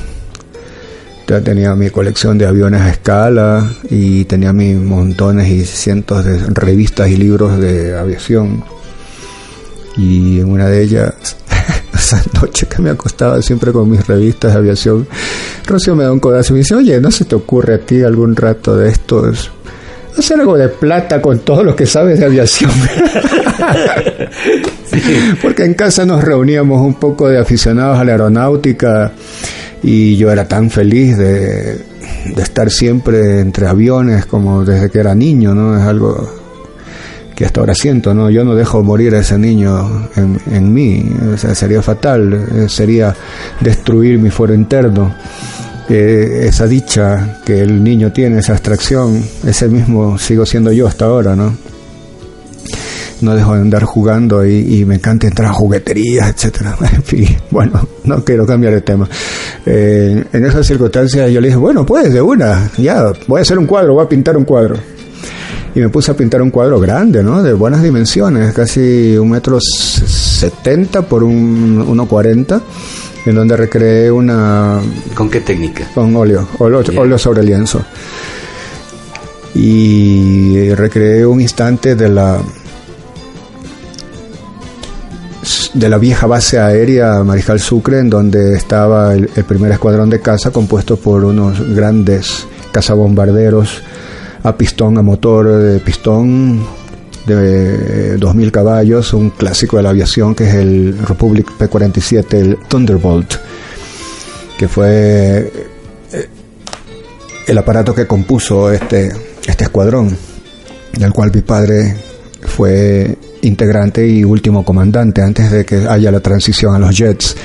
Ya 1.28 1.41
tenía 1.41 1.74
mi 1.74 1.90
colección 1.90 2.38
de 2.38 2.45
aviones 2.45 2.82
a 2.82 2.90
escala 2.90 3.72
y 3.90 4.26
tenía 4.26 4.52
mis 4.52 4.76
montones 4.76 5.48
y 5.48 5.65
cientos 5.65 6.26
de 6.26 6.38
revistas 6.53 7.10
y 7.10 7.15
libros 7.15 7.60
de 7.60 7.98
aviación. 7.98 8.64
Y 9.95 10.41
en 10.41 10.52
una 10.52 10.68
de 10.68 10.84
ellas, 10.84 11.38
esa 11.94 12.22
noche 12.34 12.68
que 12.68 12.82
me 12.82 12.90
acostaba 12.90 13.41
siempre 13.41 13.72
con 13.72 13.90
mis 13.90 14.06
revistas 14.06 14.52
de 14.52 14.60
aviación, 14.60 15.07
Rocío 15.65 15.95
me 15.95 16.03
da 16.03 16.11
un 16.11 16.20
codazo 16.20 16.52
y 16.52 16.56
me 16.56 16.60
dice, 16.60 16.76
oye, 16.76 16.99
¿no 16.99 17.10
se 17.10 17.26
te 17.26 17.36
ocurre 17.36 17.76
a 17.76 17.80
ti 17.80 18.03
algún 18.03 18.36
rato 18.36 18.76
de 18.76 18.90
estos? 18.90 19.49
Hacer 20.18 20.41
algo 20.41 20.57
de 20.57 20.68
plata 20.68 21.22
con 21.22 21.40
todo 21.40 21.64
lo 21.64 21.76
que 21.76 21.88
sabes 21.88 22.20
de 22.20 22.26
aviación. 22.26 22.72
Porque 25.41 25.65
en 25.65 25.74
casa 25.74 26.06
nos 26.06 26.24
reuníamos 26.24 26.82
un 26.82 26.95
poco 26.95 27.28
de 27.28 27.40
aficionados 27.40 27.98
a 27.98 28.03
la 28.03 28.14
aeronáutica 28.14 29.11
y 29.82 30.15
yo 30.15 30.32
era 30.32 30.48
tan 30.48 30.70
feliz 30.70 31.18
de, 31.18 31.78
estar 32.38 32.70
siempre 32.70 33.40
entre 33.40 33.68
aviones 33.68 34.26
como 34.26 34.64
desde 34.64 34.90
que 34.90 34.99
era 34.99 35.14
niño, 35.14 35.53
¿no? 35.53 35.78
Es 35.78 35.84
algo 35.84 36.41
que 37.36 37.45
hasta 37.45 37.60
ahora 37.60 37.74
siento, 37.76 38.14
¿no? 38.14 38.30
Yo 38.30 38.45
no 38.45 38.56
dejo 38.56 38.84
morir 38.84 39.15
a 39.15 39.20
ese 39.20 39.38
niño 39.38 40.10
en, 40.15 40.40
en 40.52 40.74
mí, 40.74 41.03
o 41.34 41.38
sea, 41.38 41.56
sería 41.56 41.82
fatal, 41.82 42.34
eh, 42.34 42.70
sería 42.70 43.14
destruir 43.60 44.20
mi 44.20 44.30
fuero 44.30 44.53
interno. 44.53 45.14
Eh, 45.90 46.45
esa 46.48 46.65
dicha 46.65 47.41
que 47.44 47.60
el 47.60 47.84
niño 47.84 48.14
tiene, 48.14 48.40
esa 48.40 48.53
abstracción, 48.53 49.22
ese 49.45 49.68
mismo 49.68 50.18
sigo 50.18 50.45
siendo 50.45 50.72
yo 50.72 50.88
hasta 50.88 51.06
ahora, 51.06 51.36
¿no? 51.36 51.73
No 53.24 53.36
dejo 53.36 53.56
de 53.56 53.62
andar 53.62 53.84
jugando 53.84 54.45
y, 54.45 54.80
y 54.80 54.86
me 54.86 54.95
encanta 54.95 55.28
entrar 55.28 55.50
a 55.50 55.54
jugueterías, 55.54 56.30
etcétera. 56.30 56.76
En 56.94 57.04
fin, 57.04 57.28
bueno, 57.50 57.88
no 58.04 58.24
quiero 58.24 58.45
cambiar 58.45 58.74
de 58.74 58.82
tema. 58.82 59.08
Eh, 59.66 60.24
en 60.32 60.45
esas 60.45 60.68
circunstancias 60.68 61.32
yo 61.32 61.40
le 61.40 61.48
dije, 61.48 61.58
bueno, 61.58 61.86
pues 61.86 62.14
de 62.14 62.22
una, 62.22 62.70
ya, 62.78 63.12
voy 63.28 63.40
a 63.40 63.41
hacer 63.41 63.58
un 63.58 63.66
cuadro, 63.66 63.94
voy 63.94 64.06
a 64.06 64.10
pintar 64.10 64.36
un 64.36 64.44
cuadro 64.44 64.76
y 65.76 65.80
me 65.80 65.90
puse 65.90 66.12
a 66.12 66.16
pintar 66.16 66.41
un 66.41 66.52
cuadro 66.52 66.80
grande, 66.80 67.24
¿no? 67.24 67.41
De 67.41 67.54
buenas 67.54 67.82
dimensiones, 67.82 68.54
casi 68.54 69.18
un 69.18 69.32
metro 69.32 69.60
setenta 69.60 71.02
por 71.02 71.24
un 71.24 71.86
1,40, 71.88 72.62
en 73.26 73.36
donde 73.36 73.58
recreé 73.58 74.12
una... 74.12 74.80
¿Con 75.16 75.30
qué 75.30 75.41
técnica? 75.41 75.88
Con 75.95 76.16
óleo, 76.16 76.48
óleo, 76.60 76.84
óleo 76.95 77.18
sobre 77.18 77.44
lienzo. 77.44 77.84
Y 79.56 80.70
recreé 80.74 81.26
un 81.26 81.41
instante 81.41 81.95
de 81.95 82.10
la 82.10 82.40
de 85.74 85.90
la 85.90 85.98
vieja 85.98 86.28
base 86.28 86.60
aérea 86.60 87.24
Mariscal 87.24 87.60
Sucre, 87.60 88.00
en 88.00 88.10
donde 88.10 88.56
estaba 88.56 89.14
el, 89.14 89.28
primer 89.28 89.72
escuadrón 89.72 90.10
de 90.10 90.22
caza 90.22 90.52
compuesto 90.52 90.98
por 90.98 91.26
unos 91.26 91.76
grandes 91.76 92.45
cazabombarderos 92.72 93.82
a 94.44 94.56
pistón, 94.56 94.98
a 94.98 95.02
motor 95.02 95.48
de 95.48 95.80
pistón 95.80 96.64
de 97.26 98.18
2000 98.18 98.52
caballos, 98.52 99.14
un 99.14 99.32
clásico 99.32 99.78
de 99.78 99.84
la 99.84 99.90
aviación 99.90 100.36
que 100.36 100.48
es 100.48 100.56
el 100.56 100.98
Republic 101.08 101.52
P-47, 101.58 102.34
el 102.34 102.58
Thunderbolt, 102.68 103.36
que 104.58 104.68
fue 104.68 105.52
eh, 106.12 106.30
el 107.48 107.58
aparato 107.58 107.95
que 107.95 108.06
compuso 108.06 108.72
este, 108.72 109.12
este 109.48 109.64
escuadrón, 109.64 110.16
del 110.98 111.14
cual 111.14 111.32
mi 111.34 111.41
padre 111.41 112.12
fue 112.45 113.18
integrante 113.41 114.07
y 114.07 114.24
último 114.24 114.64
comandante 114.64 115.22
antes 115.22 115.52
de 115.52 115.65
que 115.65 115.88
haya 115.88 116.11
la 116.11 116.20
transición 116.22 116.74
a 116.76 116.80
los 116.80 116.95
Jets 116.98 117.36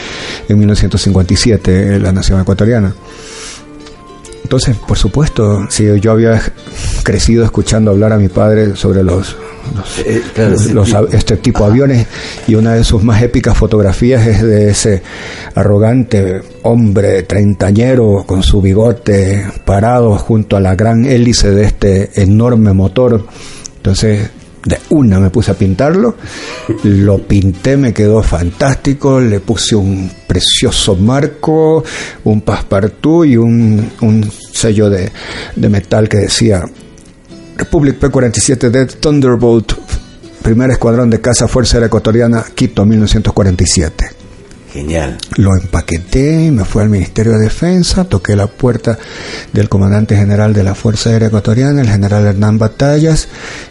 en 0.49 0.59
1957 0.59 1.97
en 1.97 2.03
la 2.03 2.13
nación 2.13 2.41
ecuatoriana. 2.41 2.95
Entonces, 4.43 4.77
por 4.77 4.97
supuesto, 4.97 5.67
si 5.69 5.85
yo 6.01 6.13
había 6.13 6.41
crecido 7.03 7.45
escuchando 7.45 7.91
hablar 7.91 8.13
a 8.15 8.17
mi 8.19 8.29
padre 8.29 8.77
sobre 8.77 9.03
los, 9.03 9.37
los, 9.77 9.99
Eh, 10.07 10.23
claro, 10.35 10.57
sí, 10.57 10.73
los 10.73 10.89
sí. 10.89 10.95
av- 10.95 11.09
este 11.15 11.37
tipo 11.37 11.65
de 11.65 11.71
aviones 11.71 12.07
y 12.47 12.55
una 12.55 12.73
de 12.73 12.83
sus 12.85 13.03
más 13.03 13.21
épicas 13.23 13.59
fotografías 13.59 14.27
es 14.27 14.41
de 14.43 14.71
ese 14.71 15.03
arrogante 15.55 16.41
hombre 16.63 17.25
treintañero 17.25 18.25
con 18.27 18.43
su 18.43 18.63
bigote 18.63 19.45
parado 19.67 20.17
junto 20.17 20.57
a 20.57 20.61
la 20.61 20.75
gran 20.75 21.05
hélice 21.05 21.51
de 21.51 21.65
este 21.65 22.23
enorme 22.23 22.73
motor. 22.73 23.27
Entonces, 23.77 24.31
de 24.69 24.79
una 24.91 25.19
me 25.19 25.31
puse 25.31 25.51
a 25.51 25.55
pintarlo, 25.55 26.17
lo 26.85 27.19
pinté, 27.19 27.77
me 27.77 27.95
quedó 27.95 28.23
fantástico, 28.23 29.21
le 29.21 29.41
puse 29.41 29.75
un 29.75 30.11
precioso 30.27 30.95
marco, 30.97 31.83
un 32.25 32.43
passepartout 32.43 33.27
y 33.27 33.37
un, 33.37 33.91
un 34.03 34.31
sello 34.53 34.91
de, 34.91 35.11
de 35.57 35.69
metal 35.69 36.09
que 36.09 36.19
decía 36.19 36.65
Republic 37.57 37.99
P-47 37.99 38.71
de 38.71 38.87
Thunderbolt, 38.87 39.73
primer 40.43 40.71
escuadrón 40.71 41.11
de 41.11 41.21
caza 41.21 41.49
Fuerza 41.49 41.79
Aérea 41.79 41.87
Ecuatoriana, 41.87 42.45
Quito, 42.55 42.85
1947. 42.85 44.18
Genial. 44.73 45.17
Lo 45.37 45.57
empaqueté 45.57 46.51
me 46.51 46.65
fui 46.65 46.83
al 46.83 46.91
Ministerio 46.91 47.33
de 47.33 47.39
Defensa, 47.39 48.05
toqué 48.05 48.37
la 48.37 48.49
puerta 48.49 48.99
del 49.53 49.69
comandante 49.69 50.15
general 50.15 50.53
de 50.53 50.63
la 50.63 50.75
Fuerza 50.75 51.11
Aérea 51.11 51.29
Ecuatoriana, 51.29 51.81
el 51.81 51.89
general 51.89 52.27
Hernán 52.27 52.59
Batallas, 52.59 53.29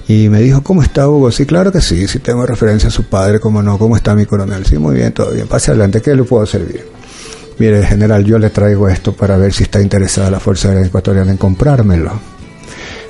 y 0.08 0.28
me 0.30 0.42
dijo, 0.42 0.64
¿cómo 0.64 0.82
está 0.82 1.08
Hugo? 1.08 1.32
Sí, 1.32 1.46
claro 1.46 1.72
que 1.72 1.82
sí, 1.82 2.08
sí 2.08 2.18
tengo 2.18 2.46
referencia 2.48 2.90
a 2.90 2.92
su 2.92 3.04
padre, 3.04 3.40
¿cómo 3.40 3.62
no? 3.62 3.78
¿Cómo 3.78 3.96
está 3.96 4.16
mi 4.16 4.26
coronel? 4.26 4.66
Sí, 4.66 4.80
muy 4.80 4.96
bien, 4.96 5.12
todo 5.14 5.32
bien, 5.32 5.48
pase 5.48 5.70
adelante, 5.70 6.02
¿qué 6.02 6.16
le 6.16 6.24
puedo 6.24 6.46
servir? 6.48 6.84
Mire, 7.60 7.86
general, 7.86 8.24
yo 8.24 8.40
le 8.40 8.50
traigo 8.50 8.90
esto 8.90 9.14
para 9.14 9.38
ver 9.38 9.54
si 9.54 9.64
está 9.64 9.80
interesada 9.80 10.32
la 10.32 10.40
Fuerza 10.40 10.70
Aérea 10.70 10.88
Ecuatoriana 10.88 11.32
en 11.32 11.38
comprármelo. 11.38 12.20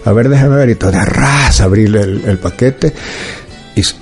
A 0.03 0.11
ver, 0.11 0.30
déjame 0.30 0.55
ver, 0.55 0.69
y 0.69 0.73
de 0.73 1.05
ras, 1.05 1.61
abrirle 1.61 2.01
el, 2.01 2.26
el 2.26 2.38
paquete. 2.38 2.93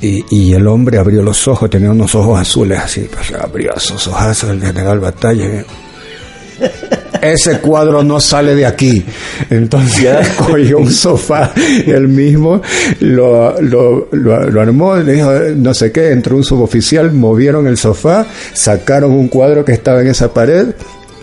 Y, 0.02 0.54
el 0.54 0.68
hombre 0.68 0.98
abrió 0.98 1.22
los 1.22 1.48
ojos, 1.48 1.70
tenía 1.70 1.92
unos 1.92 2.14
ojos 2.16 2.40
azules 2.40 2.80
así, 2.80 3.08
pues 3.12 3.32
abrió 3.40 3.74
esos 3.76 4.08
ojazos 4.08 4.50
el 4.52 4.62
general 4.62 5.00
Batalla. 5.00 5.66
Ese 7.22 7.60
cuadro 7.60 8.04
no 8.04 8.20
sale 8.20 8.56
de 8.56 8.66
aquí. 8.66 9.04
Entonces 9.50 10.28
cogió 10.38 10.78
un 10.78 10.92
sofá, 10.92 11.52
él 11.86 12.08
mismo 12.08 12.62
lo, 13.00 13.60
lo, 13.62 14.08
lo- 14.12 14.50
lo 14.50 14.62
armó, 14.62 14.96
le 14.98 15.14
dijo 15.14 15.32
no 15.56 15.74
sé 15.74 15.92
qué, 15.92 16.12
entró 16.12 16.38
un 16.38 16.44
suboficial, 16.44 17.12
movieron 17.12 17.68
el 17.68 17.78
sofá, 17.78 18.26
sacaron 18.54 19.12
un 19.12 19.28
cuadro 19.28 19.66
que 19.66 19.72
estaba 19.74 20.02
en 20.02 20.08
esa 20.08 20.34
pared 20.34 20.68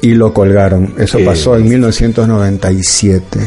y 0.01 0.15
lo 0.15 0.35
colgaron. 0.35 0.95
Eso 0.99 1.19
pasó 1.24 1.57
en 1.57 1.69
1997. 1.69 3.39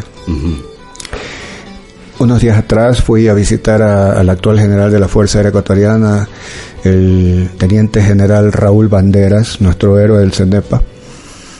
Unos 2.17 2.41
días 2.41 2.57
atrás 2.57 3.01
fui 3.01 3.27
a 3.27 3.33
visitar 3.33 3.81
al 3.81 4.29
actual 4.29 4.57
general 4.57 4.89
de 4.89 4.99
la 4.99 5.09
Fuerza 5.09 5.39
Aérea 5.39 5.49
Ecuatoriana, 5.49 6.27
el 6.85 7.49
teniente 7.57 8.01
general 8.01 8.53
Raúl 8.53 8.87
Banderas, 8.87 9.59
nuestro 9.59 9.99
héroe 9.99 10.19
del 10.19 10.31
CENEPA, 10.31 10.81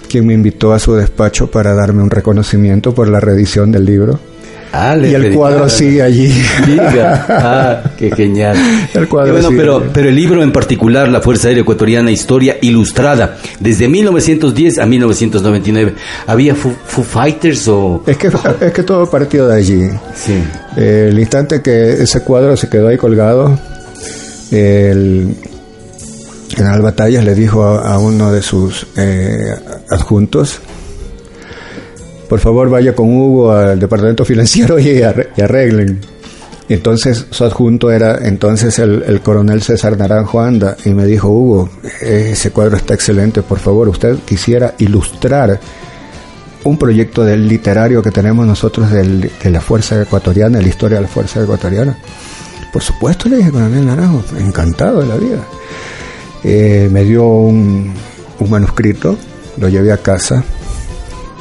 quien 0.08 0.26
me 0.26 0.34
invitó 0.34 0.72
a 0.72 0.80
su 0.80 0.94
despacho 0.94 1.52
para 1.52 1.74
darme 1.74 2.04
un 2.04 2.10
reconocimiento 2.10 2.96
por 2.96 3.10
la 3.10 3.20
reedición 3.20 3.70
del 3.74 3.84
libro. 3.84 4.18
Ah, 4.78 4.98
y 4.98 5.14
el 5.14 5.34
cuadro 5.34 5.70
sigue 5.70 6.02
allí. 6.02 6.28
Diga. 6.68 7.26
Ah, 7.30 7.84
qué 7.98 8.12
genial. 8.12 8.58
El 8.94 9.08
cuadro 9.08 9.30
Y 9.30 9.32
bueno, 9.34 9.48
sigue 9.50 9.60
pero, 9.62 9.78
allí. 9.78 9.86
pero 9.94 10.10
el 10.10 10.16
libro 10.16 10.44
en 10.44 10.52
particular, 10.52 11.08
La 11.08 11.22
Fuerza 11.22 11.48
Aérea 11.48 11.62
Ecuatoriana, 11.62 12.12
Historia 12.12 12.58
Ilustrada, 12.62 13.38
desde 13.60 13.88
1910 13.88 14.80
a 14.80 14.86
1999, 14.86 15.94
¿había 16.28 16.56
Foo, 16.56 16.74
Foo 16.86 17.04
Fighters 17.04 17.68
o...? 17.70 18.04
Es 18.06 18.18
que, 18.18 18.30
es 18.62 18.74
que 18.74 18.84
todo 18.84 19.10
partió 19.10 19.48
de 19.48 19.56
allí. 19.56 19.90
Sí. 20.14 20.34
Eh, 20.76 21.08
el 21.10 21.20
instante 21.20 21.62
que 21.62 21.94
ese 21.94 22.22
cuadro 22.22 22.58
se 22.58 22.68
quedó 22.68 22.90
ahí 22.90 22.98
colgado, 22.98 23.58
el 24.52 25.36
general 26.56 26.82
Batallas 26.82 27.24
le 27.24 27.34
dijo 27.36 27.64
a, 27.64 27.94
a 27.94 28.00
uno 28.00 28.32
de 28.32 28.42
sus 28.42 28.88
eh, 28.98 29.56
adjuntos, 29.90 30.60
por 32.28 32.40
favor 32.40 32.70
vaya 32.70 32.96
con 32.96 33.10
Hugo 33.16 33.52
al 33.52 33.80
departamento 33.80 34.26
financiero 34.26 34.78
y, 34.80 35.02
arre- 35.02 35.30
y 35.36 35.42
arreglen. 35.42 36.00
Entonces 36.68 37.28
su 37.30 37.44
adjunto 37.44 37.92
era 37.92 38.28
entonces 38.28 38.80
el, 38.80 39.04
el 39.08 39.22
coronel 39.22 39.62
César 39.62 39.98
Naranjo 39.98 40.42
Anda 40.42 40.76
y 40.84 40.90
me 40.90 41.06
dijo, 41.06 41.30
Hugo, 41.30 41.70
ese 42.02 42.50
cuadro 42.52 42.76
está 42.78 42.96
excelente, 42.96 43.44
por 43.44 43.60
favor, 43.60 43.88
usted 43.90 44.16
quisiera 44.26 44.74
ilustrar 44.80 45.60
un 46.64 46.78
proyecto 46.80 47.24
del 47.24 47.48
literario 47.48 48.02
que 48.02 48.10
tenemos 48.10 48.48
nosotros 48.48 48.90
de 48.90 49.50
la 49.52 49.62
Fuerza 49.62 50.02
Ecuatoriana, 50.02 50.60
la 50.60 50.68
historia 50.68 50.98
de 50.98 51.04
la 51.04 51.08
Fuerza 51.08 51.44
Ecuatoriana. 51.44 51.96
Por 52.74 52.82
supuesto, 52.82 53.30
le 53.30 53.38
dije 53.38 53.52
Coronel 53.52 53.86
Naranjo, 53.86 54.24
encantado 54.40 55.02
de 55.02 55.08
la 55.08 55.16
vida. 55.18 55.44
Eh, 56.44 56.90
me 56.92 57.04
dio 57.04 57.28
un 57.28 57.94
manuscrito, 58.50 59.16
lo 59.58 59.70
llevé 59.70 59.92
a 59.92 59.98
casa 59.98 60.44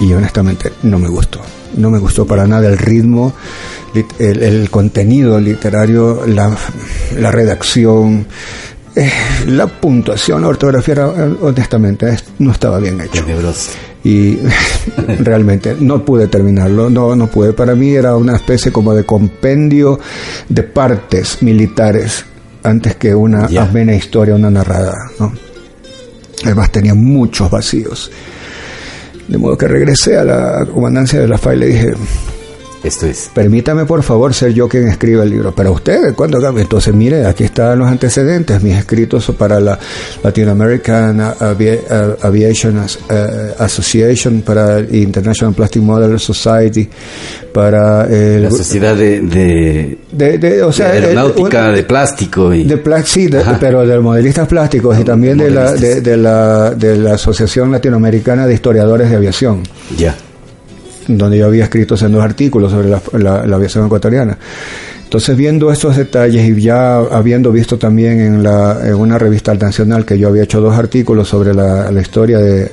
y 0.00 0.12
honestamente 0.12 0.72
no 0.82 0.98
me 0.98 1.08
gustó. 1.08 1.40
No 1.76 1.90
me 1.90 1.98
gustó 1.98 2.26
para 2.26 2.46
nada 2.46 2.68
el 2.68 2.78
ritmo, 2.78 3.32
el, 4.18 4.42
el 4.42 4.70
contenido 4.70 5.40
literario, 5.40 6.24
la, 6.26 6.56
la 7.18 7.30
redacción, 7.32 8.26
eh, 8.94 9.10
la 9.48 9.66
puntuación, 9.66 10.42
la 10.42 10.48
ortografía, 10.48 11.06
honestamente, 11.40 12.08
es- 12.10 12.24
no 12.38 12.52
estaba 12.52 12.78
bien 12.78 13.00
hecho. 13.00 13.24
Y 14.04 14.38
realmente 15.18 15.76
no 15.80 16.04
pude 16.04 16.28
terminarlo, 16.28 16.90
no, 16.90 17.16
no 17.16 17.26
pude. 17.26 17.52
Para 17.54 17.74
mí 17.74 17.94
era 17.94 18.14
una 18.16 18.36
especie 18.36 18.70
como 18.70 18.94
de 18.94 19.04
compendio 19.04 19.98
de 20.48 20.62
partes 20.62 21.42
militares 21.42 22.24
antes 22.62 22.96
que 22.96 23.14
una 23.14 23.48
amena 23.62 23.94
historia, 23.94 24.34
una 24.34 24.50
narrada. 24.50 24.94
¿no? 25.18 25.32
Además 26.44 26.70
tenía 26.70 26.94
muchos 26.94 27.50
vacíos. 27.50 28.10
De 29.28 29.38
modo 29.38 29.56
que 29.56 29.66
regresé 29.66 30.16
a 30.16 30.24
la 30.24 30.66
comandancia 30.66 31.20
de 31.20 31.28
la 31.28 31.38
FAI 31.38 31.56
y 31.56 31.60
le 31.60 31.66
dije, 31.66 31.92
Esto 32.84 33.06
es. 33.06 33.30
Permítame 33.34 33.86
por 33.86 34.02
favor 34.02 34.34
ser 34.34 34.52
yo 34.52 34.68
quien 34.68 34.86
escriba 34.88 35.22
el 35.24 35.30
libro. 35.30 35.54
Para 35.54 35.70
ustedes, 35.70 36.12
¿cuándo 36.12 36.38
cambia? 36.40 36.62
Entonces, 36.62 36.94
mire, 36.94 37.24
aquí 37.26 37.44
están 37.44 37.78
los 37.78 37.88
antecedentes, 37.88 38.62
mis 38.62 38.76
escritos 38.76 39.32
para 39.38 39.58
la 39.58 39.78
Latin 40.22 40.48
American 40.50 41.18
Avi- 41.18 41.80
Aviation 42.20 42.78
As- 42.78 42.98
Association, 43.58 44.42
para 44.42 44.78
el 44.78 44.94
International 44.94 45.54
Plastic 45.54 45.82
Model 45.82 46.18
Society, 46.20 46.88
para 47.52 48.04
el... 48.06 48.42
La 48.44 48.50
sociedad 48.50 48.94
de, 48.94 49.20
de, 49.22 49.98
de- 50.12 50.38
de- 50.38 50.62
o 50.62 50.72
sea, 50.72 50.90
de 50.92 50.98
aeronáutica, 51.06 51.68
de 51.70 51.82
plástico 51.84 52.52
y... 52.52 52.64
de 52.64 52.76
pla- 52.76 53.02
sí, 53.02 53.28
pero 53.60 53.86
de 53.86 53.98
modelistas 53.98 54.46
plásticos 54.46 54.98
y 54.98 55.04
también 55.04 55.38
de 55.38 55.50
la, 55.50 55.72
de, 55.72 56.00
de 56.00 56.16
la, 56.16 56.70
de 56.72 56.96
la 56.96 57.14
Asociación 57.14 57.70
Latinoamericana 57.72 58.46
de 58.46 58.54
Historiadores 58.54 59.08
de 59.10 59.16
Aviación 59.16 59.62
Ya. 59.96 60.14
Donde 61.08 61.38
yo 61.38 61.46
había 61.46 61.64
escrito 61.64 61.94
en 62.00 62.12
dos 62.12 62.22
artículos 62.22 62.72
sobre 62.72 62.88
la, 62.88 63.00
la- 63.14 63.46
la 63.46 63.56
aviación 63.56 63.86
ecuatoriana. 63.86 64.36
Entonces, 65.04 65.36
viendo 65.36 65.70
estos 65.70 65.96
detalles 65.96 66.48
y 66.48 66.60
ya 66.60 66.96
habiendo 66.98 67.52
visto 67.52 67.78
también 67.78 68.20
en, 68.20 68.42
la, 68.42 68.80
en 68.84 68.94
una 68.94 69.16
revista 69.18 69.54
nacional 69.54 70.04
que 70.04 70.18
yo 70.18 70.28
había 70.28 70.42
hecho 70.42 70.60
dos 70.60 70.74
artículos 70.76 71.28
sobre 71.28 71.54
la, 71.54 71.90
historia 72.00 72.38
de, 72.38 72.72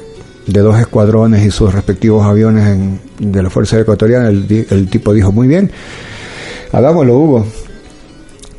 dos 0.62 0.80
escuadrones 0.80 1.46
y 1.46 1.52
sus 1.52 1.72
respectivos 1.74 2.26
aviones 2.26 2.68
en- 2.68 3.00
de 3.20 3.44
la 3.44 3.50
Fuerza 3.52 3.80
Ecuatoriana, 3.80 4.30
el, 4.30 4.66
el 4.72 4.88
tipo 4.90 5.14
dijo, 5.14 5.32
muy 5.32 5.48
bien, 5.48 5.70
hagámoslo, 6.72 7.18
Hugo. 7.18 7.46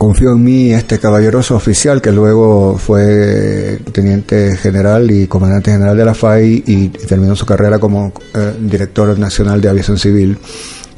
Confío 0.02 0.32
en 0.32 0.42
mí 0.42 0.72
este 0.72 0.98
caballeroso 0.98 1.54
oficial 1.54 2.02
que 2.02 2.10
luego 2.10 2.76
fue 2.76 3.78
teniente 3.92 4.56
general 4.56 5.08
y 5.12 5.28
comandante 5.28 5.70
general 5.70 5.96
de 5.96 6.04
la 6.04 6.12
FAI 6.12 6.64
y, 6.66 6.88
terminó 6.88 7.36
su 7.36 7.46
carrera 7.46 7.78
como 7.78 8.12
eh, 8.34 8.52
director 8.62 9.16
nacional 9.16 9.60
de 9.60 9.68
aviación 9.68 9.96
civil, 9.96 10.36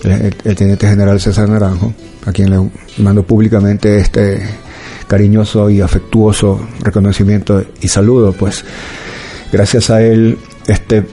el, 0.04 0.34
el 0.42 0.56
teniente 0.56 0.88
general 0.88 1.20
César 1.20 1.50
Naranjo, 1.50 1.92
a 2.24 2.32
quien 2.32 2.48
le 2.48 2.70
mando 2.96 3.22
públicamente 3.24 3.98
este 3.98 4.40
cariñoso 5.06 5.68
y 5.68 5.82
afectuoso 5.82 6.66
reconocimiento 6.80 7.62
y 7.82 7.88
saludo, 7.88 8.32
pues. 8.32 8.64
Gracias 9.52 9.90
a 9.90 10.00
él 10.00 10.38
este 10.66 11.04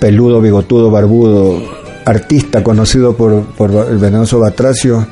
peludo, 0.00 0.40
bigotudo, 0.40 0.90
barbudo, 0.90 1.62
artista 2.06 2.64
conocido 2.64 3.14
por, 3.14 3.44
por 3.56 3.90
el 3.90 3.98
venenoso 3.98 4.40
Batracio, 4.40 5.06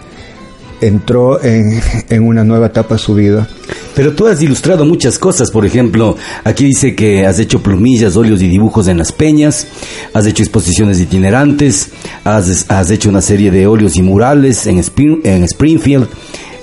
entró 0.80 1.42
en, 1.42 1.80
una 2.22 2.44
nueva 2.44 2.66
etapa 2.66 2.98
su 2.98 3.14
vida. 3.14 3.48
Pero 3.94 4.14
tú 4.14 4.26
has 4.28 4.40
ilustrado 4.40 4.84
muchas 4.84 5.18
cosas, 5.18 5.50
por 5.50 5.66
ejemplo, 5.66 6.16
aquí 6.44 6.64
dice 6.66 6.94
que 6.94 7.26
has 7.26 7.38
hecho 7.40 7.62
plumillas, 7.62 8.16
óleos 8.16 8.40
y 8.42 8.48
dibujos 8.48 8.86
en 8.86 8.96
las 8.98 9.10
peñas, 9.10 9.66
has 10.14 10.24
hecho 10.26 10.42
exposiciones 10.42 11.00
itinerantes, 11.00 11.88
has, 12.22 12.66
has 12.68 12.90
hecho 12.90 13.08
una 13.08 13.20
serie 13.22 13.50
de 13.50 13.66
óleos 13.66 13.96
y 13.96 14.02
murales 14.02 14.66
en, 14.68 14.78
Spring- 14.78 15.20
en 15.24 15.42
Springfield, 15.44 16.06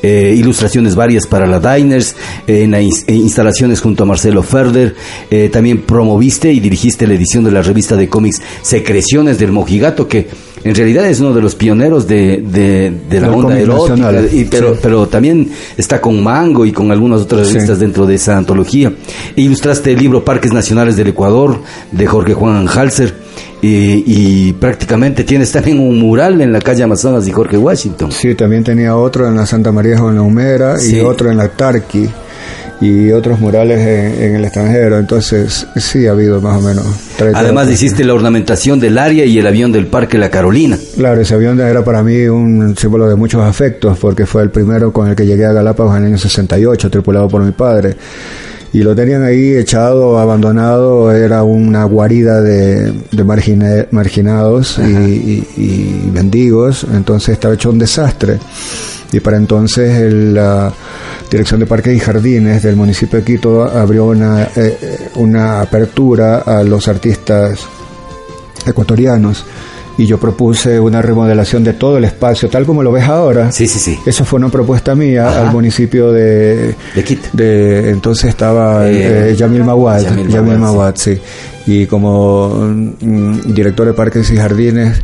eh, 0.02 0.34
ilustraciones 0.38 0.96
varias 0.96 1.28
para 1.28 1.46
la 1.48 1.60
Diners, 1.60 2.16
en 2.48 2.74
instalaciones 3.08 3.82
junto 3.82 4.04
a 4.04 4.06
Marcelo 4.06 4.42
Ferder, 4.44 4.96
eh, 5.30 5.50
también 5.52 5.82
promoviste 5.82 6.54
y 6.54 6.60
dirigiste 6.62 7.06
la 7.08 7.16
edición 7.16 7.44
de 7.44 7.52
la 7.52 7.64
revista 7.64 7.98
de 7.98 8.08
cómics 8.08 8.42
Secreciones 8.62 9.40
del 9.40 9.52
Mojigato, 9.52 10.08
que 10.08 10.28
en 10.66 10.76
realidad 10.76 11.06
es 11.08 11.22
uno 11.22 11.34
de 11.34 11.42
los 11.42 11.56
pioneros 11.56 12.06
de, 12.08 12.44
de- 12.46 12.92
de 13.10 13.22
la 13.22 13.32
onda 13.32 13.58
erótica, 13.58 14.12
y- 14.34 14.44
pero, 14.46 14.74
sí. 14.74 14.80
pero 14.84 15.08
también 15.08 15.50
está 15.78 16.02
con 16.02 16.22
Mango 16.22 16.66
y 16.66 16.74
con 16.74 16.92
algunas 16.92 17.22
otras 17.22 17.48
Sí. 17.48 17.54
revistas 17.54 17.80
dentro 17.80 18.06
de 18.06 18.16
esa 18.16 18.36
antología. 18.38 18.92
Ilustraste 19.38 19.94
el 19.94 20.00
libro 20.00 20.26
Parques 20.26 20.52
Nacionales 20.52 20.98
del 20.98 21.08
Ecuador 21.08 21.60
de 21.92 22.06
Jorge 22.08 22.34
Juan 22.34 22.68
Halser 22.68 23.14
y, 23.62 24.04
y 24.06 24.54
prácticamente 24.54 25.24
tienes 25.24 25.52
también 25.52 25.80
un 25.80 25.98
mural 26.00 26.42
en 26.42 26.52
la 26.52 26.60
calle 26.60 26.84
Amazonas 26.84 27.26
de 27.26 27.32
Jorge 27.32 27.58
Washington. 27.58 28.12
Sí, 28.12 28.36
también 28.36 28.64
tenía 28.64 28.96
otro 28.98 29.28
en 29.28 29.36
la 29.36 29.46
Santa 29.46 29.72
María 29.72 29.96
en 29.96 30.16
la 30.16 30.22
Humera 30.22 30.78
Sí. 30.78 30.98
y 30.98 31.00
otro 31.02 31.32
en 31.32 31.38
la 31.38 31.48
Tarqui 31.48 32.08
y 32.82 33.12
otros 33.12 33.40
murales 33.40 33.80
en, 33.80 34.22
en 34.24 34.36
el 34.36 34.44
extranjero. 34.46 34.98
Entonces, 35.00 35.66
sí 35.78 36.08
ha 36.08 36.12
habido 36.12 36.42
más 36.42 36.58
o 36.58 36.62
menos. 36.62 36.86
Además 37.34 37.70
hiciste 37.70 38.04
la 38.04 38.14
ornamentación 38.14 38.80
del 38.80 38.98
área 38.98 39.26
y 39.26 39.38
el 39.40 39.48
avión 39.48 39.72
del 39.72 39.88
Parque 39.88 40.18
La 40.18 40.30
Carolina. 40.30 40.78
Claro, 40.96 41.22
ese 41.22 41.34
avión 41.36 41.60
era 41.60 41.84
para 41.84 42.04
mí 42.04 42.24
un 42.28 42.76
símbolo 42.78 43.08
de 43.08 43.16
muchos 43.16 43.42
afectos 43.42 43.98
porque 44.00 44.26
fue 44.26 44.44
el 44.44 44.50
primero 44.50 44.92
con 44.92 45.08
el 45.08 45.16
que 45.16 45.26
llegué 45.26 45.46
a 45.46 45.54
Galápagos 45.54 45.96
en 45.96 46.04
el 46.04 46.08
año 46.10 46.18
68, 46.18 46.90
tripulado 46.90 47.28
por 47.30 47.42
mi 47.42 47.52
padre. 47.52 47.96
Y 48.74 48.80
lo 48.84 48.94
tenían 48.94 49.24
ahí 49.24 49.54
echado, 49.56 50.20
abandonado, 50.20 51.10
era 51.14 51.44
una 51.44 51.86
guarida 51.86 52.42
de, 52.42 52.92
de 53.10 53.24
margine- 53.24 53.88
marginados 53.92 54.78
y, 54.80 54.92
y- 54.92 55.48
y 55.56 56.12
mendigos, 56.12 56.86
entonces 56.94 57.30
estaba 57.30 57.54
hecho 57.54 57.70
un 57.70 57.80
desastre. 57.80 58.38
Y 59.14 59.22
para 59.22 59.38
entonces 59.38 59.92
el, 60.02 60.34
la 60.34 60.74
Dirección 61.36 61.60
de 61.60 61.66
Parques 61.66 61.94
y 61.96 62.00
Jardines 62.00 62.64
del 62.64 62.76
municipio 62.78 63.20
de 63.20 63.26
Quito 63.26 63.64
abrió 63.64 64.06
una, 64.06 64.48
eh, 64.56 65.10
una 65.16 65.60
apertura 65.62 66.38
a 66.46 66.64
los 66.64 66.88
artistas 66.88 67.60
ecuatorianos 68.66 69.46
y 69.98 70.06
yo 70.06 70.18
propuse 70.18 70.80
una 70.80 71.02
remodelación 71.02 71.64
de 71.64 71.74
todo 71.74 71.98
el 71.98 72.04
espacio 72.06 72.50
tal 72.50 72.66
como 72.66 72.84
lo 72.84 72.92
ves 72.92 73.06
ahora. 73.06 73.52
Sí, 73.52 73.68
sí, 73.68 73.80
sí. 73.80 74.00
Eso 74.06 74.24
fue 74.26 74.38
una 74.40 74.50
propuesta 74.50 74.96
mía 74.96 75.28
Ajá. 75.30 75.42
al 75.48 75.52
municipio 75.54 76.12
de 76.12 76.76
De 76.96 77.04
Quito. 77.04 77.28
de 77.34 77.90
entonces 77.92 78.30
estaba 78.30 78.90
Eh, 78.90 79.32
eh, 79.32 79.36
Yamil 79.36 79.64
Mawad, 79.64 80.02
Yamil 80.04 80.28
Yamil 80.30 80.58
Mawad, 80.58 80.74
Mawad, 80.74 80.96
sí. 80.96 81.20
Y 81.68 81.86
como 81.86 82.50
mm, 82.50 83.54
director 83.54 83.88
de 83.88 83.94
parques 83.94 84.30
y 84.32 84.38
jardines 84.38 85.02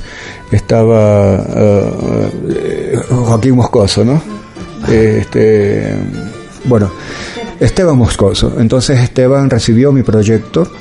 estaba 0.51 1.43
eh, 1.55 2.97
Joaquín 3.09 3.55
Moscoso, 3.55 4.03
¿no? 4.05 4.21
Este, 4.89 5.95
bueno, 6.65 6.91
Esteban 7.59 7.97
Moscoso. 7.97 8.55
Entonces 8.59 8.99
Esteban 8.99 9.49
recibió 9.49 9.91
mi 9.91 10.03
proyecto 10.03 10.71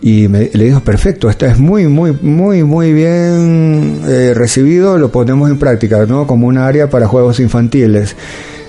y 0.00 0.28
me, 0.28 0.50
le 0.52 0.64
dijo, 0.66 0.80
perfecto, 0.80 1.28
está 1.28 1.46
es 1.46 1.58
muy, 1.58 1.88
muy, 1.88 2.12
muy, 2.12 2.62
muy 2.62 2.92
bien 2.92 4.02
eh, 4.06 4.34
recibido, 4.34 4.98
lo 4.98 5.10
ponemos 5.10 5.50
en 5.50 5.58
práctica, 5.58 6.06
¿no? 6.06 6.26
Como 6.26 6.46
un 6.46 6.58
área 6.58 6.88
para 6.88 7.08
juegos 7.08 7.40
infantiles. 7.40 8.14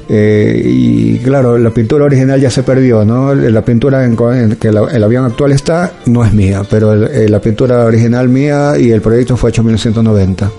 Eh, 0.09 0.61
y 0.65 1.17
claro, 1.19 1.57
la 1.57 1.69
pintura 1.69 2.05
original 2.05 2.39
ya 2.39 2.49
se 2.49 2.63
perdió, 2.63 3.03
¿no? 3.03 3.35
La 3.35 3.63
pintura 3.63 4.05
en, 4.05 4.15
que 4.55 4.69
el 4.69 5.03
avión 5.03 5.25
actual 5.25 5.51
está 5.51 5.91
no 6.05 6.23
es 6.23 6.33
mía, 6.33 6.63
pero 6.69 6.93
eh, 7.05 7.27
la 7.27 7.41
pintura 7.41 7.83
original 7.83 8.29
mía 8.29 8.73
y 8.79 8.91
el 8.91 9.01
proyecto 9.01 9.35
fue 9.35 9.49
hecho 9.49 9.61
en 9.61 9.67
1990. 9.67 10.49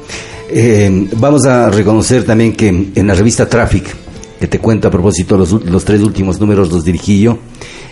Eh, 0.50 1.08
vamos 1.16 1.46
a 1.46 1.70
reconocer 1.70 2.24
también 2.24 2.54
que 2.54 2.68
en 2.68 3.06
la 3.06 3.14
revista 3.14 3.48
Traffic, 3.48 3.94
que 4.40 4.46
te 4.46 4.58
cuento 4.58 4.88
a 4.88 4.90
propósito, 4.90 5.36
los, 5.36 5.52
los 5.64 5.84
tres 5.84 6.00
últimos 6.00 6.40
números 6.40 6.70
los 6.72 6.84
dirigí 6.84 7.20
yo, 7.20 7.38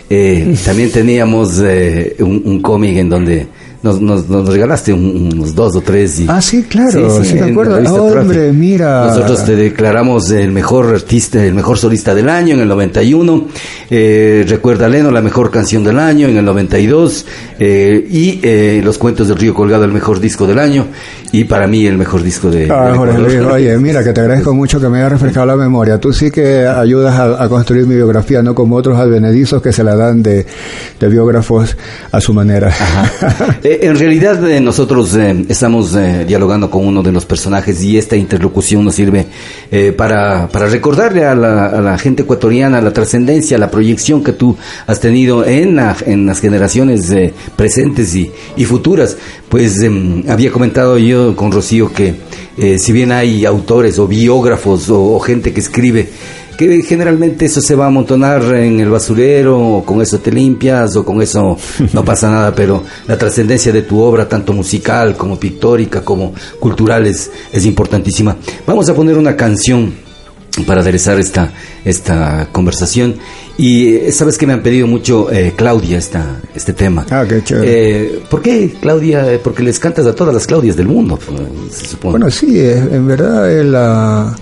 eh, 0.09 0.55
también 0.65 0.91
teníamos 0.91 1.59
eh, 1.59 2.15
un 2.19 2.61
cómic 2.61 2.97
en 2.97 3.09
donde 3.09 3.47
nos, 3.83 4.01
nos, 4.01 4.27
nos 4.29 4.47
regalaste 4.49 4.91
un- 4.93 5.31
unos 5.33 5.53
dos 5.55 5.75
o 5.75 5.81
tres. 5.81 6.19
Y, 6.19 6.25
Ah, 6.27 6.41
sí, 6.41 6.63
claro, 6.63 7.23
sí, 7.23 7.33
en 7.37 7.41
la 7.41 7.45
acuerdo. 7.47 7.79
Oh, 7.93 8.19
hombre, 8.19 8.51
mira. 8.51 9.07
Nosotros 9.07 9.45
te 9.45 9.55
declaramos 9.55 10.31
el 10.31 10.51
mejor 10.51 10.87
artista, 10.93 11.43
el 11.43 11.53
mejor 11.53 11.77
solista 11.77 12.13
del 12.15 12.29
año 12.29 12.55
en 12.55 12.61
el 12.61 12.67
91, 12.67 13.47
eh, 13.89 14.45
Recuerda 14.47 14.89
Leno, 14.89 15.11
la 15.11 15.21
mejor 15.21 15.51
canción 15.51 15.83
del 15.83 15.99
año 15.99 16.27
en 16.27 16.37
el 16.37 16.45
92, 16.45 17.25
eh, 17.59 18.07
y 18.09 18.39
eh, 18.43 18.81
Los 18.83 18.97
Cuentos 18.97 19.27
del 19.27 19.37
Río 19.37 19.53
Colgado, 19.53 19.83
el 19.85 19.91
mejor 19.91 20.19
disco 20.19 20.45
del 20.47 20.59
año, 20.59 20.87
y 21.31 21.43
para 21.43 21.67
mí 21.67 21.85
el 21.85 21.97
mejor 21.97 22.23
disco 22.23 22.49
de, 22.49 22.69
Ah, 22.71 22.93
Jorge. 22.95 23.17
Luis, 23.19 23.35
oye, 23.41 23.77
mira, 23.77 24.03
que 24.03 24.11
te 24.13 24.21
agradezco 24.21 24.53
mucho 24.55 24.79
que 24.79 24.89
me 24.89 24.97
hayas 24.99 25.11
refrescado 25.13 25.45
la 25.45 25.55
memoria. 25.55 25.99
Tú 25.99 26.11
sí 26.13 26.31
que 26.31 26.65
ayudas 26.67 27.15
a, 27.15 27.43
a 27.43 27.49
construir 27.49 27.85
mi 27.85 27.95
biografía, 27.95 28.41
no 28.41 28.53
como 28.55 28.75
otros 28.75 28.97
advenedizos 28.97 29.61
que 29.61 29.71
se 29.71 29.83
la 29.83 29.95
dan 29.95 30.23
de, 30.23 30.45
de 30.99 31.07
biógrafos 31.09 31.75
a 32.11 32.19
su 32.21 32.33
manera. 32.33 32.73
Eh, 33.67 33.79
en 33.81 33.99
realidad 33.99 34.49
eh, 34.49 34.61
nosotros 34.61 35.13
eh, 35.15 35.43
estamos 35.49 35.93
dialogando 36.25 36.69
con 36.71 36.87
uno 36.87 37.03
de 37.03 37.11
los 37.11 37.25
personajes 37.25 37.83
y 37.83 37.97
esta 37.97 38.15
interlocución 38.15 38.85
nos 38.85 38.95
sirve 38.95 39.25
para, 39.97 40.47
para 40.47 40.67
recordarle 40.67 41.25
a 41.25 41.35
la, 41.35 41.97
gente 41.97 42.21
ecuatoriana 42.23 42.79
la 42.79 42.93
trascendencia, 42.93 43.57
la 43.57 43.69
proyección 43.69 44.23
que 44.23 44.31
tú 44.31 44.55
has 44.85 45.01
tenido 45.01 45.45
en, 45.45 45.75
la- 45.75 45.97
en 46.05 46.25
las 46.25 46.39
generaciones 46.39 47.11
presentes 47.57 48.15
y, 48.15 48.31
futuras. 48.65 49.17
Pues 49.49 49.81
em, 49.81 50.23
había 50.29 50.49
comentado 50.51 50.97
yo 50.97 51.35
con 51.35 51.51
Rocío 51.51 51.91
que 51.91 52.15
si 52.79 52.91
bien 52.93 53.11
hay 53.11 53.43
autores 53.43 53.99
o 53.99 54.07
biógrafos 54.07 54.89
o 54.89 55.19
gente 55.19 55.51
que 55.51 55.59
escribe 55.59 56.07
que 56.57 56.81
generalmente 56.81 57.45
eso 57.45 57.61
se 57.61 57.75
va 57.75 57.85
a 57.85 57.87
amontonar 57.87 58.43
en 58.55 58.79
el 58.79 58.89
basurero, 58.89 59.59
o 59.59 59.85
con 59.85 60.01
eso 60.01 60.19
te 60.19 60.31
limpias, 60.31 60.95
o 60.95 61.05
con 61.05 61.21
eso 61.21 61.57
no 61.93 62.03
pasa 62.03 62.29
nada, 62.31 62.53
pero 62.53 62.83
la 63.07 63.17
trascendencia 63.17 63.71
de 63.71 63.83
tu 63.83 63.99
obra, 63.99 64.27
tanto 64.27 64.53
musical 64.53 65.15
como 65.15 65.39
pictórica, 65.39 66.01
como 66.01 66.33
cultural, 66.59 67.05
es, 67.05 67.29
es 67.51 67.65
importantísima. 67.65 68.35
Vamos 68.65 68.89
a 68.89 68.95
poner 68.95 69.17
una 69.17 69.35
canción 69.35 70.07
para 70.65 70.81
aderezar 70.81 71.19
esta, 71.19 71.53
esta 71.85 72.49
conversación. 72.51 73.15
Y 73.57 73.95
eh, 73.95 74.11
sabes 74.11 74.37
que 74.37 74.47
me 74.47 74.53
han 74.53 74.61
pedido 74.61 74.87
mucho, 74.87 75.31
eh, 75.31 75.53
Claudia, 75.55 75.97
esta, 75.97 76.41
este 76.55 76.73
tema. 76.73 77.05
Ah, 77.09 77.25
qué 77.27 77.43
chévere. 77.43 78.01
Eh, 78.01 78.23
¿Por 78.29 78.41
qué, 78.41 78.73
Claudia? 78.79 79.31
Eh, 79.31 79.39
Porque 79.43 79.63
les 79.63 79.79
cantas 79.79 80.05
a 80.05 80.13
todas 80.13 80.33
las 80.33 80.45
Claudias 80.45 80.75
del 80.75 80.87
mundo, 80.87 81.17
pues, 81.17 81.39
se 81.71 81.87
supone. 81.87 82.11
Bueno, 82.11 82.31
sí, 82.31 82.59
en 82.59 83.07
verdad 83.07 83.63
la, 83.63 84.35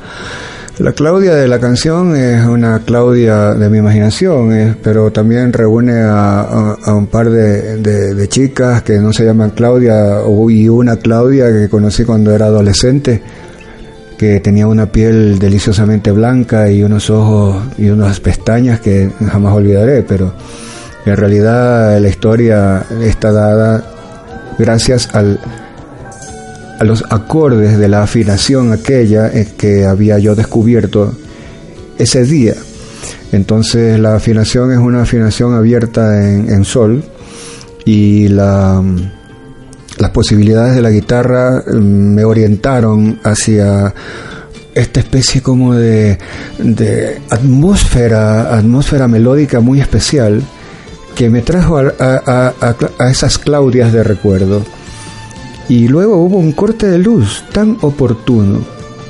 la 0.79 0.91
Claudia 0.91 1.35
de 1.35 1.47
la 1.47 1.59
canción 1.59 2.15
es 2.15 2.45
una 2.45 2.79
Claudia 2.79 3.53
de 3.53 3.69
mi 3.69 3.77
imaginación, 3.77 4.77
pero 4.83 5.09
también 5.11 5.53
reúne 5.53 5.93
a, 6.01 6.75
un 6.87 7.07
par 7.07 7.29
de, 7.29 7.77
de- 7.77 8.13
de 8.13 8.27
chicas 8.27 8.83
que 8.83 8.99
no 8.99 9.13
se 9.13 9.23
llaman 9.25 9.51
Claudia 9.51 10.19
y 10.49 10.67
una 10.67 10.97
Claudia 10.97 11.47
que 11.51 11.69
conocí 11.69 12.03
cuando 12.03 12.31
era 12.35 12.47
adolescente 12.47 13.21
que 14.17 14.39
tenía 14.41 14.67
una 14.67 14.85
piel 14.91 15.39
deliciosamente 15.39 16.11
blanca 16.11 16.69
y 16.69 16.83
unos 16.83 17.09
ojos 17.09 17.63
y 17.77 17.89
unas 17.89 18.19
pestañas 18.19 18.79
que 18.79 19.09
jamás 19.29 19.53
olvidaré, 19.53 20.03
pero 20.03 20.33
en 21.05 21.15
realidad 21.17 21.99
la 21.99 22.07
historia 22.09 22.83
está 23.01 23.31
dada 23.33 23.83
gracias 24.57 25.09
al, 25.13 25.39
a 26.79 26.83
los 26.83 27.03
acordes 27.09 27.77
de 27.77 27.87
la 27.87 28.03
afinación 28.03 28.71
aquella 28.73 29.27
eh, 29.27 29.47
que 29.57 29.85
había 29.85 30.19
yo 30.19 30.35
descubierto 30.35 31.13
ese 31.97 32.23
día. 32.25 32.53
Entonces 33.31 33.99
la 33.99 34.15
afinación 34.15 34.71
es 34.71 34.77
una 34.77 35.01
afinación 35.03 35.53
abierta 35.55 36.23
en, 36.29 36.49
en 36.49 36.65
sol 36.65 37.03
y 37.85 38.27
la, 38.29 38.81
las 39.97 40.09
posibilidades 40.11 40.75
de 40.75 40.81
la 40.81 40.89
guitarra 40.91 41.63
mm, 41.67 41.79
me 42.15 42.23
orientaron 42.23 43.19
hacia 43.23 43.93
esta 44.73 44.99
especie 44.99 45.41
como 45.41 45.73
de, 45.75 46.17
de 46.59 47.21
atmósfera, 47.29 48.57
atmósfera 48.57 49.07
melódica 49.07 49.59
muy 49.61 49.79
especial 49.79 50.41
que 51.15 51.29
me 51.29 51.41
trajo 51.41 51.77
a, 51.77 51.83
a- 51.99 52.53
a- 52.59 52.75
a 52.99 53.09
esas 53.09 53.37
Claudias 53.37 53.93
de 53.93 54.03
recuerdo. 54.03 54.61
Y 55.67 55.87
luego 55.87 56.17
hubo 56.17 56.37
un 56.37 56.51
corte 56.51 56.87
de 56.87 56.97
luz 56.99 57.43
tan 57.51 57.77
oportuno, 57.81 58.59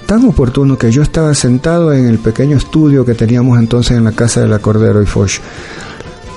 tan 0.06 0.26
oportuno 0.26 0.78
que 0.78 0.92
yo 0.92 1.02
estaba 1.02 1.34
sentado 1.34 1.94
en 1.94 2.08
el 2.08 2.20
pequeño 2.20 2.58
estudio 2.58 3.06
que 3.06 3.14
teníamos 3.14 3.60
entonces 3.60 3.98
en 3.98 4.06
la 4.06 4.14
casa 4.14 4.42
de 4.42 4.48
la 4.48 4.60
Cordero 4.60 5.02
y 5.02 5.06
Foch, 5.06 5.40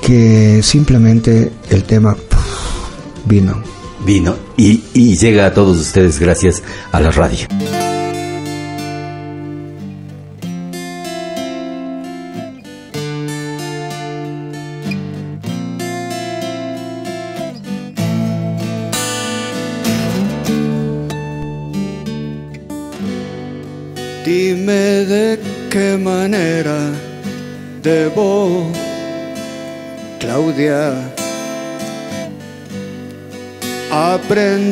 que 0.03 0.61
simplemente 0.63 1.53
el 1.71 1.85
tema 1.85 2.17
vino. 3.27 3.63
Vino 4.05 4.37
y, 4.57 4.85
y 4.95 5.17
llega 5.17 5.47
a 5.47 5.55
todos 5.55 5.79
ustedes 5.79 6.19
gracias 6.19 6.63
a 6.93 7.01
la 7.01 7.11
radio. 7.11 7.47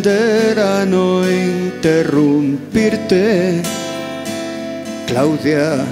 Aprender 0.06 0.58
a 0.60 0.86
no 0.86 1.28
interrumpirte, 1.28 3.60
Claudia, 5.08 5.84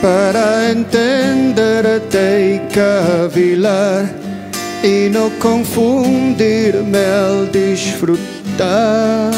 para 0.00 0.70
entenderte 0.70 2.54
y 2.54 2.60
cavilar 2.72 4.08
y 4.84 5.10
no 5.10 5.28
confundirme 5.40 6.98
al 6.98 7.50
disfrutar. 7.50 9.34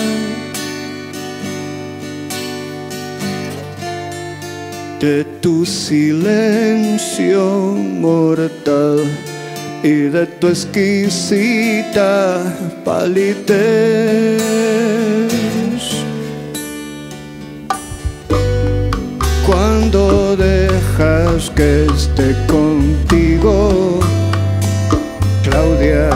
de 4.99 5.25
tu 5.43 5.67
silencio 5.67 7.45
mortal 8.01 9.05
y 9.87 10.09
de 10.09 10.27
tu 10.27 10.49
exquisita 10.49 12.43
palidez. 12.85 14.43
Cuando 19.47 20.37
dejas 20.37 21.51
que 21.51 21.87
esté 21.87 22.35
contigo, 22.49 24.01
Claudia, 25.45 26.11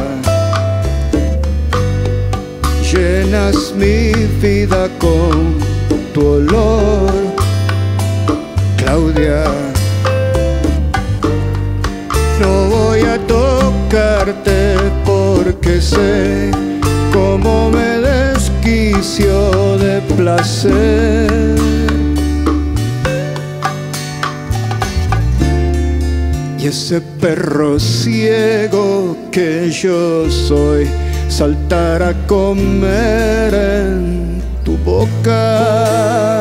llenas 2.91 3.73
mi 3.77 4.11
vida 4.43 4.89
con 4.99 5.61
tu 6.13 6.27
olor 6.27 7.13
Claudia. 8.79 9.70
No 12.41 12.71
voy 12.71 13.01
a 13.01 13.19
tocarte 13.27 14.75
porque 15.05 15.79
sé 15.79 16.51
cómo 17.13 17.71
me 17.71 17.99
desquicio 17.99 19.77
de 19.77 20.01
placer. 20.17 21.29
Y 26.59 26.67
ese 26.67 27.03
perro 27.03 27.79
ciego 27.79 29.19
que 29.31 29.71
yo 29.71 30.31
soy 30.31 30.89
saltar 31.29 32.03
a 32.03 32.15
comer 32.27 33.53
en 33.55 34.43
tu 34.65 34.79
boca. 34.79 36.40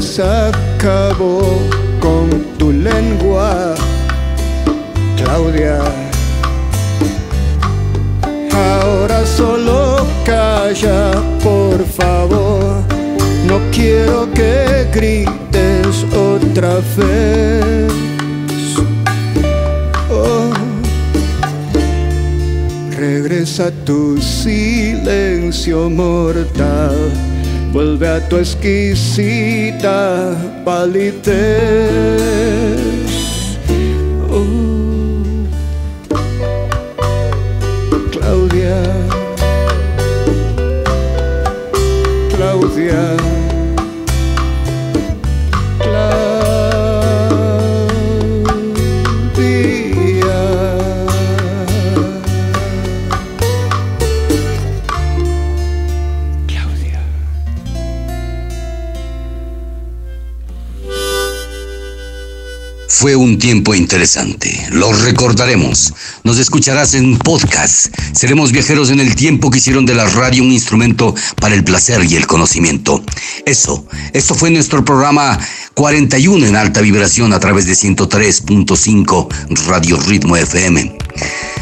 Mientras 0.00 0.18
acabo 0.18 1.60
con 2.00 2.30
tu 2.56 2.72
lengua, 2.72 3.74
Claudia. 5.18 5.78
Ahora 8.50 9.26
solo 9.26 10.06
calla, 10.24 11.12
por 11.42 11.84
favor. 11.84 12.82
No 13.46 13.60
quiero 13.72 14.26
que 14.32 14.88
grites 14.90 16.06
otra 16.16 16.76
vez. 16.96 17.92
Oh. 20.10 20.50
Regresa 22.96 23.70
tu 23.84 24.16
silencio 24.16 25.90
mortal, 25.90 26.96
vuelve 27.72 28.08
a 28.08 28.20
tu 28.28 28.36
exquisita 28.36 30.36
palidez. 30.64 31.30
Fue 63.00 63.16
un 63.16 63.38
tiempo 63.38 63.74
interesante, 63.74 64.68
lo 64.72 64.92
recordaremos. 64.92 65.94
Nos 66.22 66.36
escucharás 66.36 66.92
en 66.92 67.16
podcast. 67.16 67.86
Seremos 68.12 68.52
viajeros 68.52 68.90
en 68.90 69.00
el 69.00 69.14
tiempo 69.14 69.50
que 69.50 69.56
hicieron 69.56 69.86
de 69.86 69.94
la 69.94 70.04
radio 70.04 70.42
un 70.42 70.52
instrumento 70.52 71.14
para 71.40 71.54
el 71.54 71.64
placer 71.64 72.04
y 72.04 72.16
el 72.16 72.26
conocimiento. 72.26 73.02
Eso, 73.46 73.86
esto 74.12 74.34
fue 74.34 74.50
nuestro 74.50 74.84
programa 74.84 75.38
41 75.74 76.46
en 76.46 76.56
alta 76.56 76.80
vibración 76.80 77.32
a 77.32 77.40
través 77.40 77.66
de 77.66 77.72
103.5 77.72 79.28
Radio 79.66 79.96
Ritmo 79.96 80.36
FM. 80.36 80.98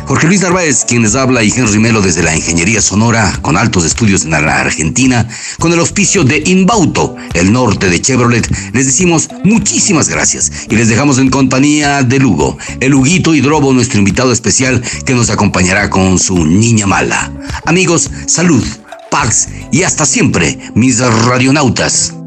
Jorge 0.06 0.26
Luis 0.26 0.40
Narváez, 0.40 0.86
quien 0.86 1.02
les 1.02 1.14
habla, 1.14 1.42
y 1.42 1.52
Henry 1.54 1.78
Melo 1.78 2.00
desde 2.00 2.22
la 2.22 2.34
Ingeniería 2.34 2.80
Sonora, 2.80 3.30
con 3.42 3.58
altos 3.58 3.84
estudios 3.84 4.24
en 4.24 4.30
la 4.30 4.38
Argentina, 4.38 5.28
con 5.58 5.70
el 5.70 5.78
auspicio 5.78 6.24
de 6.24 6.42
Inbauto, 6.46 7.14
el 7.34 7.52
norte 7.52 7.90
de 7.90 8.00
Chevrolet, 8.00 8.50
les 8.72 8.86
decimos 8.86 9.28
muchísimas 9.44 10.08
gracias 10.08 10.50
y 10.70 10.76
les 10.76 10.88
dejamos 10.88 11.18
en 11.18 11.28
compañía 11.28 12.02
de 12.02 12.18
Lugo, 12.18 12.56
el 12.80 12.94
Huguito 12.94 13.34
Hidrobo, 13.34 13.74
nuestro 13.74 13.98
invitado 13.98 14.32
especial, 14.32 14.82
que 15.04 15.14
nos 15.14 15.28
acompañará 15.28 15.90
con 15.90 16.18
su 16.18 16.42
niña 16.46 16.86
mala. 16.86 17.30
Amigos, 17.66 18.10
salud, 18.26 18.64
paz 19.10 19.48
y 19.70 19.82
hasta 19.82 20.06
siempre, 20.06 20.58
mis 20.74 21.00
radionautas. 21.00 22.17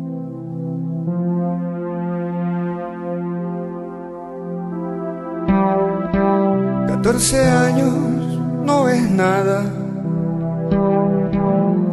Catorce 7.22 7.48
años 7.48 7.94
no 8.66 8.90
es 8.90 9.12
nada. 9.12 9.62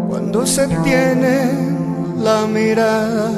Cuando 0.09 0.47
se 0.47 0.67
tiene 0.83 1.51
la 2.17 2.47
mirada, 2.47 3.31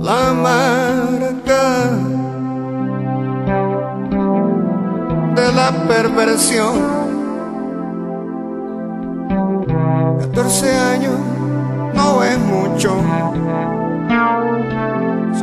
la 0.00 0.32
marca 0.34 1.62
de 5.36 5.52
la 5.52 5.86
perversión. 5.86 6.74
Catorce 10.18 10.76
años 10.76 11.20
no 11.94 12.24
es 12.24 12.38
mucho, 12.40 12.96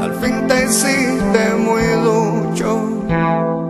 al 0.01 0.13
fin 0.15 0.45
te 0.49 0.65
hiciste 0.65 1.55
muy 1.57 1.83
ducho 2.03 3.62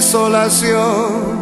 desolación. 0.00 1.39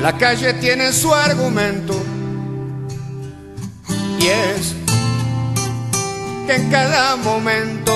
La 0.00 0.16
calle 0.16 0.54
tiene 0.54 0.94
su 0.94 1.14
argumento 1.14 1.94
y 4.18 4.26
es 4.28 4.74
que 6.46 6.54
en 6.54 6.70
cada 6.70 7.16
momento 7.16 7.92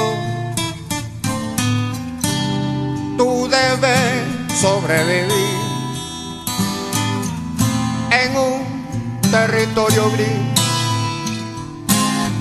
tú 3.17 3.49
debes 3.49 4.61
sobrevivir 4.61 5.33
en 8.11 8.37
un 8.37 9.21
territorio 9.31 10.11
gris. 10.11 10.29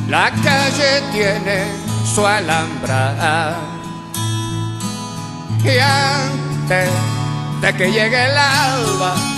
La 0.10 0.30
calle 0.44 1.04
tiene 1.14 1.64
su 2.14 2.28
alhambra 2.28 3.56
y 5.64 5.80
antes 5.80 6.90
de 7.62 7.74
que 7.78 7.92
llegue 7.94 8.26
el 8.26 8.38
alba 8.38 9.33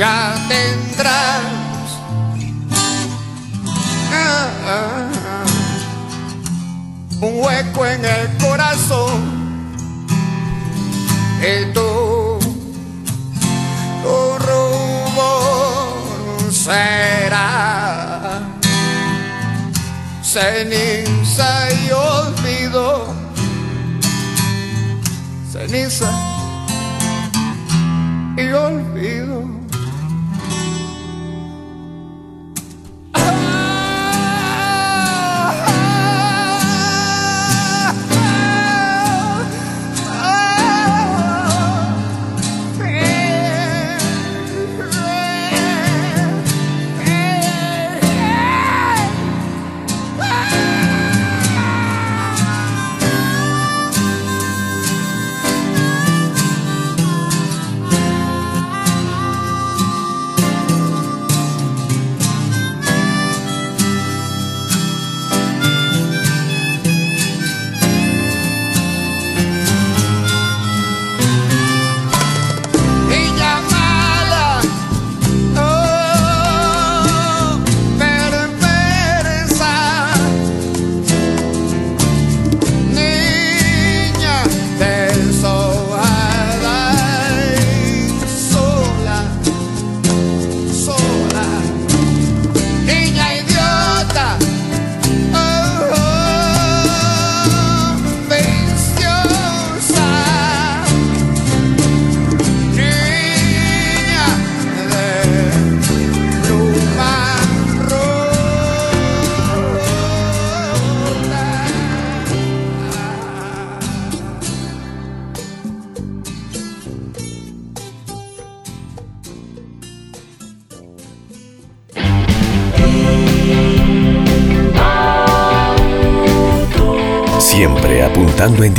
ya 0.00 0.34
tendrás. 0.48 1.44
Ah, 4.10 4.48
ah, 4.66 5.10
ah, 5.28 5.44
un 7.20 7.32
hueco 7.38 7.84
en 7.84 8.02
el 8.06 8.38
corazón. 8.38 9.20
Y 11.42 11.72
tú, 11.74 12.38
tu 14.02 14.16
rumbo 14.46 15.30
será 16.50 18.40
ceniza 20.22 21.50
y 21.72 21.90
olvido, 21.90 23.14
ceniza 25.52 26.29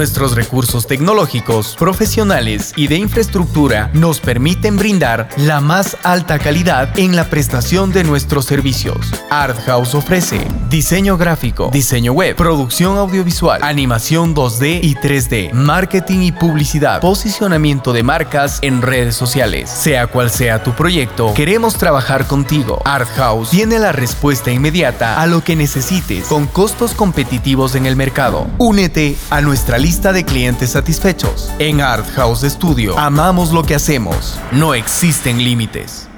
Nuestros 0.00 0.34
recursos 0.34 0.86
tecnológicos, 0.86 1.76
profesionales 1.78 2.72
y 2.74 2.86
de 2.86 2.96
infraestructura 2.96 3.90
nos 3.92 4.18
permiten 4.18 4.78
brindar 4.78 5.28
la 5.36 5.60
más 5.60 5.98
alta 6.04 6.38
calidad 6.38 6.98
en 6.98 7.16
la 7.16 7.28
prestación 7.28 7.92
de 7.92 8.02
nuestros 8.02 8.46
servicios. 8.46 9.12
Art 9.28 9.58
House 9.66 9.94
ofrece 9.94 10.48
diseño 10.70 11.18
gráfico, 11.18 11.68
diseño 11.72 12.12
web, 12.12 12.36
producción 12.36 12.96
audiovisual, 12.96 13.60
animación 13.64 14.36
2D 14.36 14.78
y 14.82 14.94
3D, 14.94 15.52
marketing 15.52 16.20
y 16.20 16.32
publicidad, 16.32 17.00
posicionamiento 17.00 17.92
de 17.92 18.04
marcas 18.04 18.60
en 18.62 18.80
redes 18.80 19.16
sociales. 19.16 19.68
Sea 19.68 20.06
cual 20.06 20.30
sea 20.30 20.62
tu 20.62 20.72
proyecto, 20.72 21.34
queremos 21.34 21.74
trabajar 21.74 22.28
contigo. 22.28 22.80
Art 22.84 23.08
House 23.16 23.50
tiene 23.50 23.80
la 23.80 23.90
respuesta 23.90 24.52
inmediata 24.52 25.20
a 25.20 25.26
lo 25.26 25.42
que 25.42 25.56
necesites 25.56 26.26
con 26.26 26.46
costos 26.46 26.92
competitivos 26.92 27.74
en 27.74 27.86
el 27.86 27.96
mercado. 27.96 28.46
Únete 28.58 29.16
a 29.30 29.40
nuestra 29.40 29.76
lista 29.76 30.12
de 30.12 30.24
clientes 30.24 30.70
satisfechos. 30.70 31.50
En 31.58 31.80
Art 31.80 32.06
House 32.14 32.42
Studio 32.42 32.96
amamos 32.96 33.50
lo 33.50 33.64
que 33.64 33.74
hacemos. 33.74 34.38
No 34.52 34.74
existen 34.74 35.42
límites. 35.42 36.09